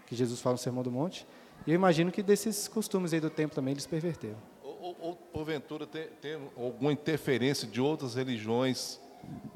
que 0.06 0.16
Jesus 0.16 0.40
fala 0.40 0.54
no 0.54 0.60
Sermão 0.60 0.84
do 0.84 0.92
Monte. 0.92 1.26
E 1.66 1.72
eu 1.72 1.76
imagino 1.76 2.12
que 2.12 2.22
desses 2.22 2.68
costumes 2.68 3.14
aí 3.14 3.20
do 3.20 3.30
tempo 3.30 3.56
também 3.56 3.72
eles 3.72 3.88
perverteram. 3.88 4.38
Ou, 5.00 5.10
ou, 5.10 5.16
porventura 5.16 5.86
tem, 5.86 6.08
tem, 6.22 6.34
alguma 6.58 6.92
interferência 6.92 7.68
de 7.68 7.80
outras 7.82 8.16
religiões? 8.16 9.00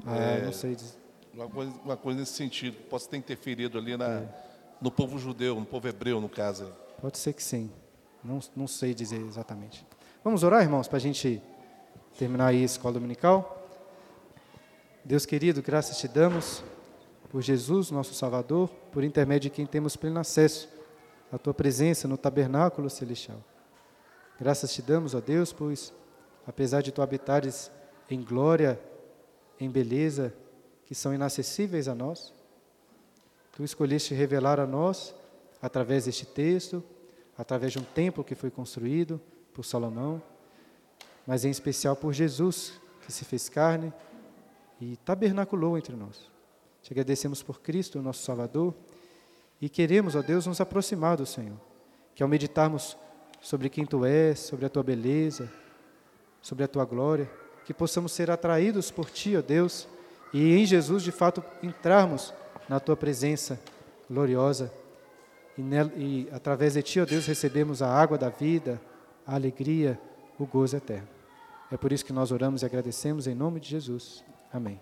Ah, 0.06 0.16
é, 0.16 0.44
não 0.44 0.52
sei 0.52 0.74
dizer. 0.74 0.98
Uma 1.32 1.48
coisa, 1.48 1.72
uma 1.84 1.96
coisa 1.96 2.20
nesse 2.20 2.32
sentido, 2.32 2.76
possa 2.88 3.08
ter 3.08 3.16
interferido 3.16 3.78
ali 3.78 3.96
na, 3.96 4.08
é. 4.08 4.28
no 4.80 4.90
povo 4.90 5.18
judeu, 5.18 5.54
no 5.54 5.66
povo 5.66 5.86
hebreu, 5.88 6.20
no 6.20 6.28
caso. 6.28 6.72
Pode 7.00 7.18
ser 7.18 7.32
que 7.32 7.42
sim. 7.42 7.70
Não, 8.22 8.40
não 8.54 8.66
sei 8.66 8.92
dizer 8.92 9.20
exatamente. 9.20 9.86
Vamos 10.22 10.42
orar, 10.42 10.62
irmãos, 10.62 10.88
para 10.88 10.98
a 10.98 11.00
gente 11.00 11.40
terminar 12.18 12.48
aí 12.48 12.62
a 12.62 12.66
escola 12.66 12.94
dominical? 12.94 13.56
Deus 15.04 15.24
querido, 15.24 15.62
graças 15.62 15.98
te 15.98 16.06
damos 16.06 16.62
por 17.30 17.40
Jesus, 17.40 17.90
nosso 17.90 18.12
Salvador, 18.12 18.68
por 18.92 19.04
intermédio 19.04 19.48
de 19.48 19.56
quem 19.56 19.64
temos 19.64 19.96
pleno 19.96 20.18
acesso 20.18 20.68
à 21.32 21.38
tua 21.38 21.54
presença 21.54 22.08
no 22.08 22.18
tabernáculo 22.18 22.90
celestial. 22.90 23.38
Graças 24.40 24.72
te 24.72 24.80
damos, 24.80 25.14
ó 25.14 25.20
Deus, 25.20 25.52
pois, 25.52 25.92
apesar 26.46 26.80
de 26.82 26.90
tu 26.90 27.02
habitares 27.02 27.70
em 28.08 28.22
glória, 28.22 28.80
em 29.60 29.68
beleza, 29.68 30.32
que 30.86 30.94
são 30.94 31.12
inacessíveis 31.12 31.86
a 31.86 31.94
nós, 31.94 32.32
tu 33.52 33.62
escolheste 33.62 34.14
revelar 34.14 34.58
a 34.58 34.66
nós, 34.66 35.14
através 35.60 36.06
deste 36.06 36.24
texto, 36.24 36.82
através 37.36 37.72
de 37.72 37.80
um 37.80 37.82
templo 37.82 38.24
que 38.24 38.34
foi 38.34 38.50
construído 38.50 39.20
por 39.52 39.62
Salomão, 39.62 40.22
mas 41.26 41.44
em 41.44 41.50
especial 41.50 41.94
por 41.94 42.14
Jesus, 42.14 42.72
que 43.04 43.12
se 43.12 43.26
fez 43.26 43.50
carne 43.50 43.92
e 44.80 44.96
tabernaculou 45.04 45.76
entre 45.76 45.94
nós. 45.94 46.30
Te 46.82 46.94
agradecemos 46.94 47.42
por 47.42 47.60
Cristo, 47.60 48.00
nosso 48.00 48.22
Salvador, 48.22 48.74
e 49.60 49.68
queremos, 49.68 50.16
ó 50.16 50.22
Deus, 50.22 50.46
nos 50.46 50.62
aproximar 50.62 51.18
do 51.18 51.26
Senhor. 51.26 51.60
Que 52.14 52.22
ao 52.22 52.28
meditarmos 52.28 52.96
sobre 53.40 53.68
quem 53.68 53.86
Tu 53.86 54.04
és, 54.04 54.38
sobre 54.38 54.66
a 54.66 54.68
Tua 54.68 54.82
beleza, 54.82 55.50
sobre 56.42 56.64
a 56.64 56.68
Tua 56.68 56.84
glória, 56.84 57.30
que 57.64 57.74
possamos 57.74 58.12
ser 58.12 58.30
atraídos 58.30 58.90
por 58.90 59.10
Ti, 59.10 59.36
ó 59.36 59.42
Deus, 59.42 59.88
e 60.32 60.56
em 60.56 60.64
Jesus, 60.64 61.02
de 61.02 61.10
fato, 61.10 61.42
entrarmos 61.62 62.32
na 62.68 62.78
Tua 62.78 62.96
presença 62.96 63.60
gloriosa. 64.08 64.72
E, 65.56 65.62
e 65.96 66.28
através 66.32 66.74
de 66.74 66.82
Ti, 66.82 67.00
ó 67.00 67.04
Deus, 67.04 67.26
recebemos 67.26 67.82
a 67.82 67.88
água 67.88 68.16
da 68.16 68.28
vida, 68.28 68.80
a 69.26 69.34
alegria, 69.34 69.98
o 70.38 70.46
gozo 70.46 70.76
eterno. 70.76 71.08
É 71.70 71.76
por 71.76 71.92
isso 71.92 72.04
que 72.04 72.12
nós 72.12 72.32
oramos 72.32 72.62
e 72.62 72.66
agradecemos 72.66 73.26
em 73.26 73.34
nome 73.34 73.60
de 73.60 73.68
Jesus. 73.68 74.24
Amém. 74.52 74.80